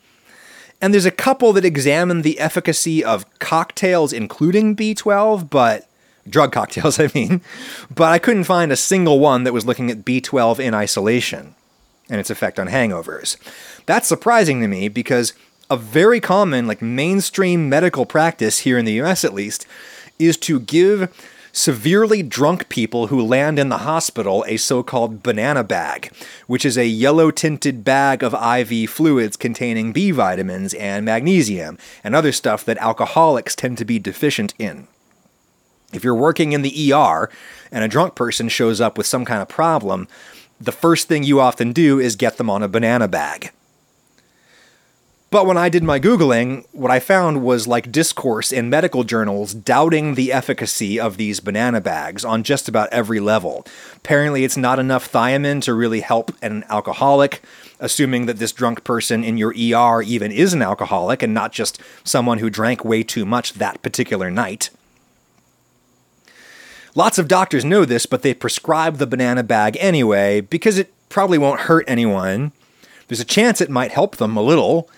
And 0.79 0.93
there's 0.93 1.07
a 1.07 1.11
couple 1.11 1.53
that 1.53 1.65
examine 1.65 2.21
the 2.21 2.39
efficacy 2.39 3.03
of 3.03 3.25
cocktails 3.39 4.13
including 4.13 4.75
B12, 4.75 5.49
but 5.49 5.87
drug 6.29 6.51
cocktails, 6.51 6.99
I 6.99 7.09
mean, 7.15 7.41
but 7.93 8.11
I 8.11 8.19
couldn't 8.19 8.43
find 8.43 8.71
a 8.71 8.75
single 8.75 9.19
one 9.19 9.43
that 9.43 9.53
was 9.53 9.65
looking 9.65 9.89
at 9.89 10.05
B12 10.05 10.59
in 10.59 10.75
isolation 10.75 11.55
and 12.11 12.19
its 12.19 12.29
effect 12.29 12.59
on 12.59 12.67
hangovers. 12.67 13.35
That's 13.87 14.07
surprising 14.07 14.61
to 14.61 14.67
me 14.67 14.87
because 14.87 15.33
a 15.71 15.77
very 15.77 16.19
common, 16.19 16.67
like 16.67 16.83
mainstream 16.83 17.69
medical 17.69 18.05
practice 18.05 18.59
here 18.59 18.77
in 18.77 18.85
the 18.85 19.01
US 19.01 19.23
at 19.23 19.33
least, 19.33 19.65
is 20.19 20.37
to 20.37 20.59
give 20.59 21.11
severely 21.55 22.21
drunk 22.21 22.67
people 22.67 23.07
who 23.07 23.25
land 23.25 23.57
in 23.57 23.69
the 23.69 23.79
hospital 23.79 24.43
a 24.47 24.57
so 24.57 24.83
called 24.83 25.23
banana 25.23 25.63
bag, 25.63 26.11
which 26.47 26.65
is 26.65 26.77
a 26.77 26.85
yellow 26.85 27.31
tinted 27.31 27.83
bag 27.83 28.21
of 28.21 28.33
IV 28.33 28.89
fluids 28.89 29.37
containing 29.37 29.93
B 29.93 30.11
vitamins 30.11 30.73
and 30.73 31.05
magnesium 31.05 31.77
and 32.03 32.13
other 32.13 32.33
stuff 32.33 32.65
that 32.65 32.77
alcoholics 32.79 33.55
tend 33.55 33.77
to 33.77 33.85
be 33.85 33.99
deficient 33.99 34.53
in. 34.59 34.87
If 35.93 36.03
you're 36.03 36.13
working 36.13 36.51
in 36.51 36.61
the 36.61 36.93
ER 36.93 37.29
and 37.71 37.83
a 37.85 37.87
drunk 37.87 38.15
person 38.15 38.49
shows 38.49 38.81
up 38.81 38.97
with 38.97 39.07
some 39.07 39.23
kind 39.23 39.41
of 39.41 39.47
problem, 39.47 40.09
the 40.59 40.73
first 40.73 41.07
thing 41.07 41.23
you 41.23 41.39
often 41.39 41.71
do 41.71 41.99
is 41.99 42.17
get 42.17 42.35
them 42.35 42.49
on 42.49 42.63
a 42.63 42.67
banana 42.67 43.07
bag. 43.07 43.51
But 45.35 45.47
when 45.47 45.57
I 45.57 45.67
did 45.67 45.83
my 45.83 45.99
Googling, 45.99 46.65
what 46.71 46.91
I 46.91 47.01
found 47.01 47.43
was 47.43 47.67
like 47.67 47.91
discourse 47.91 48.53
in 48.53 48.69
medical 48.69 49.03
journals 49.03 49.53
doubting 49.53 50.15
the 50.15 50.31
efficacy 50.31 50.97
of 50.97 51.17
these 51.17 51.41
banana 51.41 51.81
bags 51.81 52.23
on 52.23 52.41
just 52.41 52.69
about 52.69 52.87
every 52.93 53.19
level. 53.19 53.67
Apparently, 53.97 54.45
it's 54.45 54.55
not 54.55 54.79
enough 54.79 55.11
thiamine 55.11 55.61
to 55.63 55.73
really 55.73 55.99
help 55.99 56.31
an 56.41 56.63
alcoholic, 56.69 57.43
assuming 57.81 58.27
that 58.27 58.37
this 58.37 58.53
drunk 58.53 58.85
person 58.85 59.25
in 59.25 59.37
your 59.37 59.49
ER 59.49 60.01
even 60.01 60.31
is 60.31 60.53
an 60.53 60.61
alcoholic 60.61 61.21
and 61.21 61.33
not 61.33 61.51
just 61.51 61.81
someone 62.05 62.37
who 62.37 62.49
drank 62.49 62.85
way 62.85 63.03
too 63.03 63.25
much 63.25 63.55
that 63.55 63.81
particular 63.81 64.31
night. 64.31 64.69
Lots 66.95 67.17
of 67.17 67.27
doctors 67.27 67.65
know 67.65 67.83
this, 67.83 68.05
but 68.05 68.21
they 68.21 68.33
prescribe 68.33 68.99
the 68.99 69.05
banana 69.05 69.43
bag 69.43 69.75
anyway 69.81 70.39
because 70.39 70.77
it 70.77 70.93
probably 71.09 71.37
won't 71.37 71.59
hurt 71.67 71.83
anyone. 71.89 72.53
There's 73.09 73.19
a 73.19 73.25
chance 73.25 73.59
it 73.59 73.69
might 73.69 73.91
help 73.91 74.15
them 74.15 74.37
a 74.37 74.41
little, 74.41 74.89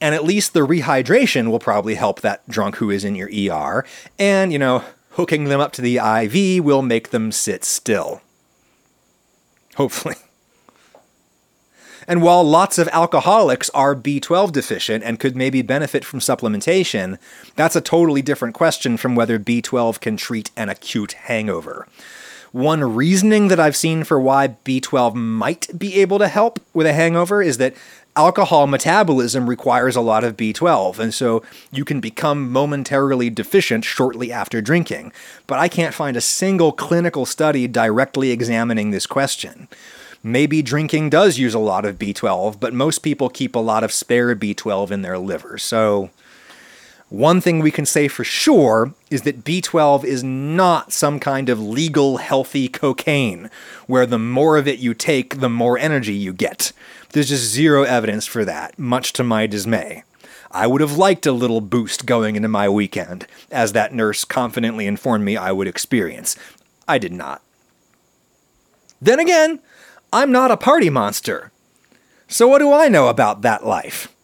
and 0.00 0.14
at 0.14 0.24
least 0.24 0.52
the 0.52 0.66
rehydration 0.66 1.50
will 1.50 1.58
probably 1.58 1.94
help 1.94 2.20
that 2.20 2.48
drunk 2.48 2.76
who 2.76 2.90
is 2.90 3.04
in 3.04 3.14
your 3.14 3.28
ER. 3.28 3.84
And, 4.18 4.52
you 4.52 4.58
know, 4.58 4.84
hooking 5.10 5.44
them 5.44 5.60
up 5.60 5.72
to 5.72 5.82
the 5.82 5.96
IV 5.96 6.64
will 6.64 6.82
make 6.82 7.10
them 7.10 7.32
sit 7.32 7.64
still. 7.64 8.22
Hopefully. 9.76 10.16
And 12.08 12.22
while 12.22 12.42
lots 12.42 12.78
of 12.78 12.88
alcoholics 12.88 13.68
are 13.70 13.94
B12 13.94 14.50
deficient 14.50 15.04
and 15.04 15.20
could 15.20 15.36
maybe 15.36 15.60
benefit 15.60 16.06
from 16.06 16.20
supplementation, 16.20 17.18
that's 17.54 17.76
a 17.76 17.82
totally 17.82 18.22
different 18.22 18.54
question 18.54 18.96
from 18.96 19.14
whether 19.14 19.38
B12 19.38 20.00
can 20.00 20.16
treat 20.16 20.50
an 20.56 20.70
acute 20.70 21.12
hangover. 21.12 21.86
One 22.52 22.94
reasoning 22.94 23.48
that 23.48 23.60
I've 23.60 23.76
seen 23.76 24.04
for 24.04 24.18
why 24.18 24.56
B12 24.64 25.14
might 25.14 25.78
be 25.78 26.00
able 26.00 26.18
to 26.18 26.28
help 26.28 26.60
with 26.72 26.86
a 26.86 26.92
hangover 26.92 27.42
is 27.42 27.58
that 27.58 27.74
alcohol 28.16 28.66
metabolism 28.66 29.48
requires 29.48 29.94
a 29.94 30.00
lot 30.00 30.24
of 30.24 30.36
B12, 30.36 30.98
and 30.98 31.14
so 31.14 31.42
you 31.70 31.84
can 31.84 32.00
become 32.00 32.50
momentarily 32.50 33.30
deficient 33.30 33.84
shortly 33.84 34.32
after 34.32 34.60
drinking. 34.60 35.12
But 35.46 35.58
I 35.58 35.68
can't 35.68 35.94
find 35.94 36.16
a 36.16 36.20
single 36.20 36.72
clinical 36.72 37.26
study 37.26 37.68
directly 37.68 38.30
examining 38.30 38.90
this 38.90 39.06
question. 39.06 39.68
Maybe 40.22 40.62
drinking 40.62 41.10
does 41.10 41.38
use 41.38 41.54
a 41.54 41.60
lot 41.60 41.84
of 41.84 41.96
B12, 41.96 42.58
but 42.58 42.74
most 42.74 42.98
people 42.98 43.28
keep 43.28 43.54
a 43.54 43.60
lot 43.60 43.84
of 43.84 43.92
spare 43.92 44.34
B12 44.34 44.90
in 44.90 45.02
their 45.02 45.16
liver. 45.18 45.58
So, 45.58 46.10
one 47.10 47.40
thing 47.40 47.60
we 47.60 47.70
can 47.70 47.86
say 47.86 48.06
for 48.06 48.22
sure 48.24 48.92
is 49.10 49.22
that 49.22 49.42
B12 49.44 50.04
is 50.04 50.22
not 50.22 50.92
some 50.92 51.18
kind 51.18 51.48
of 51.48 51.60
legal 51.60 52.18
healthy 52.18 52.68
cocaine, 52.68 53.50
where 53.86 54.04
the 54.04 54.18
more 54.18 54.58
of 54.58 54.68
it 54.68 54.78
you 54.78 54.92
take, 54.92 55.40
the 55.40 55.48
more 55.48 55.78
energy 55.78 56.12
you 56.12 56.34
get. 56.34 56.72
There's 57.12 57.30
just 57.30 57.44
zero 57.44 57.84
evidence 57.84 58.26
for 58.26 58.44
that, 58.44 58.78
much 58.78 59.14
to 59.14 59.24
my 59.24 59.46
dismay. 59.46 60.04
I 60.50 60.66
would 60.66 60.82
have 60.82 60.98
liked 60.98 61.24
a 61.24 61.32
little 61.32 61.62
boost 61.62 62.04
going 62.04 62.36
into 62.36 62.48
my 62.48 62.68
weekend, 62.68 63.26
as 63.50 63.72
that 63.72 63.94
nurse 63.94 64.24
confidently 64.24 64.86
informed 64.86 65.24
me 65.24 65.36
I 65.36 65.52
would 65.52 65.68
experience. 65.68 66.36
I 66.86 66.98
did 66.98 67.12
not. 67.12 67.42
Then 69.00 69.18
again, 69.18 69.60
I'm 70.12 70.32
not 70.32 70.50
a 70.50 70.56
party 70.56 70.90
monster. 70.90 71.52
So 72.28 72.48
what 72.48 72.58
do 72.58 72.72
I 72.72 72.88
know 72.88 73.08
about 73.08 73.40
that 73.42 73.64
life? 73.64 74.14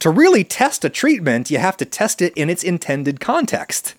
To 0.00 0.10
really 0.10 0.44
test 0.44 0.84
a 0.84 0.88
treatment, 0.88 1.50
you 1.50 1.58
have 1.58 1.76
to 1.78 1.84
test 1.84 2.22
it 2.22 2.32
in 2.34 2.48
its 2.48 2.62
intended 2.62 3.20
context. 3.20 3.94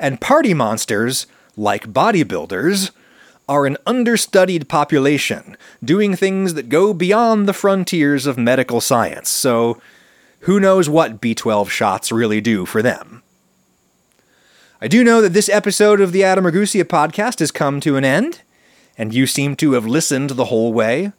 And 0.00 0.20
party 0.20 0.52
monsters, 0.52 1.26
like 1.56 1.92
bodybuilders, 1.92 2.90
are 3.48 3.66
an 3.66 3.76
understudied 3.86 4.68
population, 4.68 5.56
doing 5.82 6.16
things 6.16 6.54
that 6.54 6.68
go 6.68 6.94
beyond 6.94 7.46
the 7.46 7.52
frontiers 7.52 8.26
of 8.26 8.38
medical 8.38 8.80
science, 8.80 9.28
so 9.28 9.80
who 10.40 10.58
knows 10.58 10.88
what 10.88 11.20
B12 11.20 11.68
shots 11.68 12.10
really 12.10 12.40
do 12.40 12.64
for 12.64 12.82
them. 12.82 13.22
I 14.80 14.88
do 14.88 15.04
know 15.04 15.20
that 15.20 15.34
this 15.34 15.48
episode 15.48 16.00
of 16.00 16.12
the 16.12 16.24
Adam 16.24 16.44
Ragusea 16.44 16.84
podcast 16.84 17.38
has 17.38 17.50
come 17.50 17.80
to 17.80 17.96
an 17.96 18.04
end, 18.04 18.42
and 18.98 19.14
you 19.14 19.26
seem 19.26 19.56
to 19.56 19.72
have 19.72 19.86
listened 19.86 20.30
the 20.30 20.46
whole 20.46 20.72
way. 20.72 21.12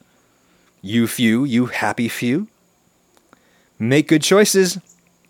You 0.82 1.08
few, 1.08 1.44
you 1.46 1.68
happy 1.68 2.08
few. 2.08 2.48
Make 3.80 4.08
good 4.08 4.22
choices. 4.22 4.78
I'm 4.78 4.82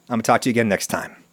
going 0.10 0.22
to 0.22 0.24
talk 0.24 0.42
to 0.42 0.50
you 0.50 0.52
again 0.52 0.70
next 0.70 0.88
time. 0.88 1.25